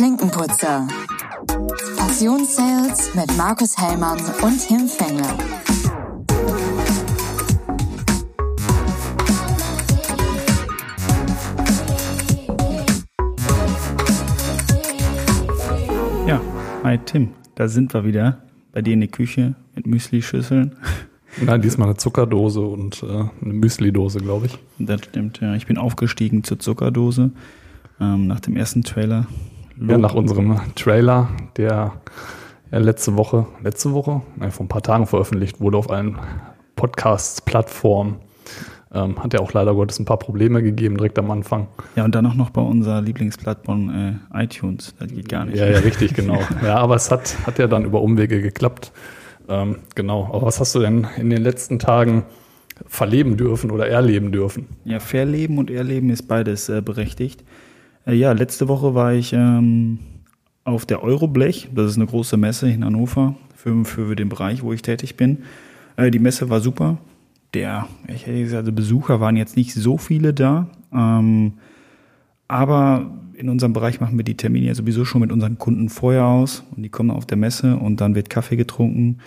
Klinkenputzer. 0.00 0.88
Passionssales 1.98 3.14
mit 3.14 3.36
Markus 3.36 3.76
Hellmann 3.76 4.18
und 4.40 4.66
Tim 4.66 4.88
Fengler. 4.88 5.36
Ja, 16.26 16.40
hi 16.82 16.98
Tim, 17.04 17.32
da 17.56 17.68
sind 17.68 17.92
wir 17.92 18.02
wieder 18.06 18.38
bei 18.72 18.80
dir 18.80 18.94
in 18.94 19.00
der 19.00 19.10
Küche 19.10 19.54
mit 19.74 19.86
Müsli-Schüsseln. 19.86 20.76
Nein, 21.44 21.60
diesmal 21.60 21.88
eine 21.88 21.98
Zuckerdose 21.98 22.62
und 22.62 23.02
äh, 23.02 23.06
eine 23.06 23.52
Müsli-Dose, 23.52 24.20
glaube 24.20 24.46
ich. 24.46 24.58
Das 24.78 25.04
stimmt, 25.04 25.42
ja. 25.42 25.54
Ich 25.56 25.66
bin 25.66 25.76
aufgestiegen 25.76 26.42
zur 26.42 26.58
Zuckerdose 26.58 27.32
ähm, 28.00 28.28
nach 28.28 28.40
dem 28.40 28.56
ersten 28.56 28.82
Trailer. 28.82 29.26
Ja, 29.88 29.98
nach 29.98 30.14
unserem 30.14 30.60
Trailer, 30.74 31.28
der 31.56 31.92
ja 32.70 32.78
letzte 32.78 33.16
Woche, 33.16 33.46
letzte 33.62 33.92
Woche, 33.92 34.22
nein, 34.36 34.50
vor 34.50 34.66
ein 34.66 34.68
paar 34.68 34.82
Tagen 34.82 35.06
veröffentlicht 35.06 35.60
wurde 35.60 35.78
auf 35.78 35.90
allen 35.90 36.18
Podcast-Plattformen. 36.76 38.16
Ähm, 38.92 39.22
hat 39.22 39.32
ja 39.34 39.40
auch 39.40 39.52
leider 39.52 39.74
Gottes 39.74 40.00
ein 40.00 40.04
paar 40.04 40.18
Probleme 40.18 40.62
gegeben 40.62 40.96
direkt 40.96 41.18
am 41.18 41.30
Anfang. 41.30 41.68
Ja, 41.94 42.04
und 42.04 42.14
dann 42.14 42.26
auch 42.26 42.34
noch 42.34 42.50
bei 42.50 42.60
unserer 42.60 43.00
Lieblingsplattform 43.00 44.18
äh, 44.34 44.42
iTunes. 44.42 44.94
Das 44.98 45.08
geht 45.08 45.28
gar 45.28 45.44
nicht. 45.44 45.58
Ja, 45.58 45.66
ja, 45.66 45.78
richtig, 45.78 46.12
genau. 46.14 46.40
ja, 46.64 46.76
aber 46.76 46.96
es 46.96 47.10
hat, 47.10 47.36
hat 47.46 47.58
ja 47.58 47.68
dann 47.68 47.84
über 47.84 48.02
Umwege 48.02 48.42
geklappt. 48.42 48.90
Ähm, 49.48 49.76
genau. 49.94 50.28
Aber 50.32 50.42
was 50.42 50.58
hast 50.58 50.74
du 50.74 50.80
denn 50.80 51.06
in 51.16 51.30
den 51.30 51.40
letzten 51.40 51.78
Tagen 51.78 52.24
verleben 52.86 53.36
dürfen 53.36 53.70
oder 53.70 53.86
erleben 53.86 54.32
dürfen? 54.32 54.66
Ja, 54.84 54.98
verleben 54.98 55.58
und 55.58 55.70
erleben 55.70 56.10
ist 56.10 56.22
beides 56.26 56.68
äh, 56.68 56.82
berechtigt. 56.82 57.44
Äh, 58.06 58.14
ja, 58.14 58.32
letzte 58.32 58.68
Woche 58.68 58.94
war 58.94 59.12
ich 59.12 59.32
ähm, 59.32 59.98
auf 60.64 60.86
der 60.86 61.02
Euroblech. 61.02 61.68
Das 61.74 61.90
ist 61.90 61.96
eine 61.96 62.06
große 62.06 62.36
Messe 62.36 62.70
in 62.70 62.84
Hannover 62.84 63.34
für, 63.54 63.84
für 63.84 64.16
den 64.16 64.28
Bereich, 64.28 64.62
wo 64.62 64.72
ich 64.72 64.82
tätig 64.82 65.16
bin. 65.16 65.38
Äh, 65.96 66.10
die 66.10 66.18
Messe 66.18 66.50
war 66.50 66.60
super. 66.60 66.98
Der, 67.54 67.88
ich 68.06 68.26
hätte 68.26 68.40
gesagt, 68.40 68.60
also 68.60 68.72
Besucher 68.72 69.20
waren 69.20 69.36
jetzt 69.36 69.56
nicht 69.56 69.74
so 69.74 69.98
viele 69.98 70.32
da. 70.32 70.68
Ähm, 70.92 71.54
aber 72.48 73.10
in 73.34 73.48
unserem 73.48 73.72
Bereich 73.72 74.00
machen 74.00 74.16
wir 74.16 74.24
die 74.24 74.36
Termine 74.36 74.66
ja 74.66 74.74
sowieso 74.74 75.04
schon 75.04 75.22
mit 75.22 75.32
unseren 75.32 75.58
Kunden 75.58 75.88
vorher 75.88 76.26
aus 76.26 76.64
und 76.76 76.82
die 76.82 76.88
kommen 76.88 77.10
auf 77.10 77.26
der 77.26 77.38
Messe 77.38 77.76
und 77.76 78.00
dann 78.00 78.14
wird 78.14 78.30
Kaffee 78.30 78.56
getrunken. 78.56 79.18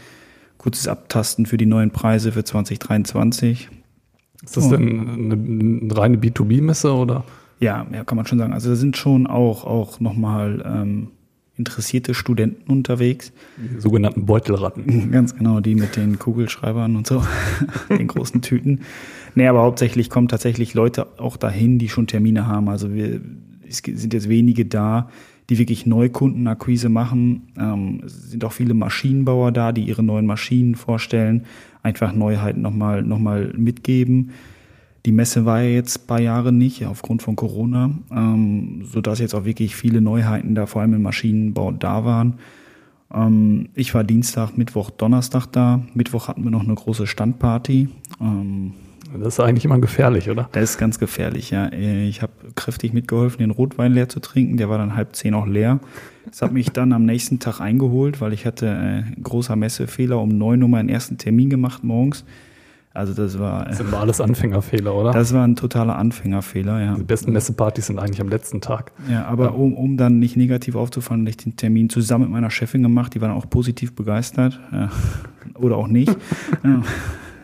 Kurzes 0.58 0.88
Abtasten 0.88 1.46
für 1.46 1.58
die 1.58 1.66
neuen 1.66 1.92
Preise 1.92 2.32
für 2.32 2.44
2023. 2.44 3.70
Ist 4.44 4.58
das 4.58 4.70
denn 4.70 5.10
eine, 5.10 5.34
eine 5.34 5.98
reine 5.98 6.18
B2B-Messe 6.18 6.94
oder? 6.94 7.24
Ja, 7.60 7.86
ja, 7.94 8.04
kann 8.04 8.16
man 8.16 8.26
schon 8.26 8.40
sagen. 8.40 8.54
Also 8.54 8.70
da 8.70 8.76
sind 8.76 8.98
schon 8.98 9.28
auch, 9.28 9.66
auch 9.66 10.00
nochmal 10.00 10.64
ähm, 10.66 11.08
interessierte 11.58 12.14
Studenten 12.14 12.72
unterwegs. 12.72 13.32
Die 13.58 13.80
sogenannten 13.80 14.26
Beutelratten. 14.26 15.12
Ganz 15.12 15.36
genau, 15.36 15.60
die 15.60 15.76
mit 15.76 15.96
den 15.96 16.18
Kugelschreibern 16.18 16.96
und 16.96 17.08
so, 17.08 17.24
den 17.90 18.08
großen 18.08 18.42
Tüten. 18.42 18.82
Nee, 19.36 19.48
aber 19.48 19.62
hauptsächlich 19.62 20.10
kommen 20.10 20.28
tatsächlich 20.28 20.74
Leute 20.74 21.08
auch 21.20 21.38
dahin, 21.38 21.80
die 21.80 21.90
schon 21.90 22.08
Termine 22.08 22.48
haben. 22.48 22.70
Also 22.70 22.94
wir, 22.94 23.22
es 23.68 23.78
sind 23.78 24.14
jetzt 24.14 24.30
wenige 24.30 24.66
da, 24.66 25.10
die 25.50 25.60
wirklich 25.60 25.86
Neukundenakquise 25.86 26.90
machen. 26.90 27.54
Ähm, 27.58 28.02
es 28.06 28.32
sind 28.32 28.44
auch 28.46 28.54
viele 28.54 28.74
Maschinenbauer 28.74 29.52
da, 29.52 29.72
die 29.72 29.84
ihre 29.84 30.02
neuen 30.04 30.26
Maschinen 30.26 30.76
vorstellen, 30.76 31.46
einfach 31.84 32.14
Neuheiten 32.14 32.62
nochmal 32.62 33.04
noch 33.04 33.20
mal 33.20 33.54
mitgeben. 33.56 34.32
Die 35.06 35.12
Messe 35.12 35.46
war 35.46 35.62
ja 35.62 35.70
jetzt 35.70 36.04
ein 36.04 36.08
paar 36.08 36.22
Jahre 36.22 36.52
nicht, 36.54 36.86
aufgrund 36.86 37.22
von 37.22 37.36
Corona, 37.36 37.92
ähm, 38.12 38.86
sodass 38.86 39.20
jetzt 39.20 39.34
auch 39.34 39.44
wirklich 39.44 39.76
viele 39.76 40.00
Neuheiten 40.00 40.56
da, 40.56 40.66
vor 40.66 40.82
allem 40.82 40.94
im 40.94 41.02
Maschinenbau, 41.02 41.72
da 41.72 42.06
waren. 42.06 42.36
Ähm, 43.14 43.70
ich 43.76 43.94
war 43.94 44.04
Dienstag, 44.04 44.58
Mittwoch, 44.58 44.90
Donnerstag 44.92 45.48
da. 45.48 45.82
Mittwoch 45.94 46.30
hatten 46.30 46.44
wir 46.44 46.52
noch 46.52 46.64
eine 46.64 46.76
große 46.76 47.06
Standparty. 47.06 47.90
Ähm, 48.22 48.74
das 49.20 49.36
ist 49.36 49.40
eigentlich 49.40 49.66
immer 49.66 49.80
gefährlich, 49.80 50.30
oder? 50.30 50.50
Das 50.54 50.72
ist 50.72 50.78
ganz 50.78 50.98
gefährlich, 50.98 51.52
ja. 51.52 51.72
Ich 51.72 52.22
habe 52.22 52.32
kräftig 52.56 52.94
mitgeholfen, 52.94 53.40
den 53.40 53.52
Rotwein 53.52 53.94
leer 53.94 54.10
zu 54.10 54.20
trinken. 54.20 54.58
Der 54.58 54.70
war 54.70 54.78
dann 54.78 54.96
halb 54.96 55.16
zehn 55.16 55.34
auch 55.34 55.46
leer. 55.46 55.80
Das 56.26 56.42
hat 56.42 56.52
mich 56.52 56.72
dann 56.72 56.94
am 56.94 57.06
nächsten 57.06 57.40
Tag 57.40 57.60
eingeholt, 57.60 58.22
weil 58.22 58.34
ich 58.34 58.46
hatte 58.46 58.68
äh, 58.68 59.22
großer 59.22 59.56
Messefehler 59.56 60.20
um 60.20 60.30
neun 60.30 60.64
Uhr 60.64 60.70
meinen 60.70 60.90
ersten 60.90 61.18
Termin 61.18 61.50
gemacht 61.50 61.84
morgens. 61.84 62.24
Also 62.94 63.14
das 63.14 63.40
war. 63.40 63.66
Das 63.66 63.78
sind 63.78 63.94
alles 63.94 64.22
Anfängerfehler, 64.22 64.94
oder? 64.94 65.12
Das 65.12 65.34
war 65.34 65.44
ein 65.48 65.56
totaler 65.56 65.98
Anfängerfehler, 65.98 66.82
ja. 66.82 66.96
Die 66.96 67.04
besten 67.04 67.32
Messepartys 67.32 67.88
sind 67.88 67.98
eigentlich 67.98 68.22
am 68.22 68.30
letzten 68.30 68.62
Tag. 68.62 68.92
Ja, 69.10 69.26
aber 69.26 69.46
ja. 69.46 69.52
Um, 69.52 69.74
um 69.74 69.98
dann 69.98 70.20
nicht 70.20 70.38
negativ 70.38 70.76
aufzufallen, 70.76 71.22
habe 71.22 71.32
ich 71.32 71.38
den 71.38 71.56
Termin 71.56 71.90
zusammen 71.90 72.26
mit 72.26 72.34
meiner 72.34 72.52
Chefin 72.52 72.84
gemacht. 72.84 73.16
Die 73.16 73.22
war 73.22 73.30
dann 73.30 73.38
auch 73.38 73.50
positiv 73.50 73.96
begeistert. 73.96 74.60
Ja. 74.72 74.90
Oder 75.56 75.78
auch 75.78 75.88
nicht. 75.88 76.16
ja 76.64 76.84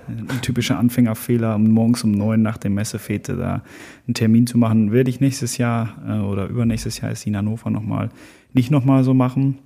ein 0.10 0.42
typischer 0.42 0.78
Anfängerfehler, 0.80 1.58
morgens 1.58 2.04
um 2.04 2.12
neun 2.12 2.42
nach 2.42 2.58
der 2.58 2.72
Messefete 2.72 3.36
da 3.36 3.64
einen 4.08 4.14
Termin 4.14 4.48
zu 4.48 4.58
machen. 4.58 4.92
Werde 4.92 5.10
ich 5.10 5.20
nächstes 5.20 5.58
Jahr 5.58 5.96
äh, 6.08 6.20
oder 6.20 6.48
übernächstes 6.48 7.02
Jahr 7.02 7.12
ist 7.12 7.26
die 7.26 7.30
in 7.30 7.38
Hannover 7.38 7.70
nochmal 7.70 8.10
nicht 8.54 8.72
nochmal 8.72 9.04
so 9.04 9.14
machen. 9.14 9.60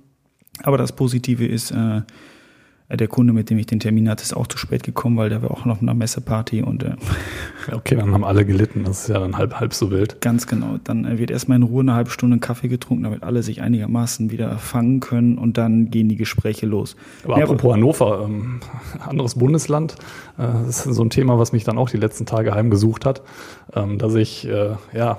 Aber 0.62 0.78
das 0.78 0.94
Positive 0.94 1.46
ist, 1.46 1.70
äh, 1.70 2.02
der 2.90 3.08
Kunde, 3.08 3.32
mit 3.32 3.48
dem 3.48 3.58
ich 3.58 3.66
den 3.66 3.80
Termin 3.80 4.08
hatte, 4.10 4.22
ist 4.22 4.36
auch 4.36 4.46
zu 4.46 4.58
spät 4.58 4.82
gekommen, 4.82 5.16
weil 5.16 5.30
der 5.30 5.42
war 5.42 5.50
auch 5.50 5.64
noch 5.64 5.80
in 5.80 5.88
einer 5.88 5.96
Messeparty 5.96 6.62
und 6.62 6.82
äh, 6.82 6.96
okay, 7.72 7.96
dann 7.96 8.12
haben 8.12 8.24
alle 8.24 8.44
gelitten. 8.44 8.84
Das 8.84 9.02
ist 9.02 9.08
ja 9.08 9.18
dann 9.18 9.38
halb 9.38 9.58
halb 9.58 9.72
so 9.72 9.90
wild. 9.90 10.20
Ganz 10.20 10.46
genau. 10.46 10.78
Dann 10.84 11.06
äh, 11.06 11.18
wird 11.18 11.30
erstmal 11.30 11.56
in 11.56 11.62
Ruhe 11.62 11.80
eine 11.80 11.94
halbe 11.94 12.10
Stunde 12.10 12.38
Kaffee 12.38 12.68
getrunken, 12.68 13.04
damit 13.04 13.22
alle 13.22 13.42
sich 13.42 13.62
einigermaßen 13.62 14.30
wieder 14.30 14.58
fangen 14.58 15.00
können 15.00 15.38
und 15.38 15.56
dann 15.56 15.90
gehen 15.90 16.08
die 16.08 16.16
Gespräche 16.16 16.66
los. 16.66 16.96
Aber 17.24 17.38
ja, 17.38 17.44
apropos 17.44 17.64
aber, 17.64 17.74
Hannover, 17.74 18.24
ähm, 18.26 18.60
anderes 19.00 19.36
Bundesland, 19.36 19.94
äh, 20.36 20.42
das 20.66 20.86
ist 20.86 20.94
so 20.94 21.02
ein 21.02 21.10
Thema, 21.10 21.38
was 21.38 21.52
mich 21.52 21.64
dann 21.64 21.78
auch 21.78 21.88
die 21.88 21.96
letzten 21.96 22.26
Tage 22.26 22.54
heimgesucht 22.54 23.06
hat, 23.06 23.22
ähm, 23.74 23.96
dass 23.96 24.14
ich 24.14 24.46
äh, 24.46 24.74
ja 24.92 25.18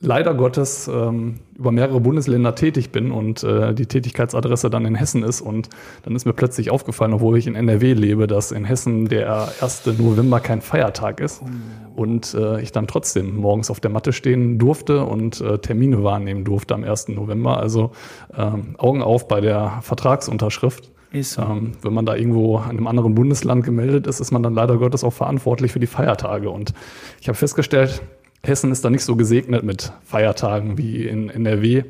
leider 0.00 0.34
Gottes 0.34 0.88
ähm, 0.88 1.40
über 1.56 1.72
mehrere 1.72 2.00
Bundesländer 2.00 2.54
tätig 2.54 2.92
bin 2.92 3.10
und 3.10 3.42
äh, 3.42 3.74
die 3.74 3.86
Tätigkeitsadresse 3.86 4.68
dann 4.68 4.84
in 4.84 4.94
Hessen 4.94 5.22
ist. 5.22 5.40
Und 5.40 5.70
dann 6.02 6.14
ist 6.14 6.26
mir 6.26 6.34
plötzlich 6.34 6.70
aufgefallen, 6.70 7.14
obwohl 7.14 7.38
ich 7.38 7.46
in 7.46 7.54
NRW 7.54 7.94
lebe, 7.94 8.26
dass 8.26 8.52
in 8.52 8.64
Hessen 8.64 9.08
der 9.08 9.48
1. 9.60 9.86
November 9.98 10.40
kein 10.40 10.60
Feiertag 10.60 11.20
ist. 11.20 11.42
Oh. 11.42 12.02
Und 12.02 12.34
äh, 12.34 12.60
ich 12.60 12.72
dann 12.72 12.86
trotzdem 12.86 13.36
morgens 13.36 13.70
auf 13.70 13.80
der 13.80 13.90
Matte 13.90 14.12
stehen 14.12 14.58
durfte 14.58 15.04
und 15.04 15.40
äh, 15.40 15.58
Termine 15.58 16.04
wahrnehmen 16.04 16.44
durfte 16.44 16.74
am 16.74 16.84
1. 16.84 17.08
November. 17.08 17.58
Also 17.58 17.92
ähm, 18.36 18.74
Augen 18.76 19.02
auf 19.02 19.28
bei 19.28 19.40
der 19.40 19.78
Vertragsunterschrift. 19.80 20.90
So. 21.22 21.40
Ähm, 21.40 21.72
wenn 21.80 21.94
man 21.94 22.04
da 22.04 22.14
irgendwo 22.14 22.58
in 22.58 22.76
einem 22.76 22.86
anderen 22.86 23.14
Bundesland 23.14 23.64
gemeldet 23.64 24.06
ist, 24.06 24.20
ist 24.20 24.32
man 24.32 24.42
dann 24.42 24.54
leider 24.54 24.76
Gottes 24.76 25.04
auch 25.04 25.12
verantwortlich 25.12 25.72
für 25.72 25.80
die 25.80 25.86
Feiertage. 25.86 26.50
Und 26.50 26.74
ich 27.20 27.28
habe 27.28 27.38
festgestellt, 27.38 28.02
Hessen 28.42 28.70
ist 28.72 28.84
da 28.84 28.90
nicht 28.90 29.04
so 29.04 29.16
gesegnet 29.16 29.64
mit 29.64 29.92
Feiertagen 30.04 30.78
wie 30.78 31.06
in 31.06 31.30
NRW. 31.30 31.84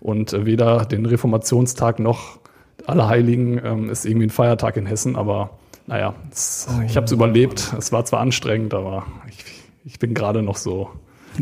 Und 0.00 0.32
äh, 0.32 0.46
weder 0.46 0.84
den 0.84 1.06
Reformationstag 1.06 1.98
noch 1.98 2.38
Allerheiligen 2.86 3.60
ähm, 3.62 3.90
ist 3.90 4.06
irgendwie 4.06 4.26
ein 4.26 4.30
Feiertag 4.30 4.76
in 4.76 4.86
Hessen. 4.86 5.16
Aber 5.16 5.50
naja, 5.86 6.14
es, 6.32 6.68
oh. 6.70 6.82
ich 6.82 6.96
habe 6.96 7.06
es 7.06 7.12
überlebt. 7.12 7.74
Es 7.78 7.92
war 7.92 8.04
zwar 8.04 8.20
anstrengend, 8.20 8.74
aber 8.74 9.06
ich, 9.28 9.44
ich 9.84 9.98
bin 9.98 10.14
gerade 10.14 10.42
noch 10.42 10.56
so 10.56 10.90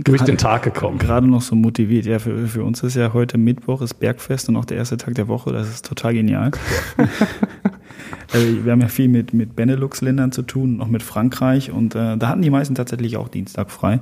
durch 0.05 0.23
den 0.23 0.39
Tag 0.39 0.63
gekommen. 0.63 0.99
Gerade 0.99 1.27
noch 1.27 1.43
so 1.43 1.55
motiviert. 1.55 2.07
Ja, 2.07 2.19
für, 2.19 2.47
für 2.47 2.65
uns 2.65 2.83
ist 2.83 2.97
ja 2.97 3.13
heute 3.13 3.39
Mittwoch, 3.39 3.81
ist 3.83 3.95
Bergfest 3.95 4.49
und 4.49 4.57
auch 4.57 4.65
der 4.65 4.77
erste 4.77 4.97
Tag 4.97 5.15
der 5.15 5.29
Woche. 5.29 5.53
Das 5.53 5.69
ist 5.69 5.87
total 5.87 6.15
genial. 6.15 6.51
Also, 8.33 8.47
wir 8.65 8.73
haben 8.73 8.81
ja 8.81 8.89
viel 8.89 9.09
mit, 9.09 9.33
mit 9.33 9.57
Benelux-Ländern 9.57 10.33
zu 10.33 10.43
tun, 10.43 10.77
noch 10.77 10.89
mit 10.89 11.03
Frankreich. 11.03 11.71
Und 11.71 11.95
äh, 11.95 12.17
da 12.17 12.29
hatten 12.29 12.43
die 12.43 12.51
meisten 12.51 12.75
tatsächlich 12.75 13.17
auch 13.17 13.29
Dienstag 13.29 13.71
frei. 13.71 14.01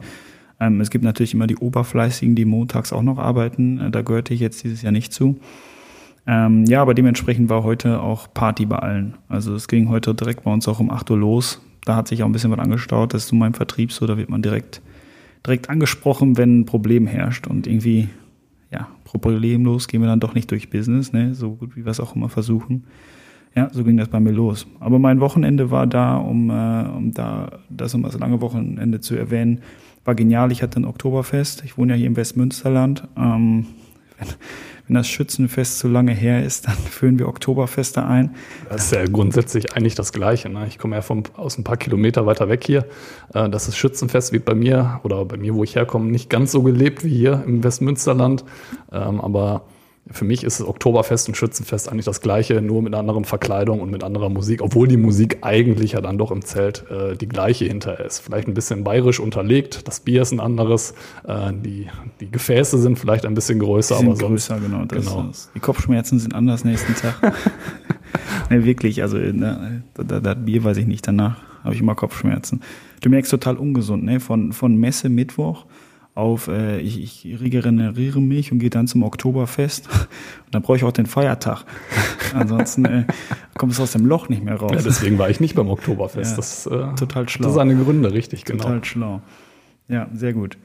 Ähm, 0.60 0.80
es 0.80 0.90
gibt 0.90 1.04
natürlich 1.04 1.34
immer 1.34 1.46
die 1.46 1.56
Oberfleißigen, 1.56 2.34
die 2.34 2.44
montags 2.44 2.92
auch 2.92 3.02
noch 3.02 3.18
arbeiten. 3.18 3.80
Äh, 3.80 3.90
da 3.90 4.02
gehörte 4.02 4.34
ich 4.34 4.40
jetzt 4.40 4.64
dieses 4.64 4.82
Jahr 4.82 4.92
nicht 4.92 5.12
zu. 5.12 5.38
Ähm, 6.26 6.64
ja, 6.64 6.80
aber 6.80 6.94
dementsprechend 6.94 7.50
war 7.50 7.64
heute 7.64 8.00
auch 8.00 8.32
Party 8.32 8.64
bei 8.66 8.78
allen. 8.78 9.14
Also 9.28 9.54
es 9.54 9.68
ging 9.68 9.88
heute 9.88 10.14
direkt 10.14 10.44
bei 10.44 10.52
uns 10.52 10.66
auch 10.68 10.80
um 10.80 10.90
8 10.90 11.10
Uhr 11.10 11.18
los. 11.18 11.60
Da 11.84 11.96
hat 11.96 12.08
sich 12.08 12.22
auch 12.22 12.26
ein 12.26 12.32
bisschen 12.32 12.50
was 12.50 12.58
angestaut. 12.58 13.12
Das 13.12 13.24
ist 13.24 13.28
zu 13.28 13.34
meinem 13.34 13.54
Vertrieb 13.54 13.92
so, 13.92 14.06
da 14.06 14.16
wird 14.16 14.30
man 14.30 14.40
direkt, 14.40 14.80
direkt 15.46 15.68
angesprochen, 15.68 16.38
wenn 16.38 16.60
ein 16.60 16.66
Problem 16.66 17.06
herrscht. 17.06 17.46
Und 17.46 17.66
irgendwie, 17.66 18.08
ja, 18.70 18.88
problemlos 19.04 19.86
gehen 19.86 20.00
wir 20.00 20.08
dann 20.08 20.20
doch 20.20 20.34
nicht 20.34 20.50
durch 20.50 20.70
Business, 20.70 21.12
ne? 21.12 21.34
so 21.34 21.56
gut 21.56 21.76
wie 21.76 21.84
wir 21.84 21.90
es 21.90 22.00
auch 22.00 22.16
immer 22.16 22.30
versuchen. 22.30 22.84
Ja, 23.54 23.68
so 23.70 23.84
ging 23.84 23.96
das 23.98 24.08
bei 24.08 24.18
mir 24.18 24.32
los. 24.32 24.66
Aber 24.80 24.98
mein 24.98 25.20
Wochenende 25.20 25.70
war 25.70 25.86
da, 25.86 26.16
um, 26.16 26.50
äh, 26.50 26.88
um 26.88 27.12
da 27.12 27.60
das 27.68 27.94
um 27.94 28.02
das 28.02 28.18
lange 28.18 28.40
Wochenende 28.40 29.00
zu 29.00 29.14
erwähnen, 29.14 29.60
war 30.04 30.14
genial. 30.14 30.52
Ich 30.52 30.62
hatte 30.62 30.80
ein 30.80 30.84
Oktoberfest. 30.84 31.64
Ich 31.64 31.78
wohne 31.78 31.94
ja 31.94 31.98
hier 31.98 32.06
im 32.06 32.16
Westmünsterland. 32.16 33.04
Ähm, 33.16 33.66
wenn, 34.18 34.28
wenn 34.86 34.96
das 34.96 35.08
Schützenfest 35.08 35.78
zu 35.78 35.88
lange 35.88 36.12
her 36.12 36.44
ist, 36.44 36.66
dann 36.68 36.76
führen 36.90 37.18
wir 37.18 37.28
Oktoberfeste 37.28 38.04
ein. 38.04 38.34
Das 38.68 38.86
ist 38.86 38.92
ja 38.92 39.04
grundsätzlich 39.04 39.74
eigentlich 39.74 39.94
das 39.94 40.12
Gleiche. 40.12 40.48
Ne? 40.48 40.66
Ich 40.68 40.78
komme 40.78 40.96
ja 40.96 41.02
vom, 41.02 41.22
aus 41.36 41.58
ein 41.58 41.64
paar 41.64 41.76
Kilometer 41.78 42.26
weiter 42.26 42.48
weg 42.48 42.64
hier. 42.64 42.86
Äh, 43.32 43.48
das 43.48 43.68
ist 43.68 43.76
Schützenfest 43.76 44.32
wird 44.32 44.44
bei 44.44 44.54
mir 44.54 45.00
oder 45.04 45.24
bei 45.24 45.36
mir, 45.36 45.54
wo 45.54 45.64
ich 45.64 45.74
herkomme, 45.76 46.10
nicht 46.10 46.28
ganz 46.28 46.52
so 46.52 46.62
gelebt 46.62 47.04
wie 47.04 47.14
hier 47.14 47.42
im 47.46 47.64
Westmünsterland. 47.64 48.44
Ähm, 48.92 49.20
aber 49.20 49.62
für 50.10 50.24
mich 50.24 50.44
ist 50.44 50.60
Oktoberfest 50.60 51.28
und 51.28 51.36
Schützenfest 51.36 51.90
eigentlich 51.90 52.04
das 52.04 52.20
gleiche, 52.20 52.60
nur 52.60 52.82
mit 52.82 52.92
einer 52.92 53.00
anderen 53.00 53.24
Verkleidung 53.24 53.80
und 53.80 53.90
mit 53.90 54.04
anderer 54.04 54.28
Musik, 54.28 54.60
obwohl 54.60 54.86
die 54.86 54.98
Musik 54.98 55.38
eigentlich 55.40 55.92
ja 55.92 56.02
dann 56.02 56.18
doch 56.18 56.30
im 56.30 56.44
Zelt 56.44 56.84
äh, 56.90 57.16
die 57.16 57.26
gleiche 57.26 57.64
hinter 57.64 58.04
ist. 58.04 58.18
Vielleicht 58.18 58.46
ein 58.46 58.54
bisschen 58.54 58.84
bayerisch 58.84 59.18
unterlegt, 59.18 59.88
das 59.88 60.00
Bier 60.00 60.22
ist 60.22 60.32
ein 60.32 60.40
anderes, 60.40 60.94
äh, 61.26 61.52
die, 61.54 61.88
die 62.20 62.30
Gefäße 62.30 62.78
sind 62.78 62.98
vielleicht 62.98 63.24
ein 63.24 63.34
bisschen 63.34 63.58
größer, 63.58 63.96
aber 63.96 64.14
sonst, 64.14 64.48
größer, 64.48 64.60
genau. 64.60 64.84
Das 64.84 65.06
genau. 65.06 65.28
Ist, 65.30 65.50
die 65.54 65.60
Kopfschmerzen 65.60 66.18
sind 66.18 66.34
anders 66.34 66.64
nächsten 66.64 66.94
Tag. 66.94 67.20
ne, 68.50 68.64
wirklich, 68.64 69.00
also 69.00 69.16
ne, 69.16 69.84
das, 69.94 70.22
das 70.22 70.36
Bier 70.44 70.64
weiß 70.64 70.76
ich 70.76 70.86
nicht, 70.86 71.08
danach 71.08 71.36
habe 71.62 71.74
ich 71.74 71.80
immer 71.80 71.94
Kopfschmerzen. 71.94 72.60
Du 73.00 73.08
merkst 73.08 73.30
total 73.30 73.56
ungesund, 73.56 74.04
ne? 74.04 74.20
Von, 74.20 74.52
von 74.52 74.76
Messe 74.76 75.08
Mittwoch 75.08 75.64
auf 76.14 76.46
äh, 76.48 76.78
ich, 76.78 77.24
ich 77.24 77.40
regeneriere 77.40 78.20
mich 78.20 78.52
und 78.52 78.60
gehe 78.60 78.70
dann 78.70 78.86
zum 78.86 79.02
Oktoberfest. 79.02 79.88
Und 79.88 80.54
dann 80.54 80.62
brauche 80.62 80.76
ich 80.76 80.84
auch 80.84 80.92
den 80.92 81.06
Feiertag. 81.06 81.64
Ansonsten 82.34 82.84
äh, 82.84 83.04
kommst 83.58 83.78
du 83.78 83.82
aus 83.82 83.92
dem 83.92 84.06
Loch 84.06 84.28
nicht 84.28 84.44
mehr 84.44 84.56
raus. 84.56 84.72
ja, 84.74 84.82
deswegen 84.82 85.18
war 85.18 85.28
ich 85.28 85.40
nicht 85.40 85.54
beim 85.54 85.68
Oktoberfest. 85.68 86.32
Ja, 86.32 86.36
das, 86.36 86.66
äh, 86.66 86.94
total 86.94 87.28
schlau. 87.28 87.46
Das 87.46 87.54
seine 87.54 87.76
Gründe, 87.76 88.12
richtig, 88.12 88.44
genau. 88.44 88.62
Total 88.62 88.84
schlau. 88.84 89.22
Ja, 89.88 90.08
sehr 90.14 90.32
gut. 90.32 90.56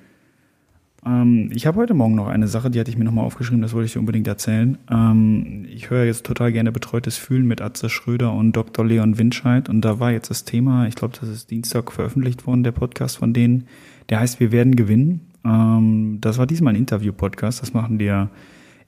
Ähm, 1.05 1.49
ich 1.53 1.65
habe 1.65 1.77
heute 1.77 1.93
Morgen 1.93 2.15
noch 2.15 2.27
eine 2.27 2.47
Sache, 2.47 2.69
die 2.69 2.79
hatte 2.79 2.91
ich 2.91 2.97
mir 2.97 3.05
nochmal 3.05 3.25
aufgeschrieben, 3.25 3.61
das 3.61 3.73
wollte 3.73 3.87
ich 3.87 3.93
dir 3.93 3.99
unbedingt 3.99 4.27
erzählen. 4.27 4.77
Ähm, 4.91 5.65
ich 5.69 5.89
höre 5.89 6.05
jetzt 6.05 6.25
total 6.25 6.51
gerne 6.51 6.71
Betreutes 6.71 7.17
Fühlen 7.17 7.47
mit 7.47 7.61
Atze 7.61 7.89
Schröder 7.89 8.33
und 8.33 8.53
Dr. 8.53 8.85
Leon 8.85 9.17
Winscheid 9.17 9.69
und 9.69 9.81
da 9.81 9.99
war 9.99 10.11
jetzt 10.11 10.29
das 10.29 10.43
Thema, 10.43 10.87
ich 10.87 10.95
glaube, 10.95 11.15
das 11.19 11.29
ist 11.29 11.51
Dienstag 11.51 11.91
veröffentlicht 11.91 12.45
worden, 12.45 12.63
der 12.63 12.71
Podcast 12.71 13.17
von 13.17 13.33
denen, 13.33 13.65
der 14.09 14.19
heißt 14.19 14.39
Wir 14.39 14.51
werden 14.51 14.75
gewinnen. 14.75 15.28
Ähm, 15.43 16.17
das 16.21 16.37
war 16.37 16.47
diesmal 16.47 16.73
ein 16.73 16.79
Interview-Podcast, 16.79 17.61
das 17.61 17.73
machen 17.73 17.97
die 17.97 18.05
ja 18.05 18.29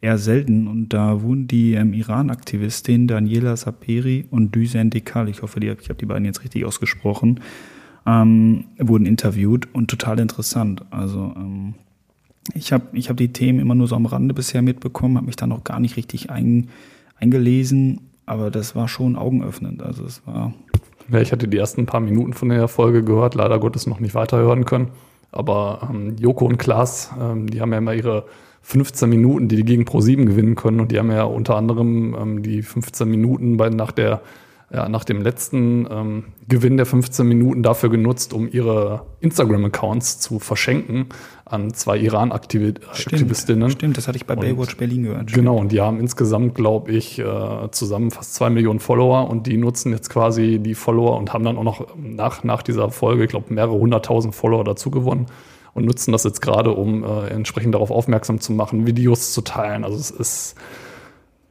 eher 0.02 0.18
selten 0.18 0.68
und 0.68 0.90
da 0.90 1.22
wurden 1.22 1.48
die 1.48 1.74
ähm, 1.74 1.94
Iran-Aktivistin 1.94 3.08
Daniela 3.08 3.56
Saperi 3.56 4.26
und 4.32 4.54
Düsen 4.56 4.90
Dekal, 4.90 5.30
ich 5.30 5.44
hoffe, 5.44 5.60
ich 5.60 5.90
habe 5.90 6.00
die 6.00 6.06
beiden 6.06 6.26
jetzt 6.26 6.44
richtig 6.44 6.66
ausgesprochen, 6.66 7.40
ähm, 8.08 8.66
wurden 8.80 9.06
interviewt 9.06 9.68
und 9.74 9.90
total 9.90 10.20
interessant. 10.20 10.84
Also 10.90 11.34
ähm, 11.36 11.76
ich 12.56 12.74
habe 12.74 12.86
ich 12.94 13.10
hab 13.10 13.18
die 13.18 13.32
Themen 13.32 13.60
immer 13.60 13.76
nur 13.76 13.88
so 13.88 13.96
am 13.96 14.08
Rande 14.08 14.34
bisher 14.34 14.64
mitbekommen, 14.64 15.18
habe 15.18 15.28
mich 15.28 15.36
da 15.36 15.46
noch 15.46 15.64
gar 15.64 15.80
nicht 15.80 15.98
richtig 15.98 16.32
ein, 16.32 16.70
eingelesen, 17.20 18.02
aber 18.26 18.50
das 18.50 18.76
war 18.76 18.88
schon 18.88 19.16
augenöffnend. 19.16 19.84
Also 19.84 20.04
es 20.04 20.26
war 20.26 20.54
Ja, 21.12 21.22
ich 21.22 21.32
hatte 21.32 21.48
die 21.48 21.58
ersten 21.58 21.86
paar 21.86 22.00
Minuten 22.00 22.34
von 22.34 22.50
der 22.50 22.68
Folge 22.68 23.04
gehört, 23.04 23.36
leider 23.36 23.60
Gottes 23.60 23.86
noch 23.86 24.00
nicht 24.00 24.16
weiterhören 24.16 24.66
können. 24.66 24.88
Aber 25.32 25.90
ähm, 25.90 26.16
Joko 26.18 26.46
und 26.46 26.58
Klaas, 26.58 27.12
ähm, 27.20 27.48
die 27.50 27.62
haben 27.62 27.72
ja 27.72 27.78
immer 27.78 27.94
ihre 27.94 28.26
15 28.64 29.10
Minuten, 29.10 29.48
die 29.48 29.56
die 29.56 29.66
gegen 29.66 29.84
Pro7 29.84 30.26
gewinnen 30.26 30.56
können. 30.56 30.80
Und 30.80 30.92
die 30.92 31.00
haben 31.00 31.12
ja 31.12 31.24
unter 31.24 31.56
anderem 31.56 32.16
ähm, 32.20 32.44
die 32.44 32.62
15 32.62 33.10
Minuten 33.10 33.58
bei, 33.58 33.70
nach, 33.70 33.92
der, 33.92 34.22
ja, 34.74 34.88
nach 34.88 35.04
dem 35.04 35.22
letzten 35.22 35.86
ähm, 35.92 36.24
Gewinn 36.48 36.78
der 36.78 36.86
15 36.86 37.28
Minuten 37.28 37.62
dafür 37.62 37.90
genutzt, 37.90 38.34
um 38.34 38.50
ihre 38.50 39.02
Instagram-Accounts 39.20 40.20
zu 40.20 40.40
verschenken 40.40 41.08
an 41.46 41.74
zwei 41.74 41.98
Iran-Aktivistinnen. 41.98 43.70
Stimmt, 43.70 43.98
das 43.98 44.08
hatte 44.08 44.16
ich 44.16 44.26
bei 44.26 44.34
Und- 44.36 44.42
Baywatch 44.42 44.78
Berlin 44.78 45.04
gehört. 45.04 45.34
Genau, 45.34 45.58
und 45.58 45.72
die 45.74 45.82
haben 45.82 46.00
insgesamt, 46.00 46.56
glaube 46.56 46.92
ich, 46.92 47.20
äh, 47.20 47.26
zusammen 47.72 48.12
fast 48.12 48.36
zwei 48.36 48.50
Millionen 48.50 48.80
Follower 48.80 49.30
und 49.30 49.48
die 49.48 49.58
nutzen 49.58 49.92
jetzt 49.92 50.10
quasi 50.10 50.60
die 50.60 50.76
Follower 50.76 51.18
und 51.18 51.34
haben 51.34 51.44
dann 51.44 51.58
auch 51.58 51.64
noch 51.64 51.88
nach, 51.98 52.44
nach 52.46 52.62
dieser 52.62 52.90
Folge, 52.92 53.26
ich 53.26 53.30
glaube, 53.30 53.54
mehrere 53.54 53.74
hunderttausend 53.78 54.34
Follower 54.34 54.64
dazu 54.64 54.90
gewonnen 54.90 55.26
und 55.74 55.86
nutzen 55.86 56.14
das 56.14 56.24
jetzt 56.24 56.42
gerade, 56.42 56.72
um 56.72 57.04
äh, 57.04 57.28
entsprechend 57.28 57.76
darauf 57.76 57.92
aufmerksam 57.92 58.40
zu 58.40 58.54
machen, 58.54 58.88
Videos 58.88 59.34
zu 59.34 59.42
teilen. 59.42 59.84
Also 59.84 59.98
es 59.98 60.12
ist 60.12 60.56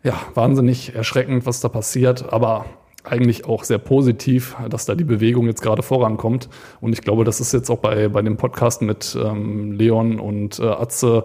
ja 0.02 0.14
wahnsinnig 0.34 0.94
erschreckend, 0.94 1.44
was 1.44 1.60
da 1.60 1.68
passiert, 1.68 2.32
aber 2.32 2.64
eigentlich 3.04 3.46
auch 3.46 3.64
sehr 3.64 3.78
positiv, 3.78 4.56
dass 4.68 4.86
da 4.86 4.94
die 4.94 5.04
Bewegung 5.04 5.46
jetzt 5.46 5.62
gerade 5.62 5.82
vorankommt. 5.82 6.48
Und 6.80 6.92
ich 6.92 7.02
glaube, 7.02 7.24
das 7.24 7.40
ist 7.40 7.52
jetzt 7.52 7.70
auch 7.70 7.78
bei, 7.78 8.08
bei 8.08 8.22
dem 8.22 8.36
Podcast 8.36 8.82
mit 8.82 9.16
ähm, 9.22 9.72
Leon 9.72 10.20
und 10.20 10.58
äh, 10.58 10.64
Atze 10.64 11.24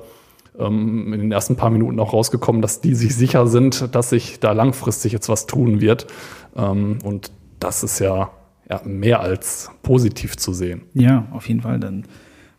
ähm, 0.60 1.14
in 1.14 1.20
den 1.20 1.32
ersten 1.32 1.56
paar 1.56 1.70
Minuten 1.70 2.00
auch 2.00 2.14
rausgekommen, 2.14 2.62
dass 2.62 2.82
die 2.82 2.96
sich 2.96 3.16
sicher 3.16 3.48
sind, 3.48 3.94
dass 3.94 4.10
sich 4.10 4.40
da 4.40 4.54
langfristig 4.54 5.12
jetzt 5.12 5.30
was 5.30 5.48
tun 5.48 5.82
wird. 5.82 6.08
Ähm, 6.56 7.00
und 7.04 7.32
das 7.60 7.84
ist 7.84 8.00
ja, 8.00 8.32
ja 8.70 8.82
mehr 8.86 9.20
als 9.20 9.70
positiv 9.84 10.38
zu 10.38 10.54
sehen. 10.54 10.84
Ja, 10.94 11.28
auf 11.32 11.48
jeden 11.48 11.62
Fall. 11.62 11.80
Dann 11.80 12.06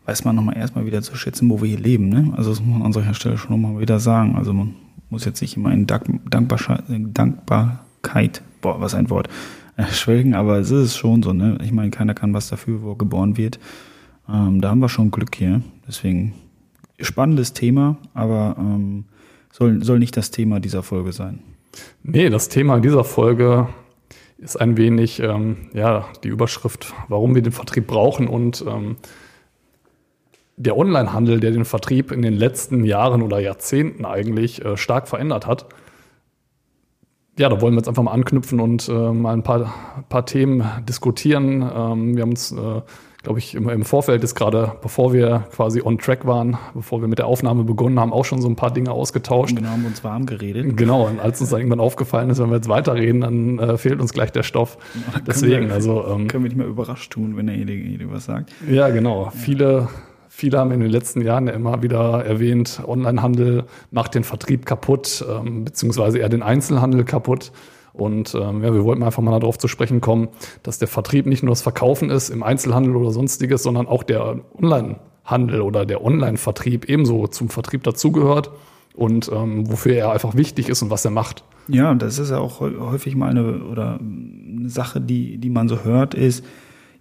weiß 0.05 0.25
man 0.25 0.35
nochmal 0.35 0.57
erstmal 0.57 0.85
wieder 0.85 1.01
zu 1.01 1.15
schätzen, 1.15 1.49
wo 1.49 1.61
wir 1.61 1.69
hier 1.69 1.79
leben. 1.79 2.09
Ne? 2.09 2.33
Also 2.37 2.51
das 2.51 2.61
muss 2.61 2.77
man 2.77 2.85
an 2.85 2.93
solcher 2.93 3.13
Stelle 3.13 3.37
schon 3.37 3.59
nochmal 3.59 3.81
wieder 3.81 3.99
sagen. 3.99 4.35
Also 4.35 4.53
man 4.53 4.75
muss 5.09 5.25
jetzt 5.25 5.41
nicht 5.41 5.57
immer 5.57 5.71
in 5.71 5.87
Dank 5.87 6.05
Dankbarkeit, 6.29 8.41
boah, 8.61 8.79
was 8.81 8.93
ein 8.93 9.09
Wort, 9.09 9.29
äh, 9.77 9.85
schwelgen, 9.85 10.33
aber 10.33 10.59
es 10.59 10.71
ist 10.71 10.97
schon 10.97 11.23
so. 11.23 11.33
Ne? 11.33 11.57
Ich 11.63 11.71
meine, 11.71 11.89
keiner 11.91 12.13
kann 12.13 12.33
was 12.33 12.49
dafür, 12.49 12.81
wo 12.81 12.91
er 12.91 12.97
geboren 12.97 13.37
wird. 13.37 13.59
Ähm, 14.29 14.61
da 14.61 14.69
haben 14.69 14.79
wir 14.79 14.89
schon 14.89 15.11
Glück 15.11 15.35
hier. 15.35 15.61
Deswegen 15.87 16.33
spannendes 16.99 17.53
Thema, 17.53 17.97
aber 18.13 18.55
ähm, 18.57 19.05
soll, 19.51 19.83
soll 19.83 19.99
nicht 19.99 20.17
das 20.17 20.31
Thema 20.31 20.59
dieser 20.59 20.83
Folge 20.83 21.11
sein. 21.11 21.39
Nee, 22.03 22.29
das 22.29 22.49
Thema 22.49 22.79
dieser 22.79 23.03
Folge 23.03 23.67
ist 24.37 24.59
ein 24.59 24.77
wenig 24.77 25.19
ähm, 25.19 25.69
ja, 25.73 26.05
die 26.23 26.29
Überschrift, 26.29 26.93
warum 27.07 27.35
wir 27.35 27.41
den 27.41 27.51
Vertrieb 27.53 27.87
brauchen 27.87 28.27
und 28.27 28.63
ähm, 28.67 28.97
der 30.57 30.75
Onlinehandel, 30.75 31.39
der 31.39 31.51
den 31.51 31.65
Vertrieb 31.65 32.11
in 32.11 32.23
den 32.23 32.33
letzten 32.33 32.83
Jahren 32.83 33.21
oder 33.21 33.39
Jahrzehnten 33.39 34.05
eigentlich 34.05 34.65
äh, 34.65 34.75
stark 34.75 35.07
verändert 35.07 35.45
hat. 35.45 35.67
Ja, 37.37 37.49
da 37.49 37.61
wollen 37.61 37.75
wir 37.75 37.77
jetzt 37.77 37.87
einfach 37.87 38.01
mal 38.01 38.13
anknüpfen 38.13 38.59
und 38.59 38.89
äh, 38.89 38.91
mal 38.91 39.33
ein 39.33 39.43
paar, 39.43 39.73
paar 40.09 40.25
Themen 40.25 40.63
diskutieren. 40.89 41.61
Ähm, 41.61 42.15
wir 42.15 42.23
haben 42.23 42.31
uns, 42.31 42.51
äh, 42.51 42.81
glaube 43.21 43.37
ich, 43.37 43.53
im, 43.53 43.69
im 43.69 43.85
Vorfeld 43.85 44.23
ist 44.23 44.33
gerade, 44.33 44.71
bevor 44.81 45.13
wir 45.13 45.45
quasi 45.51 45.83
on 45.83 45.99
track 45.99 46.25
waren, 46.25 46.57
bevor 46.73 46.99
wir 47.01 47.07
mit 47.07 47.19
der 47.19 47.27
Aufnahme 47.27 47.63
begonnen 47.63 47.99
haben, 47.99 48.11
auch 48.11 48.25
schon 48.25 48.41
so 48.41 48.49
ein 48.49 48.55
paar 48.55 48.71
Dinge 48.73 48.91
ausgetauscht. 48.91 49.55
Genau, 49.55 49.69
haben 49.69 49.83
wir 49.83 49.89
uns 49.89 50.03
warm 50.03 50.25
geredet. 50.25 50.75
Genau, 50.75 51.05
und 51.05 51.19
als 51.19 51.39
uns 51.39 51.51
dann 51.51 51.59
irgendwann 51.59 51.79
aufgefallen 51.79 52.31
ist, 52.31 52.39
wenn 52.39 52.49
wir 52.49 52.55
jetzt 52.55 52.69
weiterreden, 52.69 53.21
dann 53.21 53.59
äh, 53.59 53.77
fehlt 53.77 54.01
uns 54.01 54.13
gleich 54.13 54.31
der 54.31 54.41
Stoff. 54.41 54.79
Deswegen, 55.27 55.67
wir, 55.67 55.75
also 55.75 56.07
ähm, 56.07 56.27
Können 56.27 56.43
wir 56.43 56.49
nicht 56.49 56.57
mehr 56.57 56.67
überrascht 56.67 57.11
tun, 57.11 57.37
wenn 57.37 57.45
derjenige 57.45 58.11
was 58.11 58.25
sagt. 58.25 58.51
ja, 58.67 58.89
genau. 58.89 59.29
Viele, 59.35 59.89
viele 60.37 60.59
haben 60.59 60.69
in 60.71 60.81
den 60.81 60.91
letzten 60.91 61.21
Jahren 61.21 61.47
ja 61.47 61.53
immer 61.53 61.81
wieder 61.81 62.23
erwähnt, 62.23 62.81
Onlinehandel 62.85 63.63
macht 63.89 64.13
den 64.13 64.23
Vertrieb 64.23 64.67
kaputt, 64.67 65.25
ähm, 65.27 65.65
beziehungsweise 65.65 66.19
eher 66.19 66.29
den 66.29 66.43
Einzelhandel 66.43 67.05
kaputt. 67.05 67.51
Und 67.91 68.35
ähm, 68.35 68.63
ja, 68.63 68.71
wir 68.71 68.83
wollten 68.83 69.01
einfach 69.01 69.23
mal 69.23 69.39
darauf 69.39 69.57
zu 69.57 69.67
sprechen 69.67 69.99
kommen, 69.99 70.27
dass 70.61 70.77
der 70.77 70.87
Vertrieb 70.87 71.25
nicht 71.25 71.41
nur 71.41 71.49
das 71.49 71.63
Verkaufen 71.63 72.11
ist 72.11 72.29
im 72.29 72.43
Einzelhandel 72.43 72.95
oder 72.95 73.09
sonstiges, 73.09 73.63
sondern 73.63 73.87
auch 73.87 74.03
der 74.03 74.39
Onlinehandel 74.61 75.61
oder 75.61 75.87
der 75.87 76.03
Online-Vertrieb 76.03 76.87
ebenso 76.87 77.25
zum 77.25 77.49
Vertrieb 77.49 77.81
dazugehört 77.81 78.51
und 78.93 79.31
ähm, 79.33 79.67
wofür 79.71 79.95
er 79.95 80.11
einfach 80.11 80.35
wichtig 80.35 80.69
ist 80.69 80.83
und 80.83 80.91
was 80.91 81.03
er 81.03 81.11
macht. 81.11 81.43
Ja, 81.67 81.95
das 81.95 82.19
ist 82.19 82.29
ja 82.29 82.37
auch 82.37 82.61
häu- 82.61 82.79
häufig 82.79 83.15
mal 83.15 83.31
eine 83.31 83.63
oder 83.63 83.99
eine 83.99 84.69
Sache, 84.69 85.01
die, 85.01 85.39
die 85.39 85.49
man 85.49 85.67
so 85.67 85.83
hört, 85.83 86.13
ist, 86.13 86.45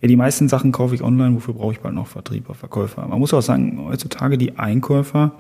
ja, 0.01 0.09
die 0.09 0.17
meisten 0.17 0.49
Sachen 0.49 0.73
kaufe 0.73 0.95
ich 0.95 1.03
online, 1.03 1.35
wofür 1.35 1.55
brauche 1.55 1.73
ich 1.73 1.81
bald 1.81 1.95
noch 1.95 2.07
Vertrieb 2.07 2.49
oder 2.49 2.59
Verkäufer? 2.59 3.07
Man 3.07 3.19
muss 3.19 3.33
auch 3.33 3.43
sagen, 3.43 3.81
heutzutage 3.85 4.39
die 4.39 4.59
Einkäufer, 4.59 5.33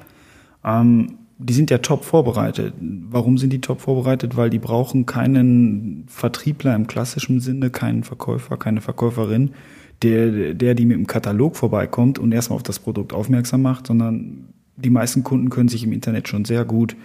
ähm, 0.64 1.18
die 1.38 1.52
sind 1.52 1.70
ja 1.70 1.78
top 1.78 2.04
vorbereitet. 2.04 2.72
Warum 2.80 3.36
sind 3.36 3.52
die 3.52 3.60
top 3.60 3.82
vorbereitet? 3.82 4.36
Weil 4.36 4.48
die 4.48 4.58
brauchen 4.58 5.04
keinen 5.04 6.04
Vertriebler 6.08 6.74
im 6.74 6.86
klassischen 6.86 7.40
Sinne, 7.40 7.68
keinen 7.68 8.04
Verkäufer, 8.04 8.56
keine 8.56 8.80
Verkäuferin, 8.80 9.50
der, 10.02 10.54
der 10.54 10.74
die 10.74 10.86
mit 10.86 10.96
dem 10.96 11.06
Katalog 11.06 11.56
vorbeikommt 11.56 12.18
und 12.18 12.32
erstmal 12.32 12.56
auf 12.56 12.62
das 12.62 12.78
Produkt 12.78 13.12
aufmerksam 13.12 13.62
macht, 13.62 13.86
sondern 13.86 14.48
die 14.76 14.90
meisten 14.90 15.24
Kunden 15.24 15.50
können 15.50 15.68
sich 15.68 15.84
im 15.84 15.92
Internet 15.92 16.28
schon 16.28 16.46
sehr 16.46 16.64
gut 16.64 16.96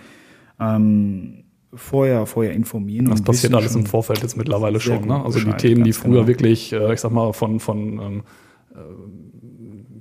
ähm, 0.60 1.44
vorher, 1.74 2.26
vorher 2.26 2.54
informieren. 2.54 3.10
Das 3.10 3.22
passiert 3.22 3.54
alles 3.54 3.76
im 3.76 3.86
Vorfeld 3.86 4.22
jetzt 4.22 4.38
mittlerweile 4.38 4.80
schon. 4.80 5.08
Ne? 5.08 5.24
Also 5.24 5.40
die 5.40 5.54
Themen, 5.54 5.84
die 5.84 5.94
früher 5.94 6.12
genau. 6.12 6.28
wirklich, 6.28 6.74
äh, 6.74 6.94
ich 6.94 7.00
sag 7.00 7.12
mal, 7.12 7.34
von, 7.34 7.60
von 7.60 8.00
ähm, 8.00 8.24
äh, 8.74 8.78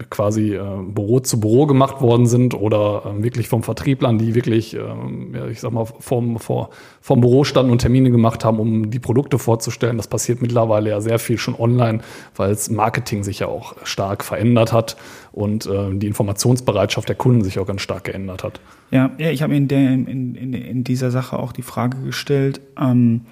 quasi 0.08 0.54
äh, 0.54 0.62
Büro 0.82 1.20
zu 1.20 1.40
Büro 1.40 1.66
gemacht 1.66 2.00
worden 2.00 2.26
sind 2.26 2.54
oder 2.54 3.02
ähm, 3.06 3.22
wirklich 3.22 3.48
vom 3.48 3.62
Vertrieblern, 3.62 4.18
die 4.18 4.34
wirklich, 4.34 4.74
ähm, 4.74 5.34
ja, 5.34 5.46
ich 5.46 5.60
sag 5.60 5.72
mal, 5.72 5.84
vom, 5.84 6.38
vor, 6.38 6.70
vom 7.00 7.20
Büro 7.20 7.44
standen 7.44 7.72
und 7.72 7.78
Termine 7.78 8.10
gemacht 8.10 8.44
haben, 8.44 8.58
um 8.58 8.90
die 8.90 8.98
Produkte 8.98 9.38
vorzustellen. 9.38 9.96
Das 9.96 10.08
passiert 10.08 10.40
mittlerweile 10.40 10.90
ja 10.90 11.00
sehr 11.00 11.18
viel 11.18 11.38
schon 11.38 11.54
online, 11.54 12.00
weil 12.36 12.50
das 12.50 12.70
Marketing 12.70 13.22
sich 13.22 13.40
ja 13.40 13.48
auch 13.48 13.74
stark 13.84 14.24
verändert 14.24 14.72
hat 14.72 14.96
und 15.32 15.66
äh, 15.66 15.90
die 15.94 16.06
Informationsbereitschaft 16.06 17.08
der 17.08 17.16
Kunden 17.16 17.44
sich 17.44 17.58
auch 17.58 17.66
ganz 17.66 17.82
stark 17.82 18.04
geändert 18.04 18.44
hat. 18.44 18.60
Ja, 18.90 19.10
ja 19.18 19.30
ich 19.30 19.42
habe 19.42 19.54
in, 19.54 19.68
in, 19.68 20.34
in, 20.34 20.54
in 20.54 20.84
dieser 20.84 21.10
Sache 21.10 21.38
auch 21.38 21.52
die 21.52 21.62
Frage 21.62 21.98
gestellt, 21.98 22.60
ähm, 22.80 23.22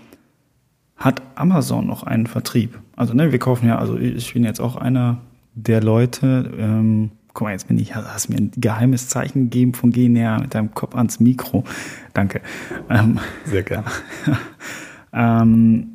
hat 0.97 1.23
Amazon 1.37 1.87
noch 1.87 2.03
einen 2.03 2.27
Vertrieb? 2.27 2.79
Also, 2.97 3.15
ne, 3.15 3.31
wir 3.31 3.39
kaufen 3.39 3.69
ja, 3.69 3.79
also 3.79 3.97
ich 3.97 4.35
bin 4.35 4.43
jetzt 4.43 4.61
auch 4.61 4.75
einer 4.75 5.19
der 5.59 5.83
Leute, 5.83 6.53
ähm, 6.59 7.11
guck 7.35 7.47
mal, 7.47 7.53
jetzt 7.53 7.69
bin 7.69 7.79
ich, 7.79 7.95
hast 7.95 8.29
mir 8.29 8.37
ein 8.37 8.51
geheimes 8.57 9.09
Zeichen 9.09 9.45
gegeben 9.45 9.75
von 9.75 9.91
geh 9.91 10.09
näher 10.09 10.39
mit 10.41 10.55
deinem 10.55 10.75
Kopf 10.75 10.95
ans 10.95 11.21
Mikro. 11.21 11.65
Danke. 12.15 12.41
Ähm, 12.89 13.19
Sehr 13.45 13.63
gerne. 13.63 13.85
ähm, 15.13 15.89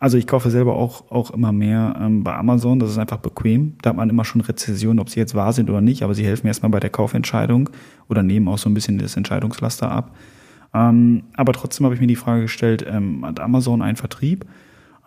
also 0.00 0.16
ich 0.16 0.26
kaufe 0.26 0.50
selber 0.50 0.76
auch, 0.76 1.10
auch 1.10 1.30
immer 1.32 1.52
mehr 1.52 1.96
ähm, 2.00 2.22
bei 2.22 2.34
Amazon, 2.34 2.78
das 2.78 2.90
ist 2.90 2.98
einfach 2.98 3.16
bequem. 3.16 3.74
Da 3.82 3.90
hat 3.90 3.96
man 3.96 4.10
immer 4.10 4.24
schon 4.24 4.40
Rezessionen, 4.40 5.00
ob 5.00 5.10
sie 5.10 5.18
jetzt 5.18 5.34
wahr 5.34 5.52
sind 5.52 5.70
oder 5.70 5.80
nicht, 5.80 6.02
aber 6.02 6.14
sie 6.14 6.24
helfen 6.24 6.46
erstmal 6.46 6.70
bei 6.70 6.80
der 6.80 6.90
Kaufentscheidung 6.90 7.70
oder 8.08 8.22
nehmen 8.22 8.46
auch 8.46 8.58
so 8.58 8.68
ein 8.68 8.74
bisschen 8.74 8.98
das 8.98 9.16
Entscheidungslaster 9.16 9.90
ab. 9.90 10.14
Ähm, 10.74 11.24
aber 11.34 11.52
trotzdem 11.52 11.84
habe 11.84 11.94
ich 11.94 12.00
mir 12.00 12.06
die 12.06 12.16
Frage 12.16 12.42
gestellt, 12.42 12.84
ähm, 12.88 13.24
hat 13.24 13.40
Amazon 13.40 13.82
einen 13.82 13.96
Vertrieb? 13.96 14.44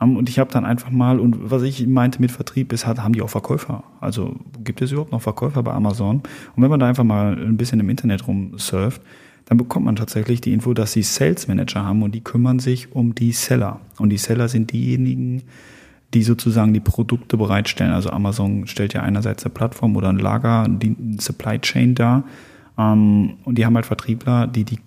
Ähm, 0.02 0.18
und 0.18 0.30
ich 0.30 0.40
habe 0.40 0.52
dann 0.52 0.66
einfach 0.66 0.90
mal, 0.90 1.20
und 1.20 1.52
was 1.52 1.62
ich 1.62 1.86
meinte 1.88 2.20
mit 2.20 2.32
Vertrieb 2.32 2.74
ist, 2.74 2.86
hat, 2.86 3.00
haben 3.00 3.14
die 3.14 3.22
auch 3.22 3.30
Verkäufer? 3.30 3.84
Also 4.00 4.36
gibt 4.64 4.82
es 4.82 4.92
überhaupt 4.92 5.12
noch 5.12 5.22
Verkäufer 5.22 5.64
bei 5.64 5.72
Amazon? 5.72 6.18
Und 6.56 6.64
wenn 6.64 6.70
man 6.70 6.80
da 6.80 6.88
einfach 6.88 7.04
mal 7.04 7.38
ein 7.38 7.58
bisschen 7.58 7.80
im 7.80 7.90
Internet 7.90 8.28
rumsurft, 8.28 9.02
dann 9.46 9.58
bekommt 9.58 9.86
man 9.86 9.96
tatsächlich 9.96 10.42
die 10.42 10.54
Info, 10.54 10.74
dass 10.74 10.94
sie 10.94 11.04
Sales 11.04 11.48
Manager 11.48 11.84
haben 11.84 12.04
und 12.04 12.14
die 12.14 12.22
kümmern 12.22 12.60
sich 12.60 12.94
um 12.94 13.16
die 13.16 13.32
Seller. 13.32 13.82
Und 13.98 14.10
die 14.10 14.18
Seller 14.18 14.48
sind 14.48 14.72
diejenigen, 14.72 15.44
die 16.14 16.24
sozusagen 16.24 16.74
die 16.74 16.80
Produkte 16.80 17.38
bereitstellen. 17.38 17.92
Also 17.92 18.12
Amazon 18.12 18.68
stellt 18.68 18.94
ja 18.94 19.02
einerseits 19.02 19.44
eine 19.44 19.54
Plattform 19.54 19.96
oder 19.96 20.10
ein 20.10 20.20
Lager, 20.20 20.68
die 20.70 20.96
Supply 21.20 21.60
Chain 21.60 21.96
dar. 21.96 22.24
Ähm, 22.78 23.36
und 23.44 23.58
die 23.58 23.66
haben 23.66 23.76
halt 23.76 23.86
Vertriebler, 23.86 24.48
die 24.48 24.64
die 24.64 24.80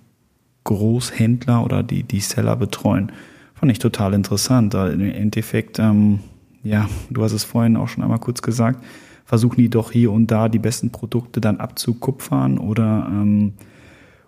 Großhändler 0.64 1.62
oder 1.62 1.82
die, 1.82 2.02
die 2.02 2.20
Seller 2.20 2.56
betreuen. 2.56 3.12
Fand 3.54 3.72
ich 3.72 3.78
total 3.78 4.14
interessant. 4.14 4.74
Im 4.74 5.00
Endeffekt, 5.00 5.78
ähm, 5.78 6.20
ja, 6.62 6.88
du 7.10 7.22
hast 7.22 7.32
es 7.32 7.44
vorhin 7.44 7.76
auch 7.76 7.88
schon 7.88 8.02
einmal 8.02 8.18
kurz 8.18 8.42
gesagt, 8.42 8.84
versuchen 9.24 9.56
die 9.56 9.70
doch 9.70 9.92
hier 9.92 10.12
und 10.12 10.30
da 10.30 10.48
die 10.48 10.58
besten 10.58 10.90
Produkte 10.90 11.40
dann 11.40 11.58
abzukupfern 11.58 12.58
oder, 12.58 13.06
ähm, 13.10 13.54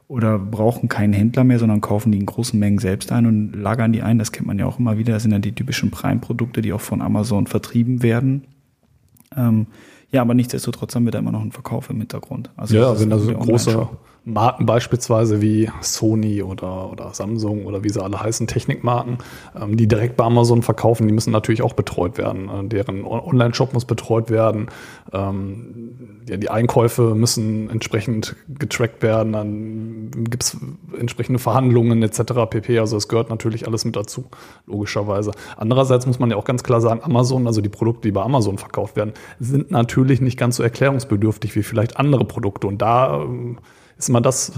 oder 0.09 0.39
brauchen 0.39 0.89
keinen 0.89 1.13
Händler 1.13 1.45
mehr, 1.45 1.59
sondern 1.59 1.81
kaufen 1.81 2.13
die 2.13 2.19
in 2.19 2.27
großen 2.27 2.59
Mengen 2.59 2.79
selbst 2.79 3.11
ein 3.13 3.27
und 3.27 3.53
lagern 3.53 3.93
die 3.93 4.03
ein. 4.03 4.19
Das 4.19 4.33
kennt 4.33 4.47
man 4.47 4.59
ja 4.59 4.67
auch 4.67 4.79
immer 4.79 4.97
wieder. 4.97 5.15
Das 5.15 5.23
sind 5.23 5.33
ja 5.33 5.39
die 5.39 5.53
typischen 5.53 5.91
Prime-Produkte, 5.91 6.63
die 6.63 6.73
auch 6.73 6.81
von 6.81 7.03
Amazon 7.03 7.47
vertrieben 7.47 8.03
werden. 8.03 8.45
Ähm, 9.37 9.67
ja, 10.13 10.23
aber 10.23 10.35
nichtsdestotrotz 10.35 10.95
haben 10.95 11.05
wir 11.05 11.11
da 11.11 11.19
immer 11.19 11.33
noch 11.33 11.41
einen 11.41 11.53
Verkauf 11.53 11.91
im 11.91 11.99
Hintergrund. 11.99 12.51
Also 12.57 12.77
ja, 12.77 12.99
wenn 12.99 13.11
da 13.11 13.19
so 13.19 13.33
große 13.33 13.89
Marken 14.29 14.67
beispielsweise 14.67 15.41
wie 15.41 15.71
Sony 15.81 16.43
oder, 16.43 16.91
oder 16.91 17.15
Samsung 17.15 17.65
oder 17.65 17.85
wie 17.85 17.91
sie 17.91 18.03
alle 18.03 18.21
heißen, 18.21 18.49
Technikmarken, 18.49 19.19
ähm, 19.55 19.77
die 19.77 19.87
direkt 19.87 20.17
bei 20.17 20.25
Amazon 20.25 20.63
verkaufen, 20.63 21.07
die 21.07 21.15
müssen 21.15 21.31
natürlich 21.31 21.63
auch 21.63 21.75
betreut 21.75 22.19
werden. 22.19 22.49
Äh, 22.49 22.69
deren 22.69 23.05
Online-Shop 23.05 23.73
muss 23.73 23.85
betreut 23.85 24.29
werden. 24.29 24.67
Ähm, 25.13 26.25
ja, 26.29 26.39
die 26.39 26.51
Einkäufe 26.51 27.15
müssen 27.15 27.71
entsprechend 27.71 28.35
getrackt 28.49 29.01
werden. 29.05 29.33
Dann 29.33 30.11
gibt 30.29 30.43
es 30.43 30.57
entsprechende 30.99 31.39
Verhandlungen 31.39 32.03
etc. 32.03 32.33
pp. 32.51 32.81
Also 32.81 32.97
es 32.97 33.07
gehört 33.07 33.31
natürlich 33.31 33.69
alles 33.69 33.85
mit 33.85 33.95
dazu, 33.95 34.25
logischerweise. 34.67 35.31
Andererseits 35.57 36.05
muss 36.05 36.19
man 36.19 36.31
ja 36.31 36.37
auch 36.37 36.45
ganz 36.45 36.65
klar 36.65 36.81
sagen, 36.81 37.01
Amazon, 37.05 37.47
also 37.47 37.61
die 37.61 37.69
Produkte, 37.69 38.09
die 38.09 38.13
bei 38.13 38.23
Amazon 38.23 38.59
verkauft 38.59 38.97
werden, 38.97 39.13
sind 39.39 39.71
natürlich 39.71 40.21
nicht 40.21 40.37
ganz 40.37 40.57
so 40.57 40.65
erklärungsbedürftig 40.65 41.55
wie 41.55 41.63
vielleicht 41.63 41.97
andere 41.97 42.25
Produkte. 42.25 42.67
Und 42.67 42.83
da 42.83 43.23
ähm, 43.23 43.59
ist 43.99 44.09
immer 44.09 44.21
das, 44.21 44.53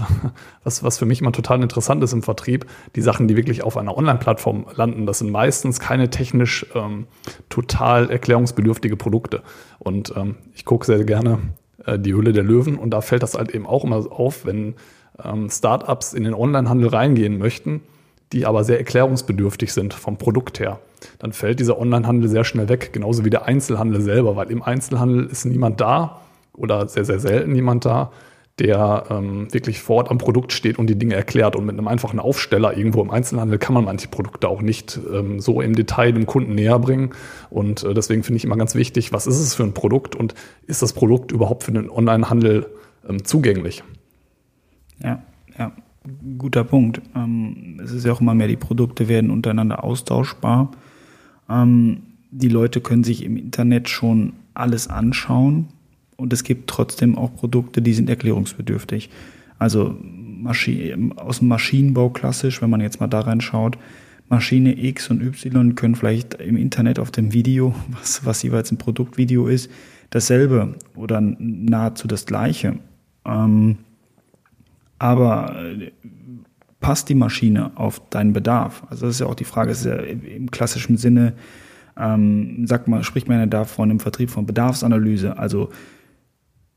was, 0.63 0.83
was 0.83 0.97
für 0.97 1.05
mich 1.05 1.21
immer 1.21 1.31
total 1.31 1.61
interessant 1.61 2.03
ist 2.03 2.13
im 2.13 2.23
Vertrieb. 2.23 2.65
Die 2.95 3.01
Sachen, 3.01 3.27
die 3.27 3.37
wirklich 3.37 3.63
auf 3.63 3.77
einer 3.77 3.97
Online-Plattform 3.97 4.65
landen, 4.75 5.05
das 5.05 5.19
sind 5.19 5.31
meistens 5.31 5.79
keine 5.79 6.09
technisch 6.09 6.65
ähm, 6.75 7.07
total 7.49 8.09
erklärungsbedürftige 8.09 8.97
Produkte. 8.97 9.41
Und 9.79 10.13
ähm, 10.15 10.35
ich 10.53 10.65
gucke 10.65 10.85
sehr 10.85 11.03
gerne 11.03 11.39
äh, 11.85 11.97
die 11.97 12.13
Hülle 12.13 12.33
der 12.33 12.43
Löwen 12.43 12.77
und 12.77 12.91
da 12.91 13.01
fällt 13.01 13.23
das 13.23 13.35
halt 13.35 13.51
eben 13.51 13.65
auch 13.65 13.83
immer 13.83 14.11
auf, 14.11 14.45
wenn 14.45 14.75
ähm, 15.23 15.49
Startups 15.49 16.13
in 16.13 16.23
den 16.23 16.33
Online-Handel 16.33 16.89
reingehen 16.89 17.37
möchten, 17.37 17.81
die 18.33 18.45
aber 18.45 18.63
sehr 18.63 18.77
erklärungsbedürftig 18.77 19.73
sind 19.73 19.93
vom 19.93 20.17
Produkt 20.17 20.59
her, 20.59 20.79
dann 21.17 21.33
fällt 21.33 21.59
dieser 21.59 21.79
Online-Handel 21.79 22.29
sehr 22.29 22.43
schnell 22.43 22.69
weg, 22.69 22.91
genauso 22.93 23.25
wie 23.25 23.29
der 23.29 23.45
Einzelhandel 23.45 24.01
selber, 24.01 24.35
weil 24.35 24.51
im 24.51 24.61
Einzelhandel 24.61 25.25
ist 25.25 25.45
niemand 25.45 25.81
da 25.81 26.21
oder 26.53 26.87
sehr, 26.87 27.05
sehr 27.05 27.19
selten 27.19 27.53
niemand 27.53 27.85
da, 27.85 28.11
der 28.59 29.05
ähm, 29.09 29.51
wirklich 29.53 29.81
vor 29.81 29.97
Ort 29.97 30.11
am 30.11 30.17
Produkt 30.17 30.51
steht 30.51 30.77
und 30.77 30.87
die 30.87 30.97
Dinge 30.97 31.15
erklärt. 31.15 31.55
Und 31.55 31.65
mit 31.65 31.77
einem 31.77 31.87
einfachen 31.87 32.19
Aufsteller 32.19 32.77
irgendwo 32.77 33.01
im 33.01 33.09
Einzelhandel 33.09 33.57
kann 33.57 33.73
man 33.73 33.85
manche 33.85 34.07
Produkte 34.07 34.49
auch 34.49 34.61
nicht 34.61 34.99
ähm, 35.11 35.39
so 35.39 35.61
im 35.61 35.75
Detail 35.75 36.11
dem 36.11 36.25
Kunden 36.25 36.55
näher 36.55 36.77
bringen. 36.79 37.11
Und 37.49 37.83
äh, 37.83 37.93
deswegen 37.93 38.23
finde 38.23 38.37
ich 38.37 38.43
immer 38.43 38.57
ganz 38.57 38.75
wichtig, 38.75 39.13
was 39.13 39.27
ist 39.27 39.39
es 39.39 39.55
für 39.55 39.63
ein 39.63 39.73
Produkt 39.73 40.15
und 40.15 40.35
ist 40.67 40.81
das 40.81 40.93
Produkt 40.93 41.31
überhaupt 41.31 41.63
für 41.63 41.71
den 41.71 41.89
Onlinehandel 41.89 42.67
ähm, 43.07 43.23
zugänglich? 43.23 43.83
Ja, 45.01 45.23
ja, 45.57 45.71
guter 46.37 46.65
Punkt. 46.65 47.01
Ähm, 47.15 47.79
es 47.81 47.91
ist 47.91 48.05
ja 48.05 48.11
auch 48.11 48.21
immer 48.21 48.33
mehr, 48.33 48.47
die 48.47 48.57
Produkte 48.57 49.07
werden 49.07 49.31
untereinander 49.31 49.83
austauschbar. 49.83 50.71
Ähm, 51.49 52.03
die 52.31 52.49
Leute 52.49 52.81
können 52.81 53.03
sich 53.03 53.23
im 53.23 53.37
Internet 53.37 53.89
schon 53.89 54.33
alles 54.53 54.87
anschauen 54.87 55.69
und 56.19 56.33
es 56.33 56.43
gibt 56.43 56.69
trotzdem 56.69 57.17
auch 57.17 57.35
Produkte, 57.35 57.81
die 57.81 57.93
sind 57.93 58.09
erklärungsbedürftig. 58.09 59.09
Also 59.57 59.97
aus 61.15 61.39
dem 61.39 61.47
Maschinenbau 61.47 62.09
klassisch, 62.09 62.61
wenn 62.61 62.69
man 62.69 62.81
jetzt 62.81 62.99
mal 62.99 63.07
da 63.07 63.21
reinschaut, 63.21 63.77
Maschine 64.29 64.77
X 64.77 65.09
und 65.09 65.21
Y 65.21 65.75
können 65.75 65.95
vielleicht 65.95 66.35
im 66.35 66.55
Internet 66.55 66.99
auf 66.99 67.09
dem 67.11 67.33
Video, 67.33 67.73
was, 67.89 68.25
was 68.25 68.43
jeweils 68.43 68.71
ein 68.71 68.77
Produktvideo 68.77 69.47
ist, 69.47 69.71
dasselbe 70.11 70.75
oder 70.95 71.19
nahezu 71.19 72.07
das 72.07 72.25
gleiche. 72.25 72.75
Ähm, 73.25 73.79
aber 74.99 75.55
äh, 75.59 75.91
passt 76.79 77.09
die 77.09 77.15
Maschine 77.15 77.71
auf 77.75 78.07
deinen 78.09 78.33
Bedarf? 78.33 78.83
Also 78.89 79.07
das 79.07 79.15
ist 79.15 79.21
ja 79.21 79.27
auch 79.27 79.35
die 79.35 79.45
Frage, 79.45 79.71
ist 79.71 79.85
ja 79.85 79.95
im 79.95 80.51
klassischen 80.51 80.97
Sinne, 80.97 81.33
ähm, 81.97 82.65
sagt 82.67 82.87
man, 82.87 83.03
spricht 83.03 83.27
man 83.27 83.39
ja 83.39 83.45
da 83.45 83.65
von 83.65 83.89
einem 83.89 83.99
Vertrieb 83.99 84.29
von 84.29 84.45
Bedarfsanalyse. 84.45 85.37
Also 85.37 85.69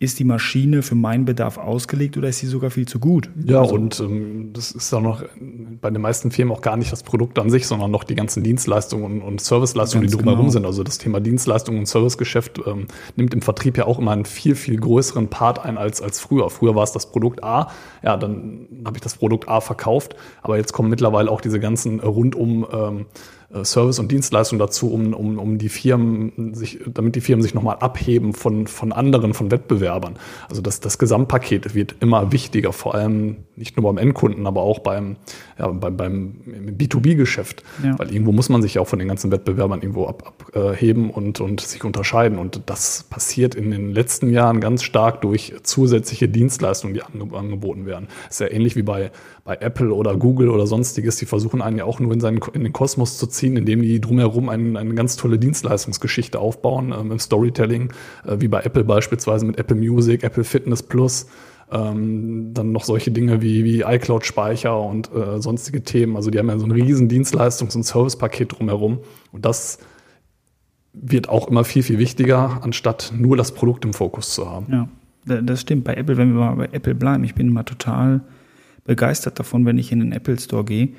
ist 0.02 0.18
die 0.18 0.24
Maschine 0.24 0.82
für 0.82 0.96
meinen 0.96 1.24
Bedarf 1.24 1.58
ausgelegt 1.58 2.16
oder 2.16 2.28
ist 2.28 2.38
sie 2.38 2.48
sogar 2.48 2.70
viel 2.70 2.88
zu 2.88 2.98
gut? 2.98 3.30
Ja, 3.44 3.60
also, 3.60 3.76
und 3.76 4.00
ähm, 4.00 4.50
das 4.52 4.72
ist 4.72 4.92
dann 4.92 5.04
noch 5.04 5.22
bei 5.80 5.90
den 5.90 6.02
meisten 6.02 6.32
Firmen 6.32 6.52
auch 6.52 6.60
gar 6.60 6.76
nicht 6.76 6.90
das 6.90 7.04
Produkt 7.04 7.38
an 7.38 7.50
sich, 7.50 7.68
sondern 7.68 7.92
noch 7.92 8.02
die 8.02 8.16
ganzen 8.16 8.42
Dienstleistungen 8.42 9.22
und 9.22 9.40
Serviceleistungen, 9.40 10.08
die 10.08 10.12
drumherum 10.12 10.40
genau. 10.40 10.50
sind. 10.50 10.66
Also 10.66 10.82
das 10.82 10.98
Thema 10.98 11.20
Dienstleistungen 11.20 11.78
und 11.78 11.86
Servicegeschäft 11.86 12.60
ähm, 12.66 12.88
nimmt 13.14 13.32
im 13.32 13.42
Vertrieb 13.42 13.78
ja 13.78 13.86
auch 13.86 14.00
immer 14.00 14.10
einen 14.10 14.24
viel, 14.24 14.56
viel 14.56 14.76
größeren 14.76 15.28
Part 15.28 15.64
ein 15.64 15.78
als, 15.78 16.02
als 16.02 16.18
früher. 16.18 16.50
Früher 16.50 16.74
war 16.74 16.82
es 16.82 16.90
das 16.90 17.12
Produkt 17.12 17.44
A, 17.44 17.70
ja, 18.02 18.16
dann 18.16 18.66
habe 18.84 18.96
ich 18.96 19.02
das 19.02 19.14
Produkt 19.14 19.48
A 19.48 19.60
verkauft, 19.60 20.16
aber 20.42 20.56
jetzt 20.56 20.72
kommen 20.72 20.90
mittlerweile 20.90 21.30
auch 21.30 21.40
diese 21.40 21.60
ganzen 21.60 22.00
rundum 22.00 22.66
ähm, 22.72 23.00
äh, 23.00 23.04
Service 23.64 23.98
und 23.98 24.10
Dienstleistung 24.10 24.58
dazu, 24.58 24.92
um, 24.92 25.12
um, 25.12 25.38
um 25.38 25.58
die 25.58 25.68
Firmen 25.68 26.54
sich, 26.54 26.80
damit 26.86 27.16
die 27.16 27.20
Firmen 27.20 27.42
sich 27.42 27.54
nochmal 27.54 27.76
abheben 27.80 28.32
von, 28.32 28.66
von 28.66 28.92
anderen, 28.92 29.34
von 29.34 29.50
Wettbewerbern. 29.50 30.14
Also 30.48 30.62
das, 30.62 30.80
das 30.80 30.98
Gesamtpaket 30.98 31.74
wird 31.74 31.96
immer 32.00 32.32
wichtiger, 32.32 32.72
vor 32.72 32.94
allem 32.94 33.36
nicht 33.56 33.76
nur 33.76 33.84
beim 33.84 33.98
Endkunden, 33.98 34.46
aber 34.46 34.62
auch 34.62 34.78
beim, 34.78 35.16
ja, 35.58 35.68
beim, 35.68 35.96
beim 35.96 36.34
B2B-Geschäft. 36.78 37.62
Ja. 37.84 37.98
Weil 37.98 38.12
irgendwo 38.12 38.32
muss 38.32 38.48
man 38.48 38.62
sich 38.62 38.74
ja 38.74 38.80
auch 38.80 38.88
von 38.88 38.98
den 38.98 39.08
ganzen 39.08 39.30
Wettbewerbern 39.30 39.82
irgendwo 39.82 40.06
abheben 40.06 41.10
ab, 41.10 41.16
und, 41.16 41.40
und 41.40 41.60
sich 41.60 41.84
unterscheiden. 41.84 42.38
Und 42.38 42.62
das 42.66 43.04
passiert 43.10 43.54
in 43.54 43.70
den 43.70 43.92
letzten 43.92 44.30
Jahren 44.30 44.60
ganz 44.60 44.82
stark 44.82 45.20
durch 45.20 45.54
zusätzliche 45.62 46.28
Dienstleistungen, 46.28 46.94
die 46.94 47.02
angeboten 47.02 47.84
werden. 47.84 48.08
Das 48.28 48.36
ist 48.36 48.40
ja 48.40 48.50
ähnlich 48.50 48.76
wie 48.76 48.82
bei, 48.82 49.10
bei 49.44 49.56
Apple 49.56 49.92
oder 49.92 50.16
Google 50.16 50.50
oder 50.50 50.66
sonstiges. 50.66 51.16
Die 51.16 51.26
versuchen 51.26 51.62
einen 51.62 51.78
ja 51.78 51.84
auch 51.84 51.98
nur 51.98 52.12
in, 52.12 52.20
seinen, 52.20 52.40
in 52.52 52.62
den 52.62 52.72
Kosmos 52.72 53.18
zu 53.18 53.26
ziehen 53.26 53.56
indem 53.56 53.82
die 53.82 54.00
drumherum 54.00 54.48
ein, 54.48 54.76
eine 54.76 54.94
ganz 54.94 55.16
tolle 55.16 55.38
Dienstleistungsgeschichte 55.38 56.38
aufbauen, 56.38 56.94
ähm, 56.98 57.12
im 57.12 57.18
Storytelling, 57.18 57.92
äh, 58.24 58.36
wie 58.38 58.48
bei 58.48 58.60
Apple 58.60 58.84
beispielsweise 58.84 59.44
mit 59.44 59.58
Apple 59.58 59.76
Music, 59.76 60.22
Apple 60.22 60.44
Fitness 60.44 60.82
Plus. 60.82 61.26
Ähm, 61.72 62.52
dann 62.52 62.72
noch 62.72 62.84
solche 62.84 63.10
Dinge 63.10 63.40
wie, 63.40 63.64
wie 63.64 63.80
iCloud-Speicher 63.80 64.78
und 64.78 65.10
äh, 65.14 65.40
sonstige 65.40 65.82
Themen. 65.82 66.16
Also 66.16 66.30
die 66.30 66.38
haben 66.38 66.48
ja 66.48 66.58
so 66.58 66.66
ein 66.66 66.70
riesen 66.70 67.08
Dienstleistungs- 67.08 67.74
und 67.74 67.84
Servicepaket 67.84 68.58
drumherum. 68.58 68.98
Und 69.32 69.46
das 69.46 69.78
wird 70.92 71.30
auch 71.30 71.48
immer 71.48 71.64
viel, 71.64 71.82
viel 71.82 71.98
wichtiger, 71.98 72.60
anstatt 72.62 73.12
nur 73.16 73.38
das 73.38 73.52
Produkt 73.52 73.86
im 73.86 73.94
Fokus 73.94 74.34
zu 74.34 74.50
haben. 74.50 74.66
Ja, 74.70 75.40
das 75.40 75.62
stimmt. 75.62 75.84
Bei 75.84 75.94
Apple, 75.94 76.18
wenn 76.18 76.34
wir 76.34 76.40
mal 76.40 76.54
bei 76.56 76.68
Apple 76.72 76.94
bleiben, 76.94 77.24
ich 77.24 77.34
bin 77.34 77.48
immer 77.48 77.64
total 77.64 78.20
begeistert 78.84 79.38
davon, 79.38 79.64
wenn 79.64 79.78
ich 79.78 79.92
in 79.92 80.00
den 80.00 80.12
Apple 80.12 80.38
Store 80.38 80.64
gehe. 80.64 80.90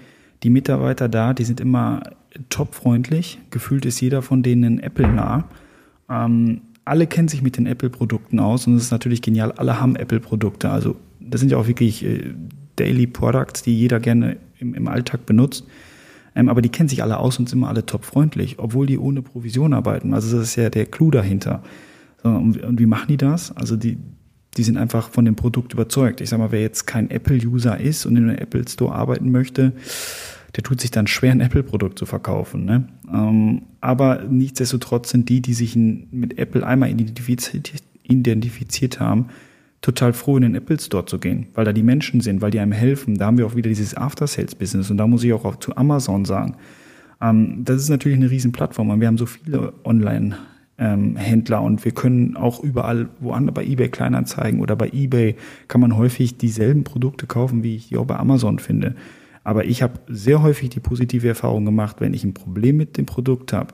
Die 0.44 0.50
Mitarbeiter 0.50 1.10
da, 1.10 1.34
die 1.34 1.44
sind 1.44 1.60
immer 1.60 2.04
topfreundlich. 2.50 3.40
Gefühlt 3.50 3.86
ist 3.86 4.02
jeder 4.02 4.22
von 4.22 4.44
denen 4.44 4.80
Apple 4.80 5.08
nah. 5.08 5.46
Ähm, 6.10 6.62
alle 6.86 7.08
kennen 7.08 7.28
sich 7.28 7.42
mit 7.42 7.58
den 7.58 7.66
Apple-Produkten 7.66 8.40
aus 8.40 8.68
und 8.68 8.76
es 8.76 8.84
ist 8.84 8.92
natürlich 8.92 9.22
genial. 9.22 9.54
Alle 9.54 9.80
haben 9.80 9.96
Apple-Produkte. 9.96 10.70
Also 10.70 10.98
das 11.20 11.40
sind 11.40 11.52
ja 11.52 11.58
auch 11.58 11.68
wirklich 11.68 12.04
äh, 12.04 12.34
Daily 12.76 13.08
Products, 13.08 13.64
die 13.64 13.78
jeder 13.78 14.00
gerne 14.00 14.38
im, 14.60 14.74
im 14.74 14.88
Alltag 14.88 15.26
benutzt. 15.26 15.66
Ähm, 16.36 16.50
aber 16.50 16.62
die 16.62 16.70
kennen 16.70 16.90
sich 16.90 17.04
alle 17.04 17.20
aus 17.20 17.40
und 17.40 17.48
sind 17.48 17.60
immer 17.60 17.70
alle 17.70 17.86
topfreundlich, 17.86 18.60
obwohl 18.60 18.88
die 18.88 18.98
ohne 18.98 19.22
Provision 19.22 19.74
arbeiten. 19.74 20.14
Also 20.14 20.38
das 20.38 20.50
ist 20.50 20.56
ja 20.56 20.70
der 20.70 20.86
Clou 20.86 21.12
dahinter. 21.12 21.64
So, 22.22 22.30
und, 22.30 22.62
und 22.62 22.80
wie 22.80 22.86
machen 22.86 23.08
die 23.10 23.18
das? 23.18 23.56
Also 23.56 23.76
die, 23.76 23.98
die 24.58 24.64
sind 24.64 24.78
einfach 24.78 25.10
von 25.10 25.26
dem 25.26 25.36
Produkt 25.36 25.74
überzeugt. 25.74 26.22
Ich 26.22 26.30
sag 26.30 26.40
mal, 26.40 26.52
wer 26.52 26.62
jetzt 26.62 26.86
kein 26.86 27.10
Apple-User 27.10 27.80
ist 27.80 28.06
und 28.06 28.16
in 28.16 28.30
einem 28.30 28.38
Apple 28.38 28.68
Store 28.68 28.94
arbeiten 28.94 29.32
möchte, 29.32 29.74
der 30.56 30.64
tut 30.64 30.80
sich 30.80 30.92
dann 30.92 31.08
schwer, 31.08 31.32
ein 31.32 31.42
Apple-Produkt 31.42 31.98
zu 31.98 32.06
verkaufen. 32.06 32.66
Ne? 32.66 32.88
Ähm, 33.12 33.64
aber 33.82 34.24
nichtsdestotrotz 34.30 35.10
sind 35.10 35.30
die, 35.30 35.42
die 35.42 35.54
sich 35.54 35.76
mit 35.76 36.38
Apple 36.38 36.66
einmal 36.66 36.90
identifiziert, 36.90 37.74
identifiziert 38.04 39.00
haben, 39.00 39.30
total 39.82 40.14
froh, 40.14 40.38
in 40.38 40.44
den 40.44 40.56
Apple 40.56 40.80
Store 40.80 41.06
zu 41.06 41.18
gehen, 41.18 41.48
weil 41.56 41.66
da 41.66 41.74
die 41.74 41.84
Menschen 41.84 42.22
sind, 42.22 42.42
weil 42.42 42.52
die 42.52 42.60
einem 42.60 42.72
helfen. 42.72 43.18
Da 43.18 43.26
haben 43.26 43.38
wir 43.38 43.48
auch 43.48 43.56
wieder 43.56 43.70
dieses 43.70 43.98
After-Sales-Business 43.98 44.92
und 44.92 44.98
da 44.98 45.08
muss 45.08 45.24
ich 45.24 45.34
auch 45.34 45.56
zu 45.58 45.76
Amazon 45.76 46.26
sagen. 46.26 46.56
Ähm, 47.20 47.66
das 47.66 47.82
ist 47.82 47.90
natürlich 47.90 48.18
eine 48.18 48.30
riesen 48.30 48.52
Plattform 48.52 48.92
und 48.92 49.02
wir 49.02 49.08
haben 49.08 49.18
so 49.18 49.26
viele 49.26 49.74
Online- 49.84 50.36
Händler 50.78 51.62
und 51.62 51.86
wir 51.86 51.92
können 51.92 52.36
auch 52.36 52.64
überall 52.64 53.10
woanders 53.20 53.54
bei 53.54 53.64
eBay 53.64 53.90
Kleinanzeigen 53.90 54.60
oder 54.60 54.76
bei 54.76 54.90
eBay 54.90 55.36
kann 55.68 55.82
man 55.82 55.96
häufig 55.96 56.38
dieselben 56.38 56.84
Produkte 56.84 57.28
kaufen, 57.28 57.62
wie 57.64 57.76
ich 57.76 57.90
die 57.90 57.98
auch 57.98 58.06
bei 58.06 58.18
Amazon 58.18 58.58
finde. 58.58 58.96
Aber 59.44 59.66
ich 59.66 59.84
habe 59.84 60.00
sehr 60.08 60.42
häufig 60.42 60.70
die 60.70 60.80
positive 60.80 61.28
Erfahrung 61.28 61.66
gemacht, 61.66 61.98
wenn 62.00 62.14
ich 62.14 62.24
ein 62.24 62.34
Problem 62.34 62.78
mit 62.78 62.98
dem 62.98 63.06
Produkt 63.06 63.54
habe, 63.54 63.74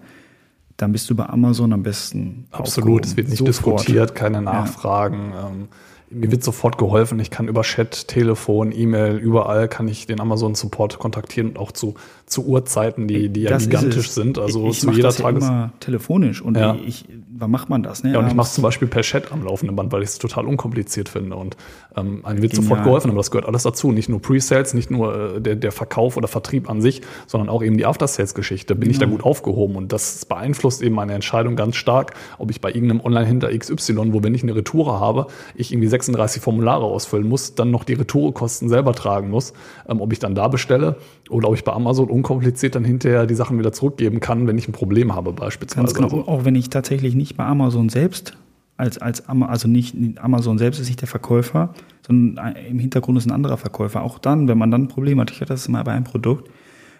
dann 0.77 0.91
bist 0.91 1.09
du 1.09 1.15
bei 1.15 1.27
Amazon 1.27 1.73
am 1.73 1.83
besten. 1.83 2.45
Absolut, 2.51 3.05
es 3.05 3.17
wird 3.17 3.29
nicht 3.29 3.37
Sofort. 3.37 3.79
diskutiert, 3.79 4.15
keine 4.15 4.41
Nachfragen. 4.41 5.31
Ja. 5.33 5.47
Ähm, 5.47 5.67
mir 6.11 6.31
wird 6.31 6.43
sofort 6.43 6.77
geholfen. 6.77 7.19
Ich 7.19 7.29
kann 7.29 7.47
über 7.47 7.61
Chat, 7.61 8.07
Telefon, 8.07 8.71
E-Mail, 8.71 9.17
überall 9.17 9.67
kann 9.67 9.87
ich 9.87 10.07
den 10.07 10.19
Amazon 10.19 10.55
Support 10.55 10.97
kontaktieren 10.97 11.49
und 11.49 11.59
auch 11.59 11.71
zu, 11.71 11.95
zu 12.29 12.45
Uhrzeiten, 12.45 13.07
die, 13.07 13.29
die 13.29 13.41
ja 13.41 13.57
gigantisch 13.57 14.09
sind. 14.09 14.39
Also 14.39 14.63
ich, 14.65 14.71
ich 14.71 14.79
zu 14.79 14.91
jeder 14.91 15.11
Tages. 15.11 15.43
Ja 15.43 15.59
immer 15.59 15.71
telefonisch 15.79 16.41
und 16.41 16.57
ja. 16.57 16.75
ich, 16.85 17.05
wann 17.29 17.51
macht 17.51 17.69
man 17.69 17.83
das? 17.83 18.03
Ne? 18.03 18.13
Ja, 18.13 18.19
und 18.19 18.27
ich 18.27 18.33
mache 18.33 18.47
es 18.47 18.53
zum 18.53 18.61
Beispiel 18.61 18.87
per 18.87 19.01
Chat 19.01 19.31
am 19.31 19.43
laufenden 19.43 19.75
Band, 19.75 19.91
weil 19.91 20.03
ich 20.03 20.09
es 20.09 20.19
total 20.19 20.45
unkompliziert 20.45 21.09
finde. 21.09 21.35
Und 21.35 21.57
ähm, 21.95 22.25
einem 22.25 22.41
wird 22.41 22.53
Genial. 22.53 22.69
sofort 22.69 22.83
geholfen, 22.83 23.09
aber 23.09 23.17
das 23.17 23.31
gehört 23.31 23.47
alles 23.47 23.63
dazu. 23.63 23.91
Nicht 23.91 24.09
nur 24.09 24.21
Pre-Sales, 24.21 24.73
nicht 24.73 24.91
nur 24.91 25.35
äh, 25.35 25.41
der, 25.41 25.55
der 25.55 25.71
Verkauf 25.71 26.17
oder 26.17 26.27
Vertrieb 26.27 26.69
an 26.69 26.81
sich, 26.81 27.01
sondern 27.27 27.49
auch 27.49 27.63
eben 27.63 27.77
die 27.77 27.85
After-Sales-Geschichte. 27.85 28.75
Bin 28.75 28.89
genau. 28.89 28.91
ich 28.91 28.99
da 28.99 29.05
gut 29.05 29.23
aufgehoben? 29.23 29.75
Und 29.75 29.91
das 29.91 30.25
beeinflusst 30.25 30.81
eben 30.81 30.95
meine 30.95 31.13
Entscheidung 31.13 31.55
ganz 31.55 31.75
stark, 31.75 32.13
ob 32.37 32.51
ich 32.51 32.61
bei 32.61 32.69
irgendeinem 32.69 33.01
Online-Hinter 33.01 33.57
XY, 33.57 34.13
wo 34.13 34.23
wenn 34.23 34.33
ich 34.33 34.43
eine 34.43 34.55
Retoure 34.55 34.99
habe, 34.99 35.27
ich 35.55 35.71
irgendwie 35.71 35.87
36 35.87 36.41
Formulare 36.41 36.85
ausfüllen 36.85 37.27
muss, 37.27 37.55
dann 37.55 37.71
noch 37.71 37.83
die 37.83 37.93
Retourekosten 37.93 38.69
selber 38.69 38.93
tragen 38.93 39.29
muss, 39.29 39.53
ähm, 39.87 40.01
ob 40.01 40.13
ich 40.13 40.19
dann 40.19 40.35
da 40.35 40.47
bestelle 40.47 40.97
oder 41.29 41.49
ob 41.49 41.55
ich 41.55 41.63
bei 41.63 41.73
Amazon 41.73 42.09
unkompliziert 42.19 42.75
dann 42.75 42.85
hinterher 42.85 43.25
die 43.25 43.35
Sachen 43.35 43.57
wieder 43.57 43.71
zurückgeben 43.71 44.19
kann, 44.19 44.47
wenn 44.47 44.57
ich 44.57 44.67
ein 44.67 44.73
Problem 44.73 45.15
habe 45.15 45.33
beispielsweise. 45.33 45.93
Ganz 45.93 46.11
genau, 46.11 46.27
auch 46.27 46.45
wenn 46.45 46.55
ich 46.55 46.69
tatsächlich 46.69 47.15
nicht 47.15 47.35
bei 47.37 47.45
Amazon 47.45 47.89
selbst 47.89 48.37
als, 48.79 48.97
als 48.97 49.27
also 49.27 49.67
nicht 49.67 49.95
Amazon 50.19 50.57
selbst 50.57 50.79
ist 50.79 50.87
nicht 50.87 51.01
der 51.01 51.07
Verkäufer, 51.09 51.73
sondern 52.07 52.55
im 52.55 52.79
Hintergrund 52.79 53.17
ist 53.17 53.25
ein 53.25 53.33
anderer 53.33 53.57
Verkäufer. 53.57 54.01
Auch 54.03 54.19
dann, 54.19 54.47
wenn 54.47 54.57
man 54.57 54.71
dann 54.71 54.83
ein 54.83 54.87
Problem 54.87 55.19
hat, 55.19 55.31
ich 55.31 55.41
hatte 55.41 55.51
das 55.53 55.67
mal 55.67 55.83
bei 55.83 55.91
einem 55.91 56.05
Produkt, 56.05 56.49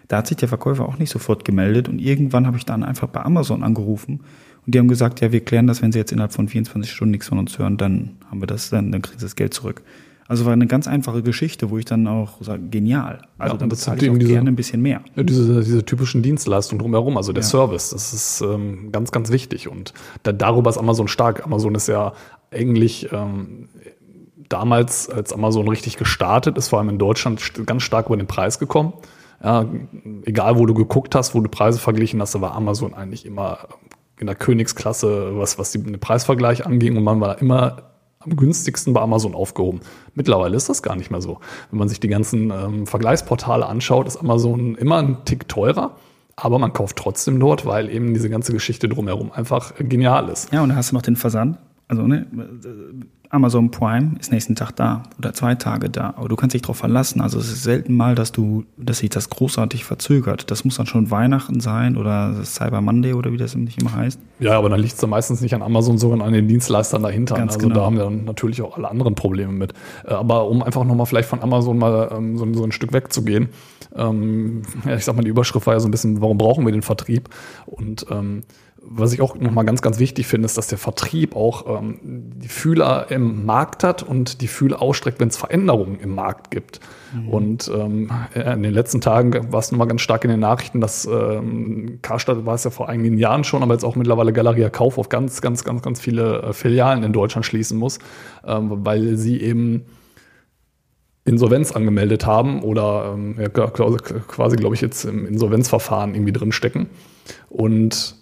da 0.08 0.18
hat 0.18 0.26
sich 0.26 0.36
der 0.36 0.48
Verkäufer 0.48 0.86
auch 0.86 0.98
nicht 0.98 1.10
sofort 1.10 1.44
gemeldet 1.44 1.88
und 1.88 1.98
irgendwann 1.98 2.46
habe 2.46 2.58
ich 2.58 2.66
dann 2.66 2.84
einfach 2.84 3.08
bei 3.08 3.22
Amazon 3.22 3.62
angerufen 3.62 4.20
und 4.66 4.74
die 4.74 4.78
haben 4.78 4.88
gesagt, 4.88 5.22
ja, 5.22 5.32
wir 5.32 5.40
klären 5.40 5.66
das, 5.66 5.80
wenn 5.80 5.90
sie 5.90 5.98
jetzt 5.98 6.12
innerhalb 6.12 6.34
von 6.34 6.48
24 6.48 6.92
Stunden 6.92 7.12
nichts 7.12 7.28
von 7.28 7.38
uns 7.38 7.58
hören, 7.58 7.78
dann 7.78 8.16
haben 8.30 8.42
wir 8.42 8.46
das, 8.46 8.68
dann, 8.68 8.92
dann 8.92 9.00
kriegen 9.00 9.18
sie 9.18 9.24
das 9.24 9.36
Geld 9.36 9.54
zurück. 9.54 9.80
Also 10.30 10.44
war 10.44 10.52
eine 10.52 10.68
ganz 10.68 10.86
einfache 10.86 11.24
Geschichte, 11.24 11.70
wo 11.70 11.78
ich 11.78 11.86
dann 11.86 12.06
auch 12.06 12.40
sage, 12.40 12.62
genial. 12.70 13.20
Also 13.36 13.54
ja, 13.54 13.58
dann 13.58 13.68
bezahle 13.68 14.00
ich 14.00 14.08
auch 14.08 14.16
diese, 14.16 14.30
gerne 14.30 14.48
ein 14.48 14.54
bisschen 14.54 14.80
mehr. 14.80 15.02
Ja, 15.16 15.24
diese, 15.24 15.60
diese 15.60 15.84
typischen 15.84 16.22
Dienstleistungen 16.22 16.78
drumherum, 16.78 17.16
also 17.16 17.32
der 17.32 17.42
ja. 17.42 17.48
Service, 17.48 17.90
das 17.90 18.12
ist 18.12 18.40
ähm, 18.40 18.92
ganz, 18.92 19.10
ganz 19.10 19.32
wichtig. 19.32 19.66
Und 19.66 19.92
da, 20.22 20.30
darüber 20.30 20.70
ist 20.70 20.78
Amazon 20.78 21.08
stark. 21.08 21.44
Amazon 21.44 21.74
ist 21.74 21.88
ja 21.88 22.12
eigentlich 22.52 23.12
ähm, 23.12 23.70
damals, 24.48 25.10
als 25.10 25.32
Amazon 25.32 25.66
richtig 25.66 25.96
gestartet 25.96 26.56
ist, 26.56 26.68
vor 26.68 26.78
allem 26.78 26.90
in 26.90 26.98
Deutschland, 26.98 27.66
ganz 27.66 27.82
stark 27.82 28.06
über 28.06 28.16
den 28.16 28.28
Preis 28.28 28.60
gekommen. 28.60 28.92
Ja, 29.42 29.66
egal, 30.26 30.56
wo 30.56 30.64
du 30.64 30.74
geguckt 30.74 31.16
hast, 31.16 31.34
wo 31.34 31.40
du 31.40 31.48
Preise 31.48 31.80
verglichen 31.80 32.22
hast, 32.22 32.36
da 32.36 32.40
war 32.40 32.54
Amazon 32.54 32.94
eigentlich 32.94 33.26
immer 33.26 33.66
in 34.20 34.28
der 34.28 34.36
Königsklasse, 34.36 35.36
was, 35.36 35.58
was 35.58 35.72
den 35.72 35.98
Preisvergleich 35.98 36.66
anging. 36.66 36.96
Und 36.96 37.02
man 37.02 37.20
war 37.20 37.42
immer 37.42 37.89
am 38.22 38.36
günstigsten 38.36 38.92
bei 38.92 39.00
Amazon 39.00 39.34
aufgehoben. 39.34 39.80
Mittlerweile 40.14 40.54
ist 40.54 40.68
das 40.68 40.82
gar 40.82 40.94
nicht 40.94 41.10
mehr 41.10 41.22
so. 41.22 41.40
Wenn 41.70 41.78
man 41.78 41.88
sich 41.88 42.00
die 42.00 42.08
ganzen 42.08 42.50
ähm, 42.50 42.86
Vergleichsportale 42.86 43.64
anschaut, 43.64 44.06
ist 44.06 44.18
Amazon 44.18 44.74
immer 44.74 44.98
ein 44.98 45.24
Tick 45.24 45.48
teurer. 45.48 45.96
Aber 46.36 46.58
man 46.58 46.72
kauft 46.72 46.96
trotzdem 46.96 47.40
dort, 47.40 47.64
weil 47.66 47.90
eben 47.90 48.12
diese 48.12 48.30
ganze 48.30 48.52
Geschichte 48.52 48.88
drumherum 48.88 49.32
einfach 49.32 49.74
genial 49.78 50.28
ist. 50.28 50.52
Ja, 50.52 50.62
und 50.62 50.68
da 50.68 50.76
hast 50.76 50.90
du 50.90 50.96
noch 50.96 51.02
den 51.02 51.16
Versand. 51.16 51.58
Also 51.88 52.06
ne, 52.06 52.26
Amazon 53.32 53.70
Prime 53.70 54.16
ist 54.18 54.32
nächsten 54.32 54.56
Tag 54.56 54.74
da 54.74 55.04
oder 55.16 55.32
zwei 55.32 55.54
Tage 55.54 55.88
da, 55.88 56.14
aber 56.16 56.28
du 56.28 56.34
kannst 56.34 56.52
dich 56.52 56.62
darauf 56.62 56.78
verlassen. 56.78 57.20
Also 57.20 57.38
es 57.38 57.52
ist 57.52 57.62
selten 57.62 57.94
mal, 57.94 58.16
dass 58.16 58.32
du, 58.32 58.64
dass 58.76 58.98
sich 58.98 59.10
das 59.10 59.30
großartig 59.30 59.84
verzögert. 59.84 60.50
Das 60.50 60.64
muss 60.64 60.76
dann 60.76 60.86
schon 60.86 61.12
Weihnachten 61.12 61.60
sein 61.60 61.96
oder 61.96 62.44
Cyber 62.44 62.80
Monday 62.80 63.12
oder 63.12 63.30
wie 63.32 63.36
das 63.36 63.54
nicht 63.54 63.80
immer 63.80 63.94
heißt. 63.94 64.18
Ja, 64.40 64.58
aber 64.58 64.68
dann 64.68 64.80
liegt 64.80 64.94
es 64.94 65.00
dann 65.00 65.10
meistens 65.10 65.40
nicht 65.42 65.54
an 65.54 65.62
Amazon, 65.62 65.96
sondern 65.96 66.22
an 66.22 66.32
den 66.32 66.48
Dienstleistern 66.48 67.04
dahinter. 67.04 67.36
Ganz 67.36 67.54
also 67.54 67.68
genau. 67.68 67.78
da 67.78 67.86
haben 67.86 67.96
wir 67.96 68.04
dann 68.04 68.24
natürlich 68.24 68.62
auch 68.62 68.76
alle 68.76 68.90
anderen 68.90 69.14
Probleme 69.14 69.52
mit. 69.52 69.74
Äh, 70.04 70.14
aber 70.14 70.48
um 70.48 70.64
einfach 70.64 70.82
nochmal 70.82 71.06
vielleicht 71.06 71.28
von 71.28 71.40
Amazon 71.40 71.78
mal 71.78 72.10
ähm, 72.12 72.36
so, 72.36 72.52
so, 72.52 72.64
ein 72.64 72.72
Stück 72.72 72.92
wegzugehen, 72.92 73.50
ähm, 73.94 74.62
ja, 74.84 74.96
ich 74.96 75.04
sag 75.04 75.14
mal, 75.14 75.22
die 75.22 75.30
Überschrift 75.30 75.66
war 75.68 75.74
ja 75.74 75.80
so 75.80 75.86
ein 75.86 75.92
bisschen, 75.92 76.20
warum 76.20 76.36
brauchen 76.36 76.64
wir 76.64 76.72
den 76.72 76.82
Vertrieb? 76.82 77.28
Und 77.66 78.06
ähm, 78.10 78.42
was 78.82 79.12
ich 79.12 79.20
auch 79.20 79.34
nochmal 79.36 79.64
ganz, 79.64 79.82
ganz 79.82 79.98
wichtig 79.98 80.26
finde, 80.26 80.46
ist, 80.46 80.56
dass 80.56 80.66
der 80.66 80.78
Vertrieb 80.78 81.36
auch 81.36 81.78
ähm, 81.78 81.98
die 82.02 82.48
Fühler 82.48 83.10
im 83.10 83.44
Markt 83.44 83.84
hat 83.84 84.02
und 84.02 84.40
die 84.40 84.48
Fühler 84.48 84.80
ausstreckt, 84.80 85.20
wenn 85.20 85.28
es 85.28 85.36
Veränderungen 85.36 86.00
im 86.00 86.14
Markt 86.14 86.50
gibt. 86.50 86.80
Mhm. 87.14 87.28
Und 87.28 87.70
ähm, 87.74 88.10
in 88.34 88.62
den 88.62 88.72
letzten 88.72 89.00
Tagen 89.00 89.52
war 89.52 89.60
es 89.60 89.70
nochmal 89.70 89.86
ganz 89.86 90.00
stark 90.00 90.24
in 90.24 90.30
den 90.30 90.40
Nachrichten, 90.40 90.80
dass 90.80 91.06
ähm, 91.06 91.98
Karstadt 92.02 92.46
war 92.46 92.54
es 92.54 92.64
ja 92.64 92.70
vor 92.70 92.88
einigen 92.88 93.18
Jahren 93.18 93.44
schon, 93.44 93.62
aber 93.62 93.74
jetzt 93.74 93.84
auch 93.84 93.96
mittlerweile 93.96 94.32
Galeria 94.32 94.70
Kauf 94.70 94.98
auf 94.98 95.08
ganz, 95.08 95.40
ganz, 95.42 95.62
ganz, 95.62 95.82
ganz 95.82 96.00
viele 96.00 96.42
äh, 96.42 96.52
Filialen 96.52 97.02
in 97.02 97.12
Deutschland 97.12 97.44
schließen 97.44 97.78
muss, 97.78 97.98
ähm, 98.46 98.84
weil 98.84 99.16
sie 99.16 99.40
eben 99.40 99.84
Insolvenz 101.24 101.72
angemeldet 101.72 102.26
haben 102.26 102.62
oder 102.62 103.12
ähm, 103.14 103.36
ja, 103.38 103.48
quasi, 103.48 104.56
glaube 104.56 104.74
ich, 104.74 104.80
jetzt 104.80 105.04
im 105.04 105.26
Insolvenzverfahren 105.26 106.14
irgendwie 106.14 106.32
drinstecken. 106.32 106.88
Und 107.50 108.19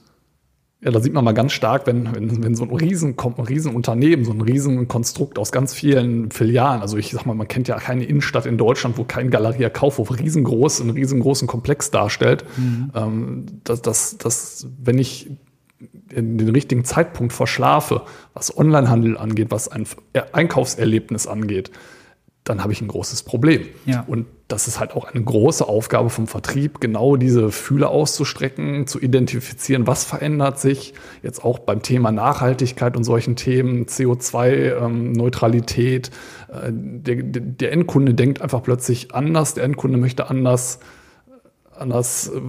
ja, 0.80 0.92
da 0.92 1.00
sieht 1.00 1.12
man 1.12 1.24
mal 1.24 1.32
ganz 1.32 1.52
stark, 1.52 1.88
wenn, 1.88 2.14
wenn, 2.14 2.42
wenn 2.44 2.54
so 2.54 2.62
ein 2.62 2.70
riesen, 2.70 3.16
ein 3.18 3.44
Riesenunternehmen, 3.44 4.24
so 4.24 4.30
ein 4.32 4.40
Riesenkonstrukt 4.40 5.36
aus 5.38 5.50
ganz 5.50 5.74
vielen 5.74 6.30
Filialen, 6.30 6.82
also 6.82 6.96
ich 6.96 7.10
sag 7.10 7.26
mal, 7.26 7.34
man 7.34 7.48
kennt 7.48 7.66
ja 7.66 7.78
keine 7.78 8.04
Innenstadt 8.04 8.46
in 8.46 8.58
Deutschland, 8.58 8.96
wo 8.96 9.02
kein 9.02 9.30
Galeria 9.30 9.70
Kaufhof 9.70 10.16
riesengroß, 10.16 10.80
einen 10.80 10.90
riesengroßen 10.90 11.48
Komplex 11.48 11.90
darstellt, 11.90 12.44
mhm. 12.56 12.92
ähm, 12.94 13.46
dass, 13.64 13.82
dass, 13.82 14.18
dass, 14.18 14.68
wenn 14.80 14.98
ich 14.98 15.30
den 16.10 16.48
richtigen 16.48 16.84
Zeitpunkt 16.84 17.32
verschlafe, 17.32 18.02
was 18.34 18.56
Onlinehandel 18.56 19.18
angeht, 19.18 19.50
was 19.50 19.68
ein 19.68 19.86
Einkaufserlebnis 20.32 21.26
angeht, 21.26 21.70
dann 22.44 22.62
habe 22.62 22.72
ich 22.72 22.80
ein 22.80 22.88
großes 22.88 23.24
Problem. 23.24 23.66
Ja. 23.84 24.04
Und 24.06 24.24
das 24.48 24.66
ist 24.66 24.80
halt 24.80 24.96
auch 24.96 25.04
eine 25.04 25.22
große 25.22 25.68
Aufgabe 25.68 26.08
vom 26.08 26.26
Vertrieb, 26.26 26.80
genau 26.80 27.16
diese 27.16 27.52
Fühle 27.52 27.88
auszustrecken, 27.88 28.86
zu 28.86 28.98
identifizieren, 28.98 29.86
was 29.86 30.04
verändert 30.04 30.58
sich. 30.58 30.94
Jetzt 31.22 31.44
auch 31.44 31.58
beim 31.58 31.82
Thema 31.82 32.10
Nachhaltigkeit 32.10 32.96
und 32.96 33.04
solchen 33.04 33.36
Themen, 33.36 33.84
CO2-Neutralität. 33.84 36.10
Ähm, 36.50 37.02
äh, 37.02 37.02
der, 37.02 37.16
der, 37.22 37.72
Endkunde 37.72 38.14
denkt 38.14 38.40
einfach 38.40 38.62
plötzlich 38.62 39.14
anders, 39.14 39.52
der 39.52 39.64
Endkunde 39.64 39.98
möchte 39.98 40.30
anders, 40.30 40.78
anders 41.76 42.28
äh, 42.28 42.40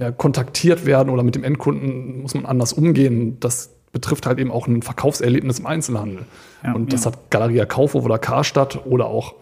ja, 0.00 0.10
kontaktiert 0.10 0.86
werden 0.86 1.10
oder 1.10 1.22
mit 1.22 1.34
dem 1.34 1.44
Endkunden 1.44 2.22
muss 2.22 2.32
man 2.32 2.46
anders 2.46 2.72
umgehen. 2.72 3.38
Das 3.40 3.74
betrifft 3.94 4.26
halt 4.26 4.38
eben 4.38 4.50
auch 4.50 4.66
ein 4.66 4.82
Verkaufserlebnis 4.82 5.60
im 5.60 5.66
Einzelhandel. 5.66 6.26
Ja, 6.62 6.74
und 6.74 6.92
das 6.92 7.04
ja. 7.04 7.12
hat 7.12 7.30
Galeria 7.30 7.64
Kaufhof 7.64 8.04
oder 8.04 8.18
Karstadt 8.18 8.84
oder 8.84 9.06
auch 9.06 9.34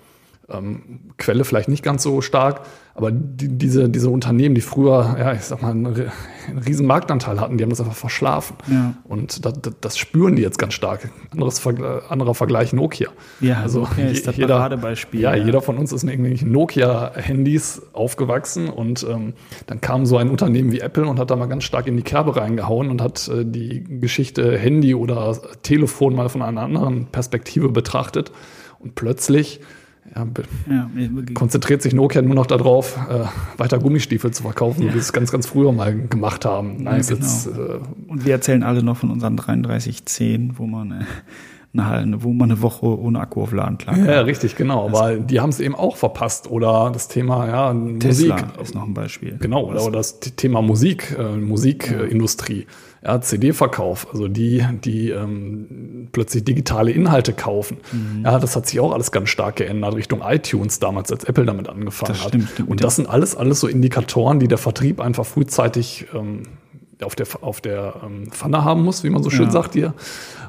ähm, 0.48 1.00
Quelle 1.18 1.44
vielleicht 1.44 1.68
nicht 1.68 1.82
ganz 1.82 2.02
so 2.02 2.20
stark, 2.20 2.62
aber 2.94 3.10
die, 3.10 3.48
diese, 3.48 3.88
diese 3.88 4.10
Unternehmen, 4.10 4.54
die 4.54 4.60
früher, 4.60 5.16
ja, 5.18 5.32
ich 5.32 5.42
sag 5.42 5.62
mal, 5.62 5.70
einen, 5.70 5.86
einen 5.86 6.58
riesen 6.66 6.86
Marktanteil 6.86 7.40
hatten, 7.40 7.56
die 7.56 7.64
haben 7.64 7.70
das 7.70 7.80
einfach 7.80 7.94
verschlafen. 7.94 8.56
Ja. 8.70 8.94
Und 9.04 9.46
das, 9.46 9.54
das, 9.62 9.72
das 9.80 9.98
spüren 9.98 10.36
die 10.36 10.42
jetzt 10.42 10.58
ganz 10.58 10.74
stark. 10.74 11.08
Anderes, 11.30 11.58
Vergleich- 11.58 12.10
anderer 12.10 12.34
Vergleich 12.34 12.72
Nokia. 12.74 13.08
Ja, 13.40 13.60
also 13.60 13.80
Nokia 13.80 14.08
ist 14.08 14.26
das 14.26 14.36
jeder, 14.36 14.56
Paradebeispiel, 14.56 15.20
Ja, 15.20 15.34
ja. 15.34 15.44
jeder 15.44 15.62
von 15.62 15.78
uns 15.78 15.90
ist 15.92 16.02
mit 16.02 16.12
irgendwelchen 16.12 16.52
Nokia-Handys 16.52 17.82
aufgewachsen 17.94 18.68
und 18.68 19.06
ähm, 19.08 19.34
dann 19.66 19.80
kam 19.80 20.04
so 20.04 20.16
ein 20.18 20.28
Unternehmen 20.28 20.70
wie 20.72 20.80
Apple 20.80 21.06
und 21.06 21.18
hat 21.18 21.30
da 21.30 21.36
mal 21.36 21.46
ganz 21.46 21.64
stark 21.64 21.86
in 21.86 21.96
die 21.96 22.02
Kerbe 22.02 22.36
reingehauen 22.36 22.90
und 22.90 23.00
hat 23.00 23.26
äh, 23.28 23.44
die 23.46 23.84
Geschichte 24.00 24.58
Handy 24.58 24.94
oder 24.94 25.38
Telefon 25.62 26.14
mal 26.14 26.28
von 26.28 26.42
einer 26.42 26.60
anderen 26.60 27.06
Perspektive 27.06 27.70
betrachtet 27.70 28.32
und 28.80 28.94
plötzlich 28.96 29.60
ja, 30.14 30.26
Ja, 30.70 30.90
konzentriert 31.34 31.82
sich 31.82 31.94
Nokia 31.94 32.22
nur 32.22 32.34
noch 32.34 32.46
darauf, 32.46 32.96
äh, 33.08 33.24
weiter 33.58 33.78
Gummistiefel 33.78 34.30
zu 34.30 34.42
verkaufen, 34.42 34.82
so 34.82 34.88
wie 34.88 34.92
sie 34.92 34.98
es 34.98 35.12
ganz, 35.12 35.32
ganz 35.32 35.46
früher 35.46 35.72
mal 35.72 35.94
gemacht 36.08 36.44
haben. 36.44 36.82
Nein, 36.82 37.02
genau. 37.02 37.20
jetzt, 37.20 37.46
äh, 37.46 37.50
Und 38.08 38.24
wir 38.24 38.32
erzählen 38.32 38.62
alle 38.62 38.82
noch 38.82 38.96
von 38.96 39.10
unseren 39.10 39.36
3310, 39.36 40.58
wo 40.58 40.66
man, 40.66 40.92
äh, 40.92 41.04
eine, 41.80 42.22
wo 42.22 42.32
man 42.32 42.50
eine 42.50 42.60
Woche 42.60 42.86
ohne 42.86 43.20
Akku 43.20 43.42
aufladen 43.42 43.78
klar 43.78 43.96
ja, 43.96 44.20
richtig, 44.20 44.56
genau. 44.56 44.86
Aber 44.86 45.16
die 45.16 45.40
haben 45.40 45.50
es 45.50 45.60
eben 45.60 45.74
auch 45.74 45.96
verpasst. 45.96 46.50
Oder 46.50 46.90
das 46.92 47.08
Thema, 47.08 47.46
ja, 47.46 47.74
Tesla 47.98 48.34
Musik. 48.36 48.48
ist 48.60 48.74
noch 48.74 48.84
ein 48.84 48.94
Beispiel. 48.94 49.38
Genau, 49.40 49.66
oder, 49.66 49.82
oder 49.82 49.98
das 49.98 50.20
Thema 50.20 50.60
Musik, 50.60 51.16
äh, 51.18 51.36
Musikindustrie, 51.36 52.60
ja, 52.60 52.91
CD-Verkauf, 53.04 54.06
also 54.12 54.28
die, 54.28 54.64
die 54.84 55.10
ähm, 55.10 56.08
plötzlich 56.12 56.44
digitale 56.44 56.90
Inhalte 56.92 57.32
kaufen. 57.32 57.78
Mhm. 57.90 58.22
Ja, 58.24 58.38
das 58.38 58.54
hat 58.54 58.66
sich 58.68 58.78
auch 58.80 58.92
alles 58.92 59.10
ganz 59.10 59.28
stark 59.28 59.56
geändert 59.56 59.94
Richtung 59.96 60.20
iTunes 60.24 60.78
damals, 60.78 61.10
als 61.10 61.24
Apple 61.24 61.44
damit 61.44 61.68
angefangen 61.68 62.12
Das 62.12 62.22
hat. 62.22 62.28
stimmt, 62.28 62.48
stimmt. 62.50 62.70
Und 62.70 62.84
das 62.84 62.96
sind 62.96 63.08
alles, 63.08 63.34
alles 63.36 63.58
so 63.60 63.66
Indikatoren, 63.66 64.38
die 64.38 64.48
der 64.48 64.58
Vertrieb 64.58 65.00
einfach 65.00 65.26
frühzeitig 65.26 66.06
ähm, 66.14 66.44
auf 67.02 67.16
der, 67.16 67.26
auf 67.40 67.60
der 67.60 67.94
ähm, 68.04 68.30
Pfanne 68.30 68.64
haben 68.64 68.82
muss, 68.84 69.02
wie 69.02 69.10
man 69.10 69.22
so 69.24 69.30
schön 69.30 69.46
Ja. 69.46 69.50
sagt 69.50 69.72
hier. 69.72 69.94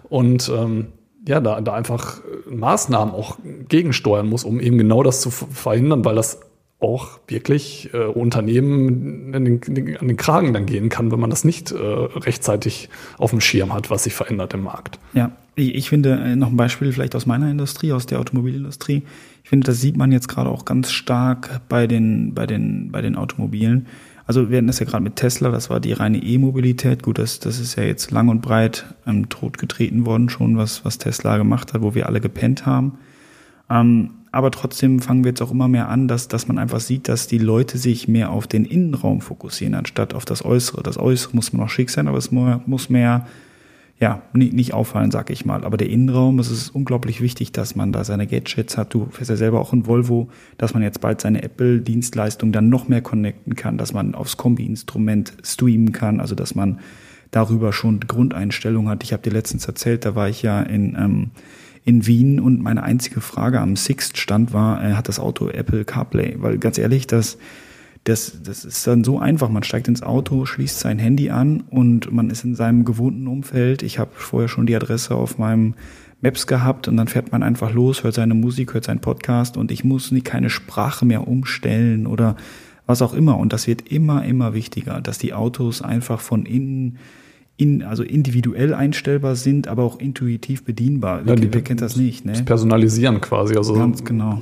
Und 0.09 0.51
ähm, 0.55 0.87
ja, 1.27 1.39
da, 1.39 1.59
da 1.61 1.73
einfach 1.73 2.21
Maßnahmen 2.49 3.15
auch 3.15 3.37
gegensteuern 3.67 4.27
muss, 4.27 4.43
um 4.43 4.59
eben 4.59 4.77
genau 4.77 5.01
das 5.01 5.21
zu 5.21 5.31
ver- 5.31 5.47
verhindern, 5.49 6.05
weil 6.05 6.15
das 6.15 6.39
auch 6.83 7.19
wirklich 7.27 7.89
äh, 7.93 8.05
Unternehmen 8.05 9.33
an 9.33 9.45
den, 9.45 9.97
an 9.97 10.07
den 10.07 10.17
Kragen 10.17 10.53
dann 10.53 10.65
gehen 10.65 10.89
kann, 10.89 11.11
wenn 11.11 11.19
man 11.19 11.29
das 11.29 11.43
nicht 11.43 11.71
äh, 11.71 11.77
rechtzeitig 11.77 12.89
auf 13.17 13.31
dem 13.31 13.41
Schirm 13.41 13.73
hat, 13.73 13.89
was 13.89 14.03
sich 14.03 14.13
verändert 14.13 14.53
im 14.53 14.63
Markt. 14.63 14.99
Ja, 15.13 15.31
ich, 15.55 15.89
finde 15.89 16.11
äh, 16.11 16.35
noch 16.35 16.49
ein 16.49 16.57
Beispiel 16.57 16.91
vielleicht 16.91 17.15
aus 17.15 17.25
meiner 17.25 17.49
Industrie, 17.49 17.93
aus 17.93 18.05
der 18.05 18.19
Automobilindustrie. 18.19 19.03
Ich 19.43 19.49
finde, 19.49 19.65
das 19.65 19.79
sieht 19.79 19.97
man 19.97 20.11
jetzt 20.11 20.27
gerade 20.27 20.49
auch 20.49 20.65
ganz 20.65 20.91
stark 20.91 21.61
bei 21.69 21.87
den, 21.87 22.33
bei 22.33 22.45
den, 22.45 22.91
bei 22.91 23.01
den 23.01 23.15
Automobilen. 23.15 23.87
Also 24.25 24.49
wir 24.49 24.57
hatten 24.57 24.67
das 24.67 24.79
ja 24.79 24.85
gerade 24.85 25.03
mit 25.03 25.17
Tesla, 25.17 25.49
das 25.49 25.69
war 25.69 25.79
die 25.79 25.93
reine 25.93 26.17
E-Mobilität. 26.17 27.03
Gut, 27.03 27.17
das, 27.17 27.39
das 27.39 27.59
ist 27.59 27.75
ja 27.75 27.83
jetzt 27.83 28.11
lang 28.11 28.29
und 28.29 28.41
breit 28.41 28.85
ähm, 29.05 29.29
totgetreten 29.29 30.05
worden 30.05 30.29
schon, 30.29 30.57
was, 30.57 30.85
was 30.85 30.97
Tesla 30.97 31.37
gemacht 31.37 31.73
hat, 31.73 31.81
wo 31.81 31.93
wir 31.93 32.07
alle 32.07 32.21
gepennt 32.21 32.65
haben. 32.65 32.97
Ähm, 33.69 34.11
aber 34.33 34.49
trotzdem 34.49 34.99
fangen 34.99 35.23
wir 35.23 35.29
jetzt 35.29 35.43
auch 35.43 35.51
immer 35.51 35.67
mehr 35.67 35.89
an, 35.89 36.07
dass, 36.07 36.27
dass 36.27 36.47
man 36.47 36.57
einfach 36.57 36.79
sieht, 36.79 37.07
dass 37.07 37.27
die 37.27 37.37
Leute 37.37 37.77
sich 37.77 38.07
mehr 38.07 38.31
auf 38.31 38.47
den 38.47 38.65
Innenraum 38.65 39.21
fokussieren, 39.21 39.75
anstatt 39.75 40.15
auf 40.15 40.25
das 40.25 40.43
Äußere. 40.43 40.81
Das 40.81 40.97
Äußere 40.97 41.35
muss 41.35 41.53
noch 41.53 41.69
schick 41.69 41.91
sein, 41.91 42.07
aber 42.07 42.17
es 42.17 42.31
mu- 42.31 42.59
muss 42.65 42.89
mehr, 42.89 43.27
ja, 43.99 44.23
nicht, 44.33 44.53
nicht 44.53 44.73
auffallen, 44.73 45.11
sag 45.11 45.29
ich 45.29 45.45
mal. 45.45 45.63
Aber 45.63 45.77
der 45.77 45.87
Innenraum, 45.87 46.39
es 46.39 46.49
ist 46.49 46.69
unglaublich 46.69 47.21
wichtig, 47.21 47.51
dass 47.51 47.75
man 47.75 47.91
da 47.91 48.03
seine 48.03 48.25
Gadgets 48.25 48.75
hat. 48.75 48.95
Du 48.95 49.07
fährst 49.11 49.29
ja 49.29 49.35
selber 49.35 49.61
auch 49.61 49.71
ein 49.71 49.85
Volvo, 49.85 50.29
dass 50.57 50.73
man 50.73 50.81
jetzt 50.81 50.99
bald 50.99 51.21
seine 51.21 51.43
Apple-Dienstleistung 51.43 52.51
dann 52.51 52.69
noch 52.69 52.87
mehr 52.87 53.01
connecten 53.01 53.55
kann, 53.55 53.77
dass 53.77 53.93
man 53.93 54.15
aufs 54.15 54.37
Kombi-Instrument 54.37 55.33
streamen 55.43 55.91
kann, 55.91 56.19
also 56.19 56.33
dass 56.33 56.55
man 56.55 56.79
darüber 57.29 57.71
schon 57.71 57.99
Grundeinstellungen 57.99 58.89
hat. 58.89 59.03
Ich 59.03 59.13
habe 59.13 59.21
dir 59.21 59.31
letztens 59.31 59.67
erzählt, 59.67 60.05
da 60.05 60.15
war 60.15 60.27
ich 60.27 60.41
ja 60.41 60.59
in, 60.63 60.95
ähm, 60.99 61.31
in 61.85 62.07
Wien 62.07 62.39
und 62.39 62.61
meine 62.61 62.83
einzige 62.83 63.21
Frage 63.21 63.59
am 63.59 63.75
Sixt-Stand 63.75 64.53
war, 64.53 64.83
äh, 64.83 64.93
hat 64.93 65.07
das 65.07 65.19
Auto 65.19 65.49
Apple 65.49 65.85
CarPlay? 65.85 66.35
Weil 66.39 66.57
ganz 66.57 66.77
ehrlich, 66.77 67.07
das, 67.07 67.37
das, 68.05 68.41
das 68.43 68.65
ist 68.65 68.85
dann 68.87 69.03
so 69.03 69.19
einfach. 69.19 69.49
Man 69.49 69.63
steigt 69.63 69.87
ins 69.87 70.03
Auto, 70.03 70.45
schließt 70.45 70.79
sein 70.79 70.99
Handy 70.99 71.29
an 71.29 71.63
und 71.69 72.11
man 72.11 72.29
ist 72.29 72.43
in 72.43 72.55
seinem 72.55 72.85
gewohnten 72.85 73.27
Umfeld. 73.27 73.83
Ich 73.83 73.99
habe 73.99 74.11
vorher 74.13 74.47
schon 74.47 74.65
die 74.65 74.75
Adresse 74.75 75.15
auf 75.15 75.37
meinem 75.37 75.73
Maps 76.21 76.47
gehabt 76.47 76.87
und 76.87 76.95
dann 76.95 77.09
fährt 77.09 77.33
man 77.33 77.43
einfach 77.43 77.73
los, 77.73 78.03
hört 78.03 78.15
seine 78.15 78.33
Musik, 78.33 78.73
hört 78.73 78.85
seinen 78.85 79.01
Podcast 79.01 79.57
und 79.57 79.71
ich 79.71 79.83
muss 79.83 80.11
nie 80.11 80.21
keine 80.21 80.49
Sprache 80.49 81.05
mehr 81.05 81.27
umstellen 81.27 82.07
oder 82.07 82.37
was 82.85 83.01
auch 83.01 83.13
immer. 83.13 83.37
Und 83.37 83.51
das 83.51 83.67
wird 83.67 83.89
immer, 83.91 84.23
immer 84.23 84.53
wichtiger, 84.53 85.01
dass 85.01 85.17
die 85.17 85.33
Autos 85.33 85.81
einfach 85.81 86.21
von 86.21 86.45
innen 86.45 86.97
in, 87.57 87.83
also 87.83 88.03
individuell 88.03 88.73
einstellbar 88.73 89.35
sind, 89.35 89.67
aber 89.67 89.83
auch 89.83 89.99
intuitiv 89.99 90.63
bedienbar. 90.65 91.21
Ja, 91.25 91.35
die- 91.35 91.53
wer 91.53 91.61
kennt 91.61 91.81
das 91.81 91.95
nicht, 91.95 92.27
Das 92.27 92.39
ne? 92.39 92.45
Personalisieren 92.45 93.21
quasi. 93.21 93.55
Also 93.55 93.75
Ganz 93.75 94.03
genau. 94.03 94.39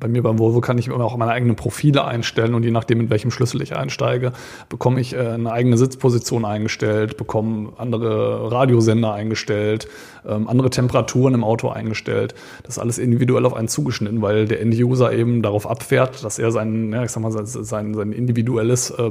bei 0.00 0.08
mir 0.08 0.22
beim 0.22 0.38
Volvo 0.38 0.60
kann 0.60 0.78
ich 0.78 0.86
immer 0.86 1.04
auch 1.04 1.16
meine 1.18 1.32
eigenen 1.32 1.56
Profile 1.56 2.04
einstellen 2.04 2.54
und 2.54 2.62
je 2.62 2.70
nachdem, 2.70 3.00
in 3.00 3.10
welchem 3.10 3.30
Schlüssel 3.30 3.60
ich 3.60 3.76
einsteige, 3.76 4.32
bekomme 4.70 5.00
ich 5.00 5.12
äh, 5.14 5.18
eine 5.18 5.52
eigene 5.52 5.76
Sitzposition 5.76 6.44
eingestellt, 6.46 7.16
bekomme 7.18 7.72
andere 7.76 8.50
Radiosender 8.50 9.12
eingestellt, 9.12 9.86
ähm, 10.26 10.48
andere 10.48 10.70
Temperaturen 10.70 11.34
im 11.34 11.44
Auto 11.44 11.68
eingestellt. 11.68 12.34
Das 12.62 12.76
ist 12.76 12.78
alles 12.78 12.96
individuell 12.98 13.44
auf 13.44 13.54
einen 13.54 13.68
zugeschnitten, 13.68 14.22
weil 14.22 14.46
der 14.46 14.62
End-User 14.62 15.12
eben 15.12 15.42
darauf 15.42 15.68
abfährt, 15.68 16.24
dass 16.24 16.38
er 16.38 16.50
sein, 16.50 16.92
ja, 16.92 17.04
ich 17.04 17.10
sag 17.10 17.22
mal, 17.22 17.30
sein, 17.32 17.44
sein, 17.46 17.92
sein 17.94 18.12
individuelles 18.12 18.90
äh, 18.90 19.10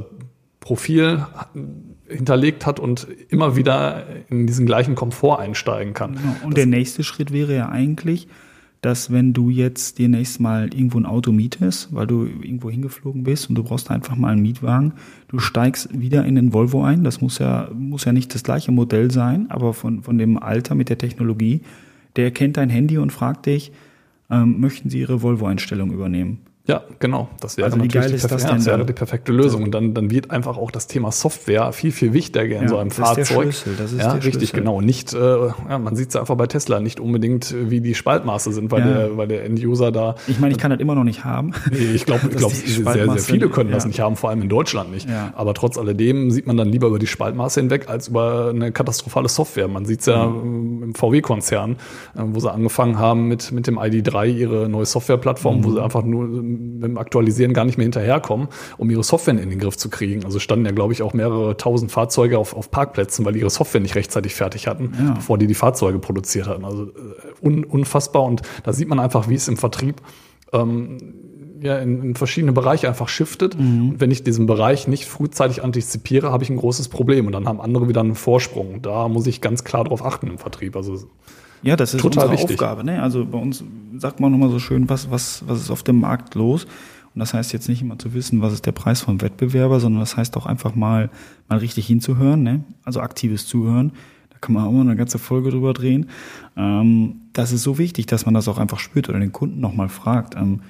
Profil 0.60 1.24
hinterlegt 2.08 2.66
hat 2.66 2.80
und 2.80 3.06
immer 3.28 3.56
wieder 3.56 4.06
in 4.28 4.46
diesen 4.46 4.66
gleichen 4.66 4.94
Komfort 4.94 5.38
einsteigen 5.38 5.94
kann. 5.94 6.14
Genau. 6.14 6.36
Und 6.44 6.56
der 6.56 6.66
nächste 6.66 7.04
Schritt 7.04 7.32
wäre 7.32 7.54
ja 7.54 7.68
eigentlich, 7.68 8.28
dass 8.80 9.10
wenn 9.10 9.32
du 9.32 9.50
jetzt 9.50 9.98
dir 9.98 10.08
nächstes 10.08 10.38
Mal 10.38 10.72
irgendwo 10.72 10.98
ein 10.98 11.06
Auto 11.06 11.32
mietest, 11.32 11.92
weil 11.92 12.06
du 12.06 12.26
irgendwo 12.26 12.70
hingeflogen 12.70 13.24
bist 13.24 13.48
und 13.48 13.56
du 13.56 13.64
brauchst 13.64 13.90
einfach 13.90 14.16
mal 14.16 14.32
einen 14.32 14.42
Mietwagen, 14.42 14.92
du 15.28 15.38
steigst 15.38 15.98
wieder 15.98 16.24
in 16.24 16.36
den 16.36 16.52
Volvo 16.52 16.84
ein. 16.84 17.02
Das 17.02 17.20
muss 17.20 17.38
ja, 17.38 17.68
muss 17.74 18.04
ja 18.04 18.12
nicht 18.12 18.34
das 18.34 18.44
gleiche 18.44 18.70
Modell 18.70 19.10
sein, 19.10 19.50
aber 19.50 19.74
von, 19.74 20.02
von 20.02 20.16
dem 20.16 20.38
Alter 20.38 20.74
mit 20.74 20.88
der 20.90 20.98
Technologie. 20.98 21.62
Der 22.16 22.26
erkennt 22.26 22.56
dein 22.56 22.70
Handy 22.70 22.98
und 22.98 23.12
fragt 23.12 23.46
dich, 23.46 23.72
ähm, 24.30 24.60
möchten 24.60 24.90
Sie 24.90 25.00
Ihre 25.00 25.22
Volvo-Einstellung 25.22 25.90
übernehmen? 25.90 26.40
Ja, 26.68 26.82
genau. 26.98 27.28
Das 27.40 27.56
wäre 27.56 27.64
Also 27.64 27.78
natürlich 27.78 28.08
die, 28.08 28.14
ist 28.16 28.30
das 28.30 28.66
wäre 28.66 28.84
die 28.84 28.92
perfekte 28.92 29.32
Lösung. 29.32 29.62
Und 29.62 29.70
dann, 29.72 29.94
dann 29.94 30.10
wird 30.10 30.30
einfach 30.30 30.58
auch 30.58 30.70
das 30.70 30.86
Thema 30.86 31.10
Software 31.10 31.72
viel, 31.72 31.92
viel 31.92 32.12
wichtiger 32.12 32.56
in 32.56 32.62
Ja, 32.64 32.68
so 32.68 32.76
einem 32.76 32.90
das 32.90 32.98
ist 32.98 33.16
der 33.16 33.24
Fahrzeug. 33.24 33.42
Schlüssel, 33.54 33.74
das 33.78 33.92
ist 33.92 33.98
ja, 34.00 34.06
der 34.12 34.14
richtig, 34.16 34.34
Schlüssel. 34.50 34.56
genau. 34.60 34.80
Nicht, 34.82 35.14
äh, 35.14 35.18
ja, 35.18 35.78
man 35.78 35.96
sieht 35.96 36.10
es 36.10 36.16
einfach 36.16 36.36
bei 36.36 36.46
Tesla 36.46 36.78
nicht 36.80 37.00
unbedingt, 37.00 37.52
äh, 37.52 37.70
wie 37.70 37.80
die 37.80 37.94
Spaltmaße 37.94 38.52
sind, 38.52 38.70
weil, 38.70 38.80
Ja. 38.80 38.86
der, 38.98 39.16
weil 39.16 39.28
der 39.28 39.46
End-User 39.46 39.92
da. 39.92 40.16
Ich 40.26 40.38
meine, 40.40 40.52
ich 40.52 40.58
kann 40.58 40.70
das 40.70 40.78
immer 40.78 40.94
noch 40.94 41.04
nicht 41.04 41.24
haben. 41.24 41.52
Nee, 41.70 41.78
ich 41.94 42.04
glaube, 42.04 42.28
ich 42.30 42.36
glaub, 42.36 42.52
sehr, 42.52 42.84
sehr 42.84 43.16
viele 43.16 43.48
können 43.48 43.70
das 43.70 43.86
nicht 43.86 44.00
haben, 44.00 44.16
vor 44.16 44.28
allem 44.28 44.42
in 44.42 44.50
Deutschland 44.50 44.90
nicht. 44.92 45.08
Aber 45.34 45.54
trotz 45.54 45.78
alledem 45.78 46.30
sieht 46.30 46.46
man 46.46 46.58
dann 46.58 46.68
lieber 46.68 46.88
über 46.88 46.98
die 46.98 47.06
Spaltmaße 47.06 47.60
hinweg 47.60 47.88
als 47.88 48.08
über 48.08 48.50
eine 48.50 48.72
katastrophale 48.72 49.30
Software. 49.30 49.68
Man 49.68 49.86
sieht 49.86 50.00
es 50.00 50.06
ja 50.06 50.26
Mhm. 50.26 50.82
im 50.82 50.94
VW-Konzern, 50.94 51.72
äh, 52.14 52.20
wo 52.24 52.40
sie 52.40 52.52
angefangen 52.52 52.98
haben 52.98 53.26
mit, 53.26 53.52
mit 53.52 53.66
dem 53.66 53.78
ID3 53.78 54.26
ihre 54.26 54.68
neue 54.68 54.84
Softwareplattform, 54.84 55.58
Mhm. 55.60 55.64
wo 55.64 55.70
sie 55.72 55.82
einfach 55.82 56.02
nur 56.04 56.28
mit 56.58 56.84
dem 56.84 56.98
Aktualisieren 56.98 57.52
gar 57.52 57.64
nicht 57.64 57.78
mehr 57.78 57.84
hinterherkommen, 57.84 58.48
um 58.76 58.90
ihre 58.90 59.04
Software 59.04 59.38
in 59.38 59.50
den 59.50 59.58
Griff 59.58 59.76
zu 59.76 59.88
kriegen. 59.90 60.24
Also 60.24 60.38
standen 60.38 60.66
ja, 60.66 60.72
glaube 60.72 60.92
ich, 60.92 61.02
auch 61.02 61.14
mehrere 61.14 61.56
tausend 61.56 61.92
Fahrzeuge 61.92 62.38
auf, 62.38 62.54
auf 62.54 62.70
Parkplätzen, 62.70 63.24
weil 63.24 63.36
ihre 63.36 63.50
Software 63.50 63.80
nicht 63.80 63.94
rechtzeitig 63.94 64.34
fertig 64.34 64.66
hatten, 64.66 64.92
Ja. 64.98 65.12
bevor 65.12 65.38
die 65.38 65.46
die 65.46 65.54
Fahrzeuge 65.54 65.98
produziert 65.98 66.46
hatten. 66.46 66.64
Also 66.64 66.84
äh, 66.84 66.90
un, 67.40 67.64
unfassbar. 67.64 68.24
Und 68.24 68.42
da 68.64 68.72
sieht 68.72 68.88
man 68.88 68.98
einfach, 68.98 69.28
wie 69.28 69.34
es 69.34 69.48
im 69.48 69.56
Vertrieb 69.56 69.96
ähm, 70.52 70.98
ja, 71.60 71.78
in, 71.78 72.02
in 72.02 72.14
verschiedene 72.14 72.52
Bereiche 72.52 72.88
einfach 72.88 73.08
shiftet. 73.08 73.58
Mhm. 73.58 73.90
Und 73.90 74.00
wenn 74.00 74.10
ich 74.10 74.22
diesen 74.22 74.46
Bereich 74.46 74.86
nicht 74.88 75.06
frühzeitig 75.06 75.62
antizipiere, 75.62 76.30
habe 76.30 76.44
ich 76.44 76.50
ein 76.50 76.56
großes 76.56 76.88
Problem. 76.88 77.26
Und 77.26 77.32
dann 77.32 77.48
haben 77.48 77.60
andere 77.60 77.88
wieder 77.88 78.00
einen 78.00 78.14
Vorsprung. 78.14 78.80
Da 78.82 79.08
muss 79.08 79.26
ich 79.26 79.40
ganz 79.40 79.64
klar 79.64 79.84
drauf 79.84 80.04
achten 80.04 80.28
im 80.28 80.38
Vertrieb. 80.38 80.76
Also 80.76 80.98
Ja, 81.62 81.76
das 81.76 81.94
ist 81.94 82.00
Total 82.00 82.24
unsere 82.24 82.42
wichtig. 82.42 82.60
Aufgabe. 82.60 82.84
Ne? 82.84 83.02
Also 83.02 83.24
bei 83.24 83.38
uns 83.38 83.64
sagt 83.96 84.20
man 84.20 84.32
nochmal 84.32 84.50
so 84.50 84.58
schön, 84.58 84.88
was, 84.88 85.10
was, 85.10 85.42
was 85.46 85.60
ist 85.60 85.70
auf 85.70 85.82
dem 85.82 86.00
Markt 86.00 86.34
los? 86.34 86.64
Und 87.14 87.20
das 87.20 87.34
heißt 87.34 87.52
jetzt 87.52 87.68
nicht 87.68 87.82
immer 87.82 87.98
zu 87.98 88.14
wissen, 88.14 88.42
was 88.42 88.52
ist 88.52 88.66
der 88.66 88.72
Preis 88.72 89.00
vom 89.00 89.20
Wettbewerber, 89.20 89.80
sondern 89.80 90.00
das 90.00 90.16
heißt 90.16 90.36
auch 90.36 90.46
einfach 90.46 90.74
mal, 90.74 91.10
mal 91.48 91.58
richtig 91.58 91.86
hinzuhören, 91.86 92.42
ne? 92.42 92.64
also 92.84 93.00
aktives 93.00 93.46
Zuhören. 93.46 93.92
Da 94.30 94.38
kann 94.40 94.54
man 94.54 94.64
auch 94.64 94.70
mal 94.70 94.82
eine 94.82 94.96
ganze 94.96 95.18
Folge 95.18 95.50
drüber 95.50 95.72
drehen. 95.72 96.10
Ähm, 96.56 97.22
das 97.32 97.52
ist 97.52 97.62
so 97.62 97.78
wichtig, 97.78 98.06
dass 98.06 98.24
man 98.24 98.34
das 98.34 98.46
auch 98.46 98.58
einfach 98.58 98.78
spürt 98.78 99.08
oder 99.08 99.18
den 99.18 99.32
Kunden 99.32 99.60
nochmal 99.60 99.88
fragt. 99.88 100.36
Ähm, 100.36 100.60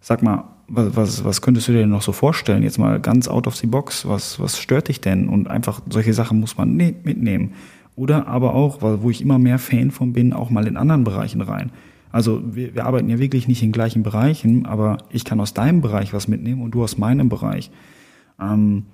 sag 0.00 0.22
mal, 0.22 0.44
was, 0.66 0.96
was, 0.96 1.24
was 1.24 1.42
könntest 1.42 1.68
du 1.68 1.72
dir 1.72 1.80
denn 1.80 1.90
noch 1.90 2.02
so 2.02 2.12
vorstellen? 2.12 2.62
Jetzt 2.62 2.78
mal 2.78 2.98
ganz 3.00 3.28
out 3.28 3.46
of 3.46 3.56
the 3.56 3.66
box. 3.66 4.08
Was, 4.08 4.40
was 4.40 4.58
stört 4.58 4.88
dich 4.88 5.00
denn? 5.00 5.28
Und 5.28 5.48
einfach 5.48 5.82
solche 5.88 6.14
Sachen 6.14 6.40
muss 6.40 6.56
man 6.56 6.76
ne 6.76 6.94
mitnehmen. 7.04 7.52
Oder 7.94 8.26
aber 8.26 8.54
auch, 8.54 8.78
wo 8.80 9.10
ich 9.10 9.20
immer 9.20 9.38
mehr 9.38 9.58
Fan 9.58 9.90
von 9.90 10.12
bin, 10.12 10.32
auch 10.32 10.50
mal 10.50 10.66
in 10.66 10.76
anderen 10.76 11.04
Bereichen 11.04 11.40
rein. 11.40 11.70
Also 12.10 12.42
wir, 12.44 12.74
wir 12.74 12.86
arbeiten 12.86 13.08
ja 13.08 13.18
wirklich 13.18 13.48
nicht 13.48 13.62
in 13.62 13.72
gleichen 13.72 14.02
Bereichen, 14.02 14.66
aber 14.66 14.98
ich 15.10 15.24
kann 15.24 15.40
aus 15.40 15.54
deinem 15.54 15.80
Bereich 15.80 16.12
was 16.12 16.28
mitnehmen 16.28 16.62
und 16.62 16.72
du 16.72 16.82
aus 16.82 16.98
meinem 16.98 17.28
Bereich. 17.28 17.70
Ähm, 18.40 18.84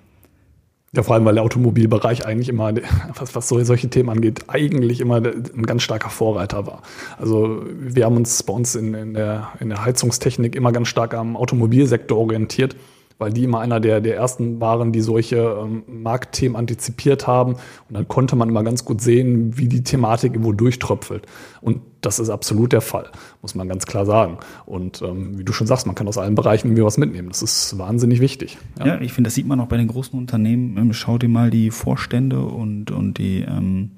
ja, 0.95 1.03
vor 1.03 1.15
allem, 1.15 1.25
weil 1.27 1.35
der 1.35 1.43
Automobilbereich 1.43 2.25
eigentlich 2.25 2.49
immer, 2.49 2.73
was, 3.15 3.35
was 3.35 3.49
solche 3.49 3.91
Themen 3.91 4.09
angeht, 4.09 4.45
eigentlich 4.49 5.01
immer 5.01 5.17
ein 5.17 5.67
ganz 5.67 5.83
starker 5.83 6.11
Vorreiter 6.11 6.67
war. 6.67 6.83
Also 7.19 7.65
wir 7.79 8.05
haben 8.05 8.17
uns 8.17 8.43
bei 8.43 8.53
uns 8.53 8.75
in, 8.75 8.95
in, 8.95 9.15
der, 9.15 9.49
in 9.61 9.69
der 9.69 9.85
Heizungstechnik 9.85 10.57
immer 10.57 10.73
ganz 10.73 10.89
stark 10.89 11.15
am 11.15 11.37
Automobilsektor 11.37 12.17
orientiert 12.19 12.77
weil 13.19 13.33
die 13.33 13.45
immer 13.45 13.61
einer 13.61 13.81
der, 13.81 14.01
der 14.01 14.17
ersten 14.17 14.61
waren, 14.61 14.93
die 14.93 15.01
solche 15.01 15.37
ähm, 15.37 15.83
Marktthemen 15.87 16.57
antizipiert 16.57 17.27
haben. 17.27 17.55
Und 17.55 17.95
dann 17.95 18.07
konnte 18.07 18.37
man 18.37 18.49
immer 18.49 18.63
ganz 18.63 18.85
gut 18.85 19.01
sehen, 19.01 19.59
wie 19.59 19.69
die 19.69 19.83
Thematik 19.83 20.33
irgendwo 20.33 20.53
durchtröpfelt. 20.53 21.27
Und 21.61 21.81
das 22.01 22.21
ist 22.21 22.31
absolut 22.31 22.73
der 22.73 22.81
Fall, 22.81 23.11
muss 23.43 23.57
man 23.57 23.69
ganz 23.69 23.87
klar 23.87 24.07
sagen. 24.07 24.39
Und 24.67 25.03
ähm, 25.03 25.37
wie 25.37 25.45
du 25.45 25.53
schon 25.53 25.67
sagst, 25.67 25.87
man 25.87 25.97
kann 25.97 26.07
aus 26.07 26.17
allen 26.17 26.37
Bereichen 26.37 26.69
irgendwie 26.69 26.85
was 26.85 26.97
mitnehmen. 26.97 27.29
Das 27.29 27.43
ist 27.43 27.77
wahnsinnig 27.77 28.21
wichtig. 28.21 28.57
Ja, 28.79 28.87
ja 28.87 29.01
ich 29.01 29.13
finde, 29.13 29.29
das 29.29 29.35
sieht 29.35 29.47
man 29.47 29.61
auch 29.61 29.67
bei 29.67 29.77
den 29.77 29.89
großen 29.89 30.17
Unternehmen. 30.17 30.77
Ähm, 30.77 30.93
schau 30.93 31.19
dir 31.19 31.29
mal 31.29 31.51
die 31.51 31.73
Vorstände 31.73 32.41
und, 32.41 32.93
und 32.93 33.19
die, 33.19 33.41
ähm, 33.41 33.93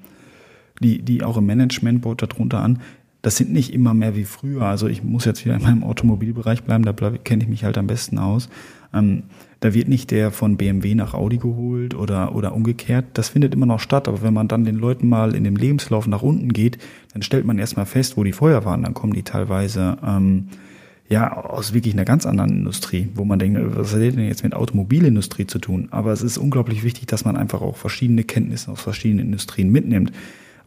die, 0.81 1.03
die 1.03 1.23
auch 1.23 1.37
im 1.37 1.45
Management-Board 1.45 2.23
darunter 2.23 2.61
an 2.61 2.81
das 3.23 3.37
sind 3.37 3.53
nicht 3.53 3.73
immer 3.73 3.95
mehr 3.95 4.17
wie 4.17 4.25
früher. 4.25 4.63
Also 4.63 4.87
ich 4.87 5.03
muss 5.03 5.25
jetzt 5.25 5.45
wieder 5.45 5.57
in 5.57 5.63
meinem 5.63 5.85
Automobilbereich 5.85 6.63
bleiben, 6.63 6.85
da 6.85 6.93
kenne 6.93 7.43
ich 7.43 7.49
mich 7.49 7.65
halt 7.65 7.77
am 7.79 7.87
besten 7.87 8.19
aus. 8.19 8.49
Ähm, 8.93 9.25
da 9.61 9.75
wird 9.75 9.89
nicht 9.89 10.11
der 10.11 10.31
von 10.31 10.57
BMW 10.57 10.95
nach 10.95 11.13
Audi 11.13 11.37
geholt 11.37 11.95
oder, 11.95 12.35
oder 12.35 12.55
umgekehrt. 12.55 13.05
Das 13.15 13.29
findet 13.29 13.55
immer 13.55 13.67
noch 13.67 13.81
statt. 13.81 14.09
Aber 14.09 14.23
wenn 14.23 14.33
man 14.33 14.49
dann 14.49 14.65
den 14.65 14.77
Leuten 14.77 15.09
mal 15.09 15.35
in 15.35 15.45
dem 15.45 15.57
Lebenslauf 15.57 16.07
nach 16.07 16.23
unten 16.23 16.53
geht, 16.53 16.79
dann 17.13 17.23
stellt 17.23 17.45
man 17.45 17.59
erstmal 17.59 17.87
fest, 17.87 18.17
wo 18.17 18.25
die 18.25 18.33
vorher 18.33 18.65
waren. 18.65 18.83
Dann 18.83 18.95
kommen 18.95 19.13
die 19.13 19.23
teilweise 19.23 19.99
ähm, 20.05 20.49
ja 21.11 21.37
aus 21.37 21.75
wirklich 21.75 21.93
einer 21.93 22.07
ganz 22.07 22.25
anderen 22.25 22.51
Industrie, 22.51 23.09
wo 23.15 23.25
man 23.25 23.39
denkt, 23.39 23.61
was 23.77 23.93
hat 23.93 24.01
denn 24.01 24.21
jetzt 24.21 24.45
mit 24.45 24.55
Automobilindustrie 24.55 25.47
zu 25.47 25.59
tun? 25.59 25.89
Aber 25.91 26.13
es 26.13 26.23
ist 26.23 26.39
unglaublich 26.39 26.83
wichtig, 26.83 27.07
dass 27.07 27.27
man 27.27 27.37
einfach 27.37 27.61
auch 27.61 27.77
verschiedene 27.77 28.25
Kenntnisse 28.25 28.71
aus 28.71 28.81
verschiedenen 28.81 29.27
Industrien 29.27 29.71
mitnimmt. 29.71 30.11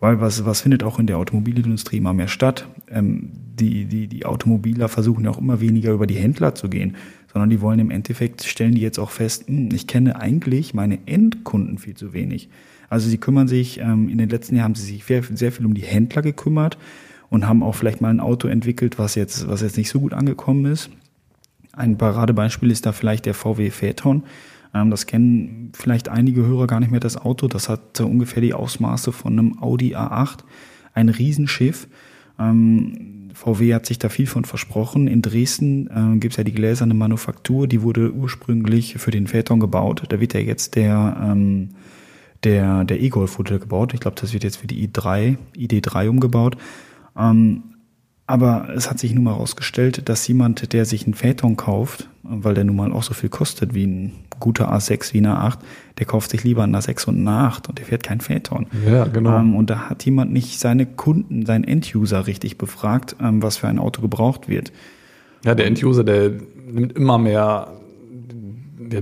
Weil 0.04 0.20
was, 0.20 0.44
was 0.44 0.60
findet 0.60 0.84
auch 0.84 1.00
in 1.00 1.08
der 1.08 1.18
Automobilindustrie 1.18 1.96
immer 1.96 2.12
mehr 2.12 2.28
statt? 2.28 2.68
Ähm, 2.90 3.30
die, 3.58 3.86
die, 3.86 4.08
die 4.08 4.26
Automobiler 4.26 4.90
versuchen 4.90 5.24
ja 5.24 5.32
auch 5.32 5.38
immer 5.38 5.62
weniger 5.62 5.94
über 5.94 6.08
die 6.08 6.16
Händler 6.16 6.56
zu 6.56 6.68
gehen, 6.68 6.98
sondern 7.32 7.50
die 7.50 7.62
wollen 7.62 7.80
im 7.80 7.90
Endeffekt, 7.90 8.44
stellen 8.44 8.76
die 8.76 8.82
jetzt 8.82 9.00
auch 9.00 9.12
fest, 9.12 9.48
hm, 9.48 9.70
ich 9.72 9.88
kenne 9.88 10.20
eigentlich 10.20 10.74
meine 10.74 11.00
Endkunden 11.06 11.78
viel 11.78 11.94
zu 11.94 12.12
wenig. 12.12 12.50
Also 12.90 13.08
sie 13.08 13.18
kümmern 13.18 13.48
sich, 13.48 13.80
ähm, 13.80 14.10
in 14.10 14.18
den 14.18 14.28
letzten 14.28 14.58
Jahren 14.58 14.66
haben 14.66 14.76
sie 14.76 14.86
sich 14.86 15.06
sehr, 15.06 15.24
sehr 15.24 15.54
viel 15.54 15.66
um 15.66 15.74
die 15.74 15.84
Händler 15.84 16.22
gekümmert 16.22 16.78
und 17.30 17.48
haben 17.48 17.64
auch 17.64 17.76
vielleicht 17.76 18.02
mal 18.02 18.10
ein 18.10 18.20
Auto 18.20 18.50
entwickelt, 18.50 19.00
was 19.00 19.16
jetzt, 19.16 19.48
was 19.48 19.62
jetzt 19.62 19.78
nicht 19.78 19.90
so 19.90 20.02
gut 20.02 20.12
angekommen 20.12 20.66
ist. 20.66 20.90
Ein 21.72 21.98
Paradebeispiel 21.98 22.72
ist 22.72 22.86
da 22.86 22.92
vielleicht 22.92 23.26
der 23.26 23.36
VW 23.36 23.70
Phaeton. 23.70 24.24
Ähm, 24.74 24.90
das 24.90 25.06
kennen 25.06 25.72
vielleicht 25.74 26.10
einige 26.10 26.46
Hörer 26.46 26.68
gar 26.68 26.80
nicht 26.80 26.92
mehr, 26.92 27.00
das 27.00 27.18
Auto. 27.18 27.48
Das 27.48 27.70
hat 27.70 28.00
ungefähr 28.02 28.42
die 28.42 28.54
Ausmaße 28.54 29.12
von 29.12 29.34
einem 29.34 29.60
Audi 29.60 29.96
A8. 29.96 30.40
Ein 30.94 31.10
Riesenschiff. 31.10 31.88
Ähm, 32.40 33.30
VW 33.34 33.74
hat 33.74 33.86
sich 33.86 34.00
da 34.00 34.10
viel 34.10 34.28
von 34.28 34.46
versprochen. 34.46 35.08
In 35.08 35.22
Dresden 35.22 35.88
äh, 35.88 36.18
gibt 36.20 36.34
es 36.34 36.38
ja 36.38 36.44
die 36.44 36.54
gläserne 36.54 36.94
Manufaktur, 36.94 37.68
die 37.68 37.82
wurde 37.82 38.14
ursprünglich 38.14 38.96
für 38.96 39.12
den 39.12 39.28
Phaeton 39.28 39.60
gebaut. 39.60 40.04
Da 40.10 40.20
wird 40.20 40.34
ja 40.34 40.40
jetzt 40.40 40.76
der, 40.76 41.18
ähm, 41.22 41.70
der, 42.44 42.84
der 42.86 43.02
E-Golf 43.02 43.40
wurde 43.40 43.60
gebaut. 43.60 43.94
Ich 43.94 44.00
glaube, 44.00 44.20
das 44.20 44.34
wird 44.34 44.44
jetzt 44.44 44.58
für 44.58 44.68
die 44.68 44.88
i3, 44.88 45.38
ID3 45.56 46.10
umgebaut. 46.10 46.58
Ähm, 47.18 47.64
aber 48.26 48.70
es 48.76 48.90
hat 48.90 49.00
sich 49.00 49.14
nun 49.14 49.26
mal 49.26 49.34
herausgestellt, 49.34 50.08
dass 50.08 50.28
jemand, 50.28 50.72
der 50.74 50.86
sich 50.86 51.06
einen 51.06 51.14
Phaeton 51.14 51.58
kauft, 51.58 52.10
weil 52.24 52.54
der 52.54 52.64
nun 52.64 52.78
mal 52.78 52.94
auch 52.94 53.04
so 53.04 53.14
viel 53.14 53.30
kostet 53.30 53.74
wie 53.74 53.86
ein 53.86 54.14
guter 54.40 54.74
A6, 54.74 55.14
wie 55.14 55.20
ein 55.20 55.28
A8, 55.28 55.58
der 56.00 56.06
kauft 56.06 56.32
sich 56.32 56.44
lieber 56.44 56.64
einen 56.64 56.76
A6 56.76 57.08
und 57.08 57.16
einen 57.18 57.28
A8 57.28 57.68
und 57.68 57.80
der 57.80 57.86
fährt 57.86 58.04
kein 58.04 58.22
Phaeton. 58.22 58.68
Ja, 58.90 59.06
genau. 59.06 59.40
Ähm, 59.40 59.56
und 59.56 59.70
da 59.70 59.90
hat 59.90 60.06
jemand 60.06 60.32
nicht 60.32 60.60
seine 60.60 60.86
Kunden, 60.86 61.46
seinen 61.46 61.66
Enduser 61.66 62.26
richtig 62.26 62.58
befragt, 62.58 63.16
ähm, 63.22 63.44
was 63.44 63.58
für 63.58 63.68
ein 63.68 63.78
Auto 63.78 64.02
gebraucht 64.02 64.48
wird. 64.48 64.72
Ja, 65.44 65.54
der 65.54 65.68
Enduser, 65.68 66.06
der 66.06 66.32
nimmt 66.66 66.94
immer 66.94 67.18
mehr 67.18 67.74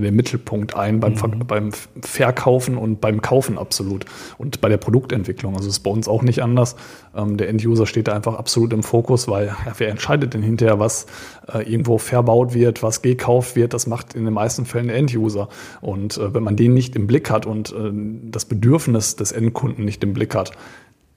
den 0.00 0.16
Mittelpunkt 0.16 0.74
ein 0.74 1.00
beim, 1.00 1.14
mhm. 1.14 1.46
beim 1.46 1.70
Verkaufen 2.00 2.76
und 2.76 3.00
beim 3.00 3.22
Kaufen 3.22 3.58
absolut 3.58 4.04
und 4.38 4.60
bei 4.60 4.68
der 4.68 4.76
Produktentwicklung. 4.76 5.56
Also 5.56 5.68
ist 5.68 5.80
bei 5.80 5.90
uns 5.90 6.08
auch 6.08 6.22
nicht 6.22 6.42
anders. 6.42 6.76
Ähm, 7.14 7.36
der 7.36 7.48
Enduser 7.48 7.86
steht 7.86 8.08
da 8.08 8.14
einfach 8.14 8.34
absolut 8.34 8.72
im 8.72 8.82
Fokus, 8.82 9.28
weil 9.28 9.46
ja, 9.46 9.56
wer 9.76 9.88
entscheidet 9.88 10.34
denn 10.34 10.42
hinterher, 10.42 10.78
was 10.78 11.06
äh, 11.52 11.58
irgendwo 11.70 11.98
verbaut 11.98 12.54
wird, 12.54 12.82
was 12.82 13.02
gekauft 13.02 13.56
wird, 13.56 13.74
das 13.74 13.86
macht 13.86 14.14
in 14.14 14.24
den 14.24 14.34
meisten 14.34 14.64
Fällen 14.64 14.88
der 14.88 14.96
Enduser. 14.96 15.48
Und 15.80 16.16
äh, 16.18 16.34
wenn 16.34 16.42
man 16.42 16.56
den 16.56 16.74
nicht 16.74 16.96
im 16.96 17.06
Blick 17.06 17.30
hat 17.30 17.46
und 17.46 17.72
äh, 17.72 17.90
das 18.30 18.44
Bedürfnis 18.44 19.16
des 19.16 19.32
Endkunden 19.32 19.84
nicht 19.84 20.02
im 20.02 20.12
Blick 20.12 20.34
hat, 20.34 20.52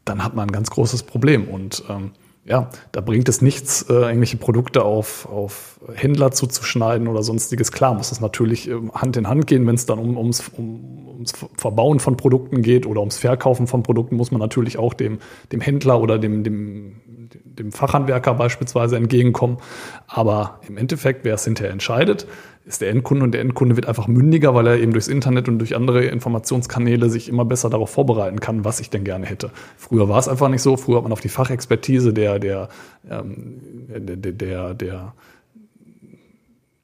dann 0.05 0.23
hat 0.23 0.35
man 0.35 0.49
ein 0.49 0.51
ganz 0.51 0.69
großes 0.69 1.03
Problem. 1.03 1.47
Und 1.47 1.83
ähm, 1.89 2.11
ja, 2.47 2.69
da 2.91 3.01
bringt 3.01 3.27
es 3.27 3.41
nichts, 3.41 3.81
äh, 3.89 3.93
irgendwelche 3.93 4.37
Produkte 4.37 4.83
auf, 4.83 5.27
auf 5.27 5.79
Händler 5.95 6.29
zuzuschneiden 6.29 7.07
oder 7.07 7.23
sonstiges. 7.23 7.71
Klar 7.71 7.95
muss 7.95 8.11
es 8.11 8.21
natürlich 8.21 8.69
äh, 8.69 8.75
Hand 8.93 9.17
in 9.17 9.27
Hand 9.27 9.47
gehen, 9.47 9.65
wenn 9.65 9.73
es 9.73 9.87
dann 9.87 9.97
um, 9.97 10.15
ums, 10.15 10.51
um, 10.55 11.07
ums 11.07 11.33
Verbauen 11.57 11.99
von 11.99 12.17
Produkten 12.17 12.61
geht 12.61 12.85
oder 12.85 12.99
ums 12.99 13.17
Verkaufen 13.17 13.65
von 13.65 13.81
Produkten, 13.81 14.15
muss 14.15 14.29
man 14.29 14.39
natürlich 14.39 14.77
auch 14.77 14.93
dem, 14.93 15.17
dem 15.51 15.59
Händler 15.59 15.99
oder 15.99 16.19
dem, 16.19 16.43
dem, 16.43 17.01
dem 17.43 17.71
Fachhandwerker 17.71 18.35
beispielsweise 18.35 18.95
entgegenkommen. 18.95 19.57
Aber 20.05 20.59
im 20.67 20.77
Endeffekt, 20.77 21.25
wer 21.25 21.33
es 21.33 21.45
hinterher 21.45 21.73
entscheidet, 21.73 22.27
ist 22.65 22.81
der 22.81 22.89
Endkunde 22.89 23.23
und 23.23 23.31
der 23.31 23.41
Endkunde 23.41 23.75
wird 23.75 23.85
einfach 23.87 24.07
mündiger, 24.07 24.55
weil 24.55 24.65
er 24.65 24.79
eben 24.79 24.91
durchs 24.91 25.07
Internet 25.07 25.47
und 25.47 25.59
durch 25.59 25.75
andere 25.75 26.05
Informationskanäle 26.05 27.09
sich 27.09 27.29
immer 27.29 27.45
besser 27.45 27.69
darauf 27.69 27.91
vorbereiten 27.91 28.39
kann, 28.39 28.65
was 28.65 28.79
ich 28.79 28.89
denn 28.89 29.03
gerne 29.03 29.27
hätte. 29.27 29.51
Früher 29.77 30.09
war 30.09 30.17
es 30.17 30.27
einfach 30.27 30.49
nicht 30.49 30.63
so. 30.63 30.75
Früher 30.75 30.97
hat 30.97 31.03
man 31.03 31.11
auf 31.11 31.21
die 31.21 31.29
Fachexpertise 31.29 32.11
der, 32.11 32.39
der, 32.39 32.69
ähm, 33.09 33.61
der, 33.87 34.15
der, 34.15 34.31
der, 34.31 34.73
der 34.73 35.13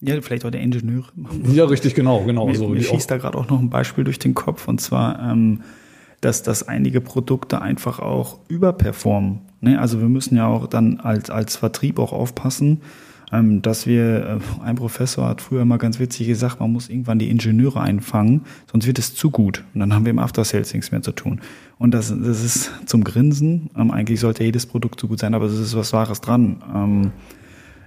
ja, 0.01 0.19
vielleicht 0.21 0.45
auch 0.45 0.51
der 0.51 0.61
Ingenieur. 0.61 1.05
Ja, 1.51 1.65
richtig, 1.65 1.93
genau, 1.93 2.23
genau. 2.23 2.47
Mir, 2.47 2.55
so, 2.55 2.67
mir 2.67 2.81
schießt 2.81 3.09
da 3.09 3.17
gerade 3.17 3.37
auch 3.37 3.49
noch 3.49 3.59
ein 3.59 3.69
Beispiel 3.69 4.03
durch 4.03 4.17
den 4.17 4.33
Kopf 4.33 4.67
und 4.67 4.81
zwar, 4.81 5.19
ähm, 5.31 5.61
dass, 6.21 6.41
dass 6.41 6.67
einige 6.67 7.01
Produkte 7.01 7.61
einfach 7.61 7.99
auch 7.99 8.39
überperformen. 8.47 9.41
Ne? 9.61 9.79
Also 9.79 10.01
wir 10.01 10.09
müssen 10.09 10.35
ja 10.35 10.47
auch 10.47 10.67
dann 10.67 10.99
als, 10.99 11.29
als 11.29 11.55
Vertrieb 11.55 11.99
auch 11.99 12.13
aufpassen, 12.13 12.81
ähm, 13.31 13.61
dass 13.61 13.87
wir, 13.87 14.39
äh, 14.61 14.63
ein 14.63 14.75
Professor 14.75 15.27
hat 15.27 15.41
früher 15.41 15.65
mal 15.65 15.77
ganz 15.77 15.99
witzig 15.99 16.27
gesagt, 16.27 16.59
man 16.59 16.71
muss 16.71 16.89
irgendwann 16.89 17.19
die 17.19 17.29
Ingenieure 17.29 17.81
einfangen, 17.81 18.41
sonst 18.71 18.87
wird 18.87 18.99
es 18.99 19.15
zu 19.15 19.31
gut. 19.31 19.63
Und 19.73 19.79
dann 19.79 19.93
haben 19.93 20.05
wir 20.05 20.09
im 20.09 20.19
After 20.19 20.43
Sales 20.43 20.73
nichts 20.73 20.91
mehr 20.91 21.01
zu 21.01 21.11
tun. 21.11 21.39
Und 21.77 21.93
das, 21.93 22.09
das 22.09 22.43
ist 22.43 22.71
zum 22.85 23.03
Grinsen. 23.03 23.69
Ähm, 23.77 23.91
eigentlich 23.91 24.19
sollte 24.19 24.43
jedes 24.43 24.65
Produkt 24.65 24.99
so 24.99 25.07
gut 25.07 25.19
sein, 25.19 25.33
aber 25.33 25.45
es 25.45 25.57
ist 25.57 25.75
was 25.75 25.93
Wahres 25.93 26.21
dran. 26.21 26.61
Ähm, 26.73 27.11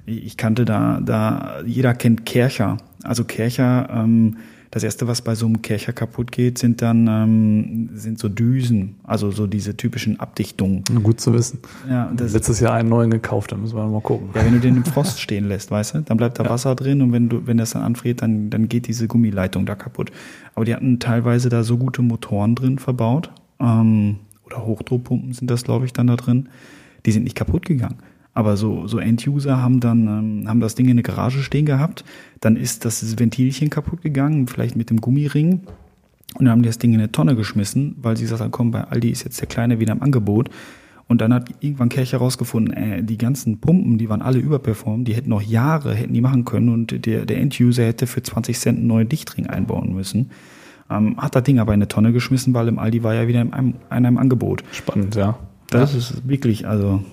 ich 0.07 0.37
kannte 0.37 0.65
da, 0.65 1.01
da, 1.03 1.63
jeder 1.67 1.95
kennt 1.95 2.27
Kercher. 2.27 2.77
Also 3.03 3.25
Kercher, 3.25 3.89
ähm, 3.91 4.37
das 4.75 4.83
erste, 4.83 5.07
was 5.07 5.23
bei 5.23 5.37
so 5.37 5.47
einem 5.47 5.63
Kercher 5.63 5.93
kaputt 5.93 6.33
geht, 6.33 6.59
sind 6.59 6.83
dann 6.83 7.07
ähm, 7.07 7.91
sind 7.95 8.19
so 8.19 8.29
Düsen, 8.29 8.97
also 9.05 9.31
so 9.31 9.47
diese 9.47 9.77
typischen 9.77 10.19
Abdichtungen. 10.19 10.83
Gut 11.05 11.21
zu 11.21 11.33
wissen. 11.33 11.61
Ja, 11.89 12.11
das 12.17 12.33
Letztes 12.33 12.59
Jahr 12.59 12.75
einen 12.75 12.89
neuen 12.89 13.09
gekauft, 13.13 13.53
da 13.53 13.57
müssen 13.57 13.77
wir 13.77 13.87
mal 13.87 14.01
gucken. 14.01 14.31
Ja, 14.35 14.45
wenn 14.45 14.53
du 14.53 14.59
den 14.59 14.77
im 14.79 14.85
Frost 14.85 15.21
stehen 15.21 15.47
lässt, 15.47 15.71
weißt 15.71 15.95
du, 15.95 16.01
dann 16.01 16.17
bleibt 16.17 16.41
da 16.41 16.43
ja. 16.43 16.51
Wasser 16.51 16.75
drin 16.75 17.03
und 17.03 17.13
wenn 17.13 17.29
du 17.29 17.47
wenn 17.47 17.57
das 17.57 17.71
dann 17.71 17.83
anfriert, 17.83 18.21
dann 18.21 18.51
dann 18.51 18.69
geht 18.69 18.89
diese 18.89 19.07
Gummileitung 19.07 19.65
da 19.65 19.77
kaputt. 19.77 20.11
Aber 20.57 20.65
die 20.65 20.75
hatten 20.75 20.99
teilweise 20.99 21.51
da 21.51 21.63
so 21.63 21.79
gute 21.79 22.03
Motoren 22.03 22.57
drin 22.57 22.81
verbaut 22.81 23.31
ähm, 23.61 24.17
oder 24.45 24.67
Hochdruckpumpen 24.67 25.35
sind 25.35 25.53
das, 25.53 25.63
glaube 25.63 25.85
ich, 25.85 25.93
dann 25.93 26.09
da 26.09 26.17
drin. 26.17 26.49
Die 27.07 27.13
sind 27.13 27.23
nicht 27.23 27.37
kaputt 27.37 27.65
gegangen. 27.65 27.99
Aber 28.35 28.57
so, 28.57 28.87
so 28.89 28.99
End-User 28.99 29.63
haben 29.63 29.81
dann, 29.81 30.07
ähm, 30.07 30.49
haben 30.49 30.61
das 30.61 30.75
Ding 30.75 30.89
in 30.89 30.97
der 30.97 31.05
Garage 31.05 31.43
stehen 31.43 31.67
gehabt. 31.67 32.05
Dann 32.41 32.57
ist 32.57 32.85
das 32.85 33.19
Ventilchen 33.19 33.71
kaputt 33.71 34.03
gegangen, 34.03 34.49
vielleicht 34.49 34.77
mit 34.77 34.91
dem 34.91 35.01
Gummiring. 35.01 35.61
Und 36.35 36.45
dann 36.45 36.51
haben 36.51 36.63
die 36.63 36.69
das 36.69 36.79
Ding 36.79 36.93
in 36.93 36.99
eine 36.99 37.13
Tonne 37.13 37.37
geschmissen, 37.37 37.97
weil 38.03 38.17
sie 38.17 38.25
gesagt 38.25 38.41
haben, 38.41 38.51
komm, 38.51 38.73
bei 38.73 38.83
Aldi 38.83 39.11
ist 39.11 39.25
jetzt 39.25 39.41
der 39.41 39.47
Kleine 39.47 39.79
wieder 39.79 39.93
im 39.93 40.03
Angebot. 40.03 40.51
Und 41.07 41.21
dann 41.21 41.33
hat 41.33 41.51
irgendwann 41.61 41.91
Kirch 41.91 42.13
herausgefunden, 42.13 42.75
äh, 42.75 43.03
die 43.05 43.19
ganzen 43.19 43.61
Pumpen, 43.61 43.99
die 43.99 44.09
waren 44.09 44.23
alle 44.23 44.39
überperformt, 44.39 45.07
die 45.07 45.15
hätten 45.15 45.31
noch 45.31 45.43
Jahre, 45.43 45.95
hätten 45.95 46.15
die 46.15 46.23
machen 46.23 46.45
können 46.45 46.71
und 46.71 47.07
der, 47.07 47.27
der 47.27 47.39
End-User 47.39 47.85
hätte 47.85 48.07
für 48.07 48.23
20 48.23 48.59
Cent 48.59 48.79
einen 48.79 48.87
neuen 48.87 49.09
Dichtring 49.09 49.47
einbauen 49.47 49.95
müssen. 49.95 50.31
Ähm, 50.91 51.17
hat 51.19 51.35
das 51.35 51.43
Ding 51.43 51.59
aber 51.59 51.73
in 51.73 51.79
eine 51.79 51.89
Tonne 51.89 52.13
geschmissen, 52.13 52.55
weil 52.55 52.69
im 52.69 52.79
Aldi 52.79 53.03
war 53.03 53.15
ja 53.15 53.29
wieder 53.29 53.43
in 53.43 53.53
einem, 53.53 53.69
in 53.69 53.75
einem 53.91 54.19
Angebot. 54.19 54.65
Spannend, 54.73 55.15
ja. 55.15 55.39
Das 55.69 55.93
ja. 55.93 55.99
ist 55.99 56.27
wirklich, 56.27 56.67
also, 56.67 57.05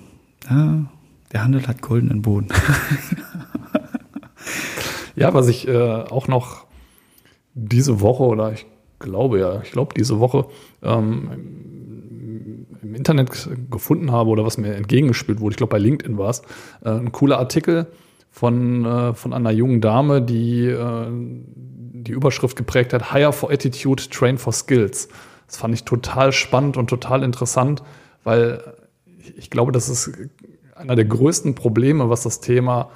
ja, 0.48 0.86
der 1.32 1.44
Handel 1.44 1.66
hat 1.66 1.82
goldenen 1.82 2.22
Boden. 2.22 2.48
ja, 5.16 5.34
was 5.34 5.48
ich 5.48 5.66
äh, 5.66 5.78
auch 5.78 6.28
noch 6.28 6.66
diese 7.54 8.00
Woche 8.00 8.22
oder 8.22 8.52
ich 8.52 8.66
glaube 8.98 9.40
ja, 9.40 9.60
ich 9.62 9.72
glaube 9.72 9.94
diese 9.96 10.20
Woche 10.20 10.46
ähm, 10.82 12.66
im 12.82 12.94
Internet 12.94 13.48
gefunden 13.70 14.12
habe 14.12 14.30
oder 14.30 14.44
was 14.44 14.58
mir 14.58 14.74
entgegengespielt 14.74 15.40
wurde, 15.40 15.54
ich 15.54 15.56
glaube 15.56 15.70
bei 15.70 15.78
LinkedIn 15.78 16.18
war 16.18 16.30
es, 16.30 16.42
äh, 16.84 16.90
ein 16.90 17.12
cooler 17.12 17.38
Artikel 17.38 17.86
von, 18.30 18.84
äh, 18.84 19.14
von 19.14 19.32
einer 19.32 19.50
jungen 19.50 19.80
Dame, 19.80 20.22
die 20.22 20.66
äh, 20.66 21.06
die 21.10 22.12
Überschrift 22.12 22.56
geprägt 22.56 22.92
hat, 22.92 23.12
Hire 23.12 23.32
for 23.32 23.50
Attitude, 23.50 24.02
Train 24.10 24.38
for 24.38 24.52
Skills. 24.52 25.08
Das 25.46 25.56
fand 25.56 25.74
ich 25.74 25.84
total 25.84 26.32
spannend 26.32 26.76
und 26.76 26.88
total 26.88 27.22
interessant, 27.22 27.82
weil 28.24 28.74
ich 29.36 29.50
glaube, 29.50 29.70
das 29.70 29.88
ist 29.88 30.10
einer 30.82 30.96
der 30.96 31.04
größten 31.04 31.54
Probleme, 31.54 32.10
was 32.10 32.22
das 32.22 32.40
Thema 32.40 32.90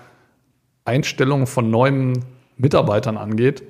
Einstellung 0.85 1.46
von 1.46 1.70
neuen 1.70 2.25
Mitarbeitern 2.57 3.16
angeht, 3.16 3.62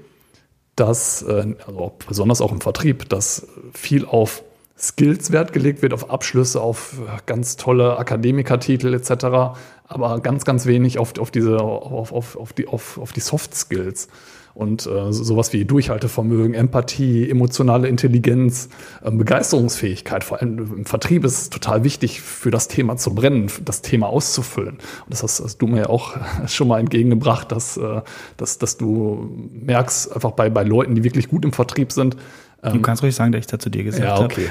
dass, 0.74 1.22
äh, 1.22 1.54
also 1.66 1.92
besonders 2.06 2.40
auch 2.40 2.52
im 2.52 2.60
Vertrieb, 2.60 3.08
dass 3.08 3.46
viel 3.72 4.04
auf 4.04 4.42
Skills 4.78 5.32
Wert 5.32 5.52
gelegt 5.54 5.80
wird, 5.80 5.94
auf 5.94 6.10
Abschlüsse, 6.10 6.60
auf 6.60 6.96
ganz 7.24 7.56
tolle 7.56 7.96
Akademikertitel 7.96 8.92
etc., 8.92 9.58
aber 9.88 10.20
ganz, 10.20 10.44
ganz 10.44 10.66
wenig 10.66 10.98
auf, 10.98 11.18
auf 11.18 11.30
diese, 11.30 11.60
auf, 11.60 12.12
auf, 12.12 12.36
auf, 12.36 12.52
die, 12.52 12.66
auf, 12.68 12.98
auf 12.98 13.12
die 13.12 13.20
Soft 13.20 13.54
Skills. 13.54 14.08
Und 14.56 14.86
äh, 14.86 15.12
sowas 15.12 15.52
wie 15.52 15.66
Durchhaltevermögen, 15.66 16.54
Empathie, 16.54 17.28
emotionale 17.28 17.88
Intelligenz, 17.88 18.70
äh, 19.04 19.10
Begeisterungsfähigkeit, 19.10 20.24
vor 20.24 20.40
allem 20.40 20.78
im 20.78 20.86
Vertrieb 20.86 21.26
ist 21.26 21.42
es 21.42 21.50
total 21.50 21.84
wichtig, 21.84 22.22
für 22.22 22.50
das 22.50 22.66
Thema 22.66 22.96
zu 22.96 23.14
brennen, 23.14 23.50
das 23.62 23.82
Thema 23.82 24.06
auszufüllen. 24.06 24.76
Und 24.76 25.10
das 25.10 25.22
hast, 25.22 25.40
hast 25.40 25.58
du 25.58 25.66
mir 25.66 25.80
ja 25.80 25.88
auch 25.90 26.16
schon 26.46 26.68
mal 26.68 26.80
entgegengebracht, 26.80 27.52
dass, 27.52 27.76
äh, 27.76 28.00
dass, 28.38 28.56
dass 28.56 28.78
du 28.78 29.28
merkst, 29.52 30.14
einfach 30.14 30.30
bei, 30.30 30.48
bei 30.48 30.62
Leuten, 30.62 30.94
die 30.94 31.04
wirklich 31.04 31.28
gut 31.28 31.44
im 31.44 31.52
Vertrieb 31.52 31.92
sind. 31.92 32.16
Ähm, 32.62 32.72
du 32.72 32.80
kannst 32.80 33.02
ruhig 33.02 33.14
sagen, 33.14 33.32
dass 33.32 33.40
ich 33.40 33.46
da 33.48 33.58
zu 33.58 33.68
dir 33.68 33.84
gesagt 33.84 34.06
habe. 34.06 34.20
Ja, 34.20 34.24
okay. 34.24 34.48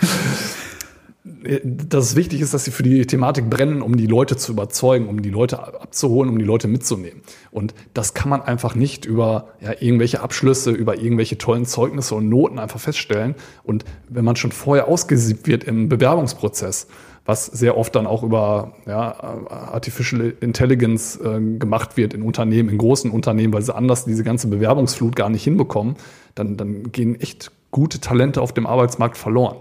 dass 1.65 2.05
es 2.05 2.17
wichtig 2.17 2.41
ist, 2.41 2.55
dass 2.55 2.65
sie 2.65 2.71
für 2.71 2.85
die 2.85 3.05
Thematik 3.07 3.51
brennen, 3.51 3.83
um 3.83 3.97
die 3.97 4.07
Leute 4.07 4.37
zu 4.37 4.53
überzeugen, 4.53 5.09
um 5.09 5.21
die 5.21 5.31
Leute 5.31 5.59
abzuholen, 5.59 6.31
um 6.31 6.39
die 6.39 6.45
Leute 6.45 6.69
mitzunehmen. 6.69 7.23
Und 7.51 7.75
das 7.93 8.15
kann 8.15 8.29
man 8.29 8.43
einfach 8.43 8.77
nicht 8.77 9.05
über 9.05 9.49
ja, 9.61 9.73
irgendwelche 9.81 10.21
Abschlüsse, 10.21 10.71
über 10.71 10.99
irgendwelche 10.99 11.39
tollen 11.39 11.67
Zeugnisse 11.67 12.15
und 12.15 12.29
Noten 12.29 12.61
einfach 12.61 12.79
feststellen. 12.79 13.35
Und 13.65 13.85
wenn 14.09 14.25
man 14.25 14.37
schon 14.37 14.53
vorher 14.53 14.87
ausgesiebt 14.87 15.49
wird 15.49 15.65
im 15.65 15.89
Bewerbungsprozess, 15.89 16.87
was 17.25 17.47
sehr 17.47 17.77
oft 17.77 17.95
dann 17.97 18.07
auch 18.07 18.23
über 18.23 18.75
ja, 18.87 19.21
Artificial 19.51 20.33
Intelligence 20.41 21.17
äh, 21.17 21.41
gemacht 21.59 21.97
wird 21.97 22.15
in 22.15 22.23
Unternehmen, 22.23 22.69
in 22.69 22.79
großen 22.79 23.11
Unternehmen, 23.11 23.53
weil 23.53 23.63
sie 23.63 23.75
anders 23.75 24.05
diese 24.05 24.23
ganze 24.25 24.49
Bewerbungsflut 24.49 25.17
gar 25.17 25.29
nicht 25.31 25.43
hinbekommen, 25.43 25.97
dann, 26.35 26.57
dann 26.57 26.93
gehen 26.93 27.21
echt 27.21 27.51
gute 27.71 28.01
Talente 28.01 28.41
auf 28.41 28.53
dem 28.53 28.67
Arbeitsmarkt 28.67 29.17
verloren. 29.17 29.57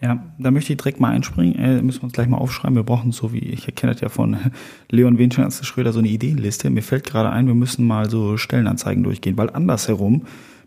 Ja, 0.00 0.22
da 0.38 0.50
möchte 0.50 0.72
ich 0.72 0.76
direkt 0.76 1.00
mal 1.00 1.10
einspringen. 1.10 1.58
Äh, 1.58 1.80
müssen 1.82 2.02
wir 2.02 2.04
uns 2.04 2.12
gleich 2.12 2.28
mal 2.28 2.36
aufschreiben. 2.36 2.76
Wir 2.76 2.82
brauchen 2.82 3.12
so 3.12 3.32
wie, 3.32 3.38
ich 3.38 3.66
erkenne 3.66 3.92
das 3.92 4.02
ja 4.02 4.08
von 4.08 4.36
Leon 4.90 5.18
Winchester 5.18 5.64
Schröder, 5.64 5.92
so 5.92 6.00
eine 6.00 6.08
Ideenliste. 6.08 6.68
Mir 6.70 6.82
fällt 6.82 7.04
gerade 7.04 7.30
ein, 7.30 7.46
wir 7.46 7.54
müssen 7.54 7.86
mal 7.86 8.10
so 8.10 8.36
Stellenanzeigen 8.36 9.02
durchgehen, 9.02 9.38
weil 9.38 9.50
andersherum 9.50 10.22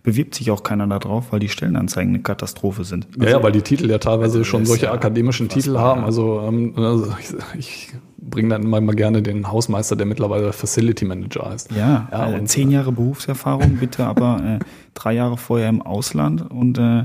bewirbt 0.08 0.36
sich 0.36 0.52
auch 0.52 0.64
keiner 0.64 0.88
da 0.88 1.00
drauf, 1.00 1.32
weil 1.32 1.42
die 1.42 1.50
Stellenanzeigen 1.50 2.14
eine 2.14 2.24
Katastrophe 2.24 2.86
sind. 2.86 3.08
Also, 3.16 3.26
ja, 3.26 3.32
ja, 3.32 3.44
weil 3.44 3.52
die 3.52 3.62
Titel 3.62 3.90
ja 3.90 3.98
teilweise 3.98 4.38
also 4.38 4.44
schon 4.46 4.66
solche 4.66 4.86
ja 4.86 4.94
akademischen 4.94 5.50
Titel 5.50 5.78
haben. 5.78 6.06
Also, 6.06 6.42
ähm, 6.48 6.74
also 6.78 7.14
ich, 7.20 7.36
ich 7.60 7.94
bringe 8.18 8.48
dann 8.48 8.66
mal, 8.68 8.80
mal 8.80 8.96
gerne 8.96 9.22
den 9.22 9.52
Hausmeister, 9.52 9.98
der 9.98 10.06
mittlerweile 10.06 10.54
Facility 10.54 11.04
Manager 11.04 11.50
heißt. 11.50 11.72
Ja, 11.74 12.08
ja 12.10 12.32
äh, 12.32 12.44
zehn 12.46 12.72
Jahre 12.72 12.94
Berufserfahrung, 12.94 13.78
bitte 13.78 14.06
aber 14.06 14.60
äh, 14.62 14.66
drei 14.94 15.14
Jahre 15.14 15.36
vorher 15.36 15.68
im 15.68 15.82
Ausland 15.82 16.50
und 16.50 16.78
äh, 16.78 17.04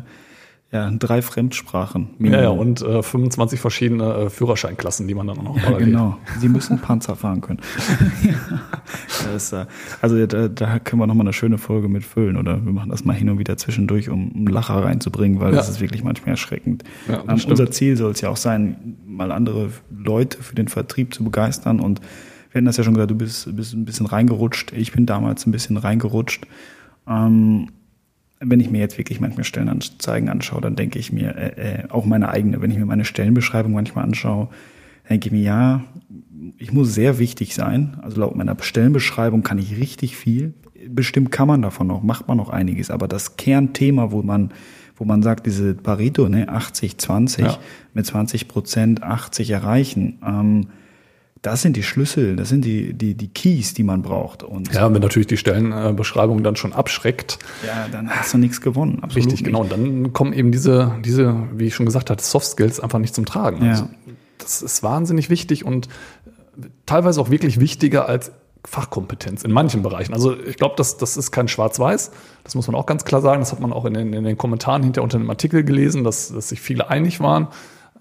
ja, 0.72 0.90
drei 0.90 1.20
Fremdsprachen. 1.20 2.14
Minimum. 2.16 2.32
Ja, 2.32 2.42
ja, 2.44 2.48
und 2.48 2.80
äh, 2.80 3.02
25 3.02 3.61
verschiedene 3.61 4.14
äh, 4.14 4.30
Führerscheinklassen, 4.30 5.06
die 5.06 5.14
man 5.14 5.26
dann 5.26 5.38
auch 5.38 5.42
noch 5.42 5.56
ja, 5.62 5.76
Genau, 5.76 6.16
Sie 6.40 6.48
müssen 6.48 6.78
Panzer 6.78 7.14
fahren 7.14 7.42
können. 7.42 7.61
das, 9.30 9.52
äh, 9.52 9.66
also 10.00 10.26
da, 10.26 10.48
da 10.48 10.78
können 10.78 11.02
wir 11.02 11.06
nochmal 11.06 11.26
eine 11.26 11.35
schöne 11.35 11.58
Folge 11.58 11.88
mit 11.88 12.04
füllen 12.04 12.38
oder 12.38 12.64
wir 12.64 12.72
machen 12.72 12.88
das 12.88 13.04
mal 13.04 13.12
hin 13.12 13.28
und 13.28 13.38
wieder 13.38 13.58
zwischendurch, 13.58 14.08
um 14.08 14.32
einen 14.35 14.46
Lacher 14.46 14.82
reinzubringen, 14.82 15.40
weil 15.40 15.50
ja. 15.50 15.56
das 15.56 15.68
ist 15.68 15.82
wirklich 15.82 16.04
manchmal 16.04 16.30
erschreckend. 16.30 16.85
Ja, 17.06 17.22
ähm, 17.28 17.38
unser 17.46 17.70
Ziel 17.70 17.98
soll 17.98 18.12
es 18.12 18.22
ja 18.22 18.30
auch 18.30 18.38
sein, 18.38 18.96
mal 19.06 19.30
andere 19.30 19.68
Leute 19.90 20.42
für 20.42 20.54
den 20.54 20.68
Vertrieb 20.68 21.12
zu 21.12 21.22
begeistern 21.22 21.80
und 21.80 22.00
wir 22.50 22.58
hatten 22.58 22.66
das 22.66 22.78
ja 22.78 22.85
schon 22.85 22.94
gesagt, 22.94 23.11
du 23.11 23.14
bist, 23.14 23.54
bist 23.56 23.74
ein 23.74 23.85
bisschen 23.85 24.06
reingerutscht. 24.06 24.72
Ich 24.72 24.92
bin 24.92 25.06
damals 25.06 25.46
ein 25.46 25.52
bisschen 25.52 25.78
reingerutscht. 25.78 26.46
Ähm, 27.06 27.68
wenn 28.44 28.61
ich 28.61 28.70
mir 28.70 28.81
jetzt 28.81 28.98
wirklich 28.98 29.20
manchmal 29.20 29.44
Stellenanzeigen 29.44 30.28
anschaue, 30.28 30.61
dann 30.61 30.76
denke 30.76 30.98
ich 30.98 31.12
mir, 31.12 31.37
äh, 31.37 31.83
äh, 31.83 31.88
auch 31.88 32.05
meine 32.05 32.28
eigene, 32.28 32.61
wenn 32.61 32.70
ich 32.70 32.78
mir 32.78 32.87
meine 32.87 33.05
Stellenbeschreibung 33.05 33.72
manchmal 33.72 34.05
anschaue, 34.05 34.48
denke 35.09 35.28
ich 35.28 35.33
mir, 35.33 35.42
ja, 35.42 35.85
ich 36.59 36.72
muss 36.72 36.94
sehr 36.94 37.18
wichtig 37.18 37.55
sein. 37.55 37.98
Also 38.02 38.20
laut 38.20 38.37
meiner 38.37 38.57
Stellenbeschreibung 38.61 39.42
kann 39.42 39.59
ich 39.59 39.76
richtig 39.76 40.16
viel. 40.16 40.55
Bestimmt 40.88 41.31
kann 41.31 41.48
man 41.48 41.62
davon 41.62 41.87
noch, 41.87 42.02
macht 42.02 42.28
man 42.28 42.37
noch 42.37 42.50
einiges. 42.50 42.90
Aber 42.90 43.07
das 43.07 43.37
Kernthema, 43.37 44.11
wo 44.11 44.22
man, 44.22 44.50
wo 44.96 45.05
man 45.05 45.22
sagt, 45.22 45.46
diese 45.46 45.74
Pareto, 45.74 46.28
ne, 46.28 46.48
80, 46.48 46.98
20, 46.98 47.44
ja. 47.44 47.59
mit 47.94 48.07
20 48.07 48.48
Prozent 48.48 49.02
80 49.02 49.50
erreichen, 49.50 50.18
ähm, 50.26 50.66
das 51.42 51.61
sind 51.61 51.76
die 51.76 51.83
Schlüssel, 51.83 52.37
das 52.37 52.48
sind 52.48 52.64
die, 52.64 52.94
die, 52.94 53.14
die 53.14 53.28
Keys, 53.28 53.74
die 53.74 53.83
man 53.83 54.02
braucht. 54.02 54.44
Und 54.44 54.72
ja, 54.72 54.92
wenn 54.94 55.02
natürlich 55.02 55.26
die 55.26 55.37
Stellenbeschreibung 55.37 56.44
dann 56.44 56.55
schon 56.55 56.72
abschreckt. 56.72 57.38
Ja, 57.66 57.88
dann 57.90 58.09
hast 58.09 58.33
du 58.33 58.38
nichts 58.38 58.61
gewonnen. 58.61 59.00
Absolut 59.02 59.16
richtig, 59.16 59.33
nicht. 59.33 59.44
genau. 59.44 59.62
Und 59.62 59.72
dann 59.72 60.12
kommen 60.12 60.33
eben 60.33 60.52
diese, 60.52 60.94
diese, 61.05 61.35
wie 61.55 61.66
ich 61.66 61.74
schon 61.74 61.85
gesagt 61.85 62.11
hatte, 62.11 62.22
Soft 62.22 62.46
Skills 62.46 62.78
einfach 62.78 63.00
nicht 63.00 63.14
zum 63.14 63.26
Tragen. 63.26 63.64
Ja. 63.64 63.70
Also, 63.72 63.88
das 64.38 64.62
ist 64.62 64.85
wahnsinnig 64.85 65.31
wichtig 65.31 65.64
und 65.64 65.88
teilweise 66.87 67.20
auch 67.20 67.31
wirklich 67.31 67.59
wichtiger 67.59 68.09
als 68.09 68.31
Fachkompetenz 68.64 69.42
in 69.42 69.50
manchen 69.50 69.83
Bereichen. 69.83 70.14
Also 70.14 70.38
ich 70.38 70.57
glaube, 70.57 70.74
das, 70.76 70.96
das 70.96 71.16
ist 71.16 71.33
kein 71.33 71.48
Schwarz-Weiß. 71.48 72.12
Das 72.44 72.55
muss 72.55 72.68
man 72.68 72.76
auch 72.76 72.87
ganz 72.87 73.05
klar 73.05 73.20
sagen. 73.20 73.40
Das 73.40 73.50
hat 73.50 73.59
man 73.59 73.72
auch 73.72 73.85
in 73.85 73.94
den, 73.94 74.12
in 74.12 74.22
den 74.22 74.38
Kommentaren 74.38 74.85
hinter 74.85 75.02
unter 75.02 75.18
dem 75.18 75.28
Artikel 75.28 75.64
gelesen, 75.64 76.05
dass, 76.05 76.33
dass 76.33 76.50
sich 76.50 76.61
viele 76.61 76.88
einig 76.88 77.18
waren. 77.18 77.48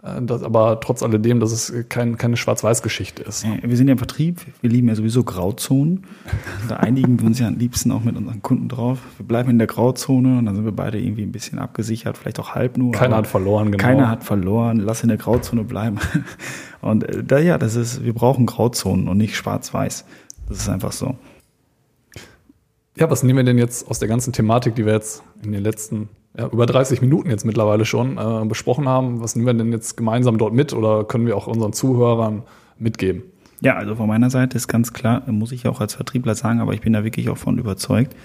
Äh, 0.03 0.21
das, 0.21 0.43
aber 0.43 0.79
trotz 0.79 1.03
alledem, 1.03 1.39
dass 1.39 1.51
es 1.51 1.73
kein, 1.89 2.17
keine 2.17 2.37
Schwarz-Weiß-Geschichte 2.37 3.23
ist. 3.23 3.45
Wir 3.61 3.77
sind 3.77 3.87
ja 3.87 3.93
im 3.93 3.97
Vertrieb, 3.97 4.41
wir 4.61 4.69
lieben 4.69 4.87
ja 4.87 4.95
sowieso 4.95 5.23
Grauzonen. 5.23 6.05
Da 6.67 6.77
einigen 6.77 7.19
wir 7.19 7.27
uns 7.27 7.39
ja 7.39 7.47
am 7.47 7.57
liebsten 7.57 7.91
auch 7.91 8.03
mit 8.03 8.15
unseren 8.15 8.41
Kunden 8.41 8.69
drauf. 8.69 8.99
Wir 9.17 9.25
bleiben 9.25 9.49
in 9.49 9.57
der 9.57 9.67
Grauzone 9.67 10.39
und 10.39 10.45
dann 10.45 10.55
sind 10.55 10.65
wir 10.65 10.71
beide 10.71 10.99
irgendwie 10.99 11.23
ein 11.23 11.31
bisschen 11.31 11.59
abgesichert, 11.59 12.17
vielleicht 12.17 12.39
auch 12.39 12.55
halb 12.55 12.77
nur. 12.77 12.91
Keiner 12.91 13.17
hat 13.17 13.27
verloren, 13.27 13.71
genau. 13.71 13.83
Keiner 13.83 14.09
hat 14.09 14.23
verloren, 14.23 14.79
lass 14.79 15.03
in 15.03 15.09
der 15.09 15.17
Grauzone 15.17 15.63
bleiben. 15.63 15.99
Und 16.81 17.03
äh, 17.03 17.23
da 17.23 17.37
ja, 17.37 17.59
das 17.59 17.75
ist, 17.75 18.03
wir 18.03 18.13
brauchen 18.13 18.47
Grauzonen 18.47 19.07
und 19.07 19.17
nicht 19.17 19.35
Schwarz-Weiß. 19.35 20.03
Das 20.49 20.57
ist 20.57 20.67
einfach 20.67 20.91
so. 20.91 21.15
Ja, 22.97 23.09
was 23.09 23.23
nehmen 23.23 23.37
wir 23.37 23.43
denn 23.43 23.57
jetzt 23.57 23.89
aus 23.89 23.99
der 23.99 24.07
ganzen 24.07 24.33
Thematik, 24.33 24.75
die 24.75 24.85
wir 24.85 24.93
jetzt 24.93 25.23
in 25.43 25.53
den 25.53 25.63
letzten 25.63 26.09
ja, 26.37 26.47
über 26.47 26.65
30 26.65 27.01
Minuten 27.01 27.29
jetzt 27.29 27.45
mittlerweile 27.45 27.85
schon 27.85 28.17
äh, 28.17 28.45
besprochen 28.45 28.87
haben. 28.87 29.21
Was 29.21 29.35
nehmen 29.35 29.47
wir 29.47 29.53
denn 29.53 29.71
jetzt 29.71 29.97
gemeinsam 29.97 30.37
dort 30.37 30.53
mit 30.53 30.73
oder 30.73 31.03
können 31.03 31.25
wir 31.25 31.37
auch 31.37 31.47
unseren 31.47 31.73
Zuhörern 31.73 32.43
mitgeben? 32.77 33.23
Ja, 33.61 33.75
also 33.75 33.95
von 33.95 34.07
meiner 34.07 34.29
Seite 34.29 34.57
ist 34.57 34.67
ganz 34.67 34.91
klar, 34.91 35.23
muss 35.27 35.51
ich 35.51 35.67
auch 35.67 35.81
als 35.81 35.93
Vertriebler 35.93 36.35
sagen, 36.35 36.59
aber 36.61 36.73
ich 36.73 36.81
bin 36.81 36.93
da 36.93 37.03
wirklich 37.03 37.29
auch 37.29 37.37
von 37.37 37.59
überzeugt. 37.59 38.15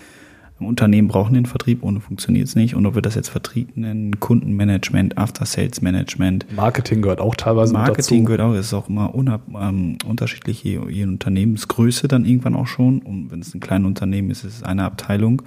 Unternehmen 0.65 1.09
brauchen 1.09 1.35
den 1.35 1.45
Vertrieb, 1.45 1.83
ohne 1.83 2.01
funktioniert 2.01 2.49
es 2.49 2.57
nicht. 2.57 2.75
Und 2.75 2.87
ob 2.87 2.95
wir 2.95 3.03
das 3.03 3.15
jetzt 3.15 3.29
Vertrieb 3.29 3.77
nennen, 3.77 4.19
Kundenmanagement, 4.21 5.19
After-Sales-Management. 5.19 6.47
Marketing 6.57 7.03
gehört 7.03 7.21
auch 7.21 7.35
teilweise 7.35 7.75
Marketing 7.75 8.25
gehört 8.25 8.41
auch, 8.41 8.55
es 8.55 8.67
ist 8.67 8.75
auch 8.75 8.89
immer 8.89 9.15
unab, 9.15 9.43
ähm, 9.61 9.99
unterschiedlich, 10.07 10.65
je, 10.65 10.81
je 10.89 11.05
Unternehmensgröße 11.05 12.09
dann 12.09 12.25
irgendwann 12.25 12.55
auch 12.55 12.67
schon. 12.67 13.01
Und 13.01 13.31
wenn 13.31 13.41
es 13.41 13.55
ein 13.55 13.61
kleines 13.61 13.87
Unternehmen 13.87 14.31
ist, 14.31 14.45
ist 14.45 14.57
es 14.57 14.63
eine 14.63 14.85
Abteilung. 14.85 15.43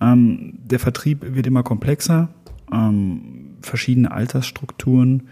Ähm, 0.00 0.54
der 0.64 0.78
Vertrieb 0.78 1.24
wird 1.34 1.46
immer 1.46 1.64
komplexer. 1.64 2.28
Ähm, 2.72 3.56
verschiedene 3.62 4.12
Altersstrukturen 4.12 5.24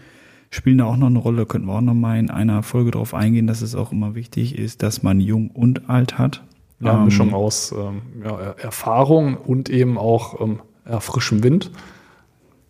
spielen 0.49 0.79
da 0.79 0.85
auch 0.85 0.97
noch 0.97 1.07
eine 1.07 1.19
Rolle. 1.19 1.37
Da 1.37 1.45
könnten 1.45 1.67
wir 1.67 1.73
auch 1.73 1.81
noch 1.81 1.93
mal 1.93 2.19
in 2.19 2.29
einer 2.29 2.63
Folge 2.63 2.91
darauf 2.91 3.13
eingehen, 3.13 3.47
dass 3.47 3.61
es 3.61 3.75
auch 3.75 3.91
immer 3.91 4.15
wichtig 4.15 4.57
ist, 4.57 4.83
dass 4.83 5.03
man 5.03 5.19
jung 5.19 5.51
und 5.51 5.89
alt 5.89 6.17
hat. 6.17 6.43
Ja, 6.79 6.97
ähm, 6.97 7.05
Mischung 7.05 7.33
aus 7.33 7.71
ähm, 7.71 8.01
ja, 8.23 8.51
Erfahrung 8.51 9.37
und 9.37 9.69
eben 9.69 9.97
auch 9.97 10.41
ähm, 10.41 10.59
ja, 10.87 10.99
frischem 10.99 11.43
Wind. 11.43 11.71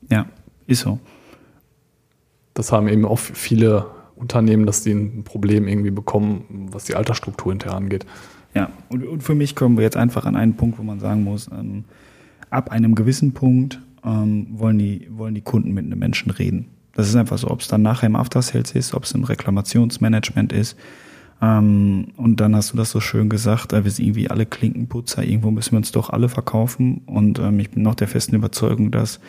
Ja, 0.09 0.27
ist 0.67 0.81
so. 0.81 0.99
Das 2.53 2.71
haben 2.71 2.87
eben 2.87 3.05
auch 3.05 3.19
viele 3.19 3.87
Unternehmen, 4.15 4.65
dass 4.65 4.81
die 4.81 4.91
ein 4.91 5.23
Problem 5.23 5.67
irgendwie 5.67 5.91
bekommen, 5.91 6.69
was 6.71 6.85
die 6.85 6.95
Altersstruktur 6.95 7.51
hinterher 7.51 7.77
angeht. 7.77 8.05
Ja, 8.53 8.69
und, 8.89 9.05
und, 9.05 9.23
für 9.23 9.35
mich 9.35 9.55
kommen 9.55 9.75
wir 9.75 9.83
jetzt 9.83 9.97
einfach 9.97 10.25
an 10.25 10.37
einen 10.37 10.55
Punkt, 10.55 10.79
wo 10.79 10.83
man 10.83 10.99
sagen 11.01 11.23
muss, 11.23 11.49
ähm, 11.51 11.83
ab 12.49 12.71
einem 12.71 12.95
gewissen 12.95 13.33
Punkt 13.33 13.81
ähm, 14.05 14.47
wollen, 14.51 14.77
die, 14.77 15.09
wollen 15.11 15.35
die 15.35 15.41
Kunden 15.41 15.73
mit 15.73 15.85
einem 15.85 15.99
Menschen 15.99 16.31
reden. 16.31 16.69
Das 16.93 17.09
ist 17.09 17.15
einfach 17.17 17.37
so, 17.37 17.49
ob 17.49 17.59
es 17.59 17.67
dann 17.67 17.81
nachher 17.81 18.07
im 18.07 18.15
After 18.15 18.41
Sales 18.41 18.71
ist, 18.71 18.93
ob 18.93 19.03
es 19.03 19.11
im 19.11 19.25
Reklamationsmanagement 19.25 20.53
ist. 20.53 20.77
Ähm, 21.41 22.07
und 22.17 22.39
dann 22.39 22.55
hast 22.55 22.73
du 22.73 22.77
das 22.77 22.91
so 22.91 22.99
schön 22.99 23.29
gesagt, 23.29 23.73
äh, 23.73 23.83
wir 23.83 23.91
sind 23.91 24.05
irgendwie 24.05 24.29
alle 24.29 24.45
Klinkenputzer, 24.45 25.23
irgendwo 25.23 25.51
müssen 25.51 25.71
wir 25.71 25.77
uns 25.77 25.91
doch 25.91 26.09
alle 26.09 26.29
verkaufen. 26.29 27.01
Und 27.05 27.39
ähm, 27.39 27.59
ich 27.59 27.71
bin 27.71 27.83
noch 27.83 27.95
der 27.95 28.07
festen 28.07 28.35
Überzeugung, 28.35 28.91
dass 28.91 29.19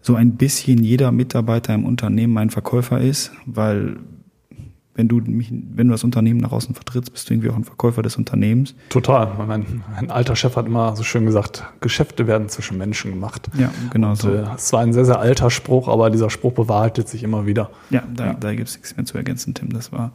so 0.00 0.14
ein 0.14 0.36
bisschen 0.36 0.82
jeder 0.82 1.12
Mitarbeiter 1.12 1.74
im 1.74 1.84
Unternehmen 1.84 2.38
ein 2.38 2.50
Verkäufer 2.50 3.00
ist, 3.00 3.32
weil 3.44 3.96
wenn 4.94 5.08
du 5.08 5.16
mich, 5.18 5.52
wenn 5.52 5.88
du 5.88 5.92
das 5.92 6.04
Unternehmen 6.04 6.40
nach 6.40 6.52
außen 6.52 6.74
vertrittst, 6.74 7.12
bist 7.12 7.28
du 7.28 7.34
irgendwie 7.34 7.50
auch 7.50 7.56
ein 7.56 7.64
Verkäufer 7.64 8.00
des 8.00 8.16
Unternehmens. 8.16 8.74
Total. 8.88 9.30
Mein, 9.46 9.82
mein 9.94 10.10
alter 10.10 10.34
Chef 10.36 10.56
hat 10.56 10.64
immer 10.66 10.96
so 10.96 11.02
schön 11.02 11.26
gesagt, 11.26 11.64
Geschäfte 11.82 12.26
werden 12.26 12.48
zwischen 12.48 12.78
Menschen 12.78 13.10
gemacht. 13.10 13.50
Ja, 13.58 13.70
genau 13.92 14.10
Und, 14.10 14.16
so. 14.16 14.32
äh, 14.32 14.44
es 14.56 14.72
war 14.72 14.80
ein 14.80 14.94
sehr, 14.94 15.04
sehr 15.04 15.18
alter 15.20 15.50
Spruch, 15.50 15.88
aber 15.88 16.08
dieser 16.08 16.30
Spruch 16.30 16.52
bewahrheitet 16.54 17.08
sich 17.08 17.22
immer 17.24 17.44
wieder. 17.44 17.68
Ja, 17.90 18.04
da, 18.14 18.26
Ja. 18.28 18.32
da 18.34 18.54
gibt 18.54 18.68
es 18.70 18.76
nichts 18.76 18.96
mehr 18.96 19.04
zu 19.04 19.18
ergänzen, 19.18 19.52
Tim. 19.52 19.68
Das 19.68 19.92
war, 19.92 20.12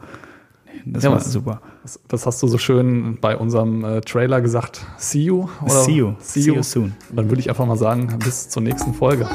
das 0.84 1.04
Ja, 1.04 1.10
war 1.10 1.16
was- 1.18 1.32
super. 1.32 1.60
Was, 1.82 2.00
was 2.08 2.26
hast 2.26 2.42
du 2.42 2.46
so 2.46 2.58
schön 2.58 3.18
bei 3.20 3.36
unserem 3.36 3.84
äh, 3.84 4.00
Trailer 4.02 4.40
gesagt? 4.40 4.84
See 4.98 5.22
you? 5.24 5.48
See 5.66 5.92
you. 5.92 6.14
See 6.20 6.40
you. 6.40 6.62
soon. 6.62 6.92
Dann 7.10 7.28
würde 7.28 7.40
ich 7.40 7.48
einfach 7.48 7.66
mal 7.66 7.76
sagen, 7.76 8.18
bis 8.22 8.48
zur 8.48 8.62
nächsten 8.62 8.94
Folge. 8.94 9.26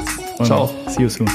Ciao. 0.44 0.70
See 0.88 1.02
you 1.02 1.08
soon. 1.08 1.28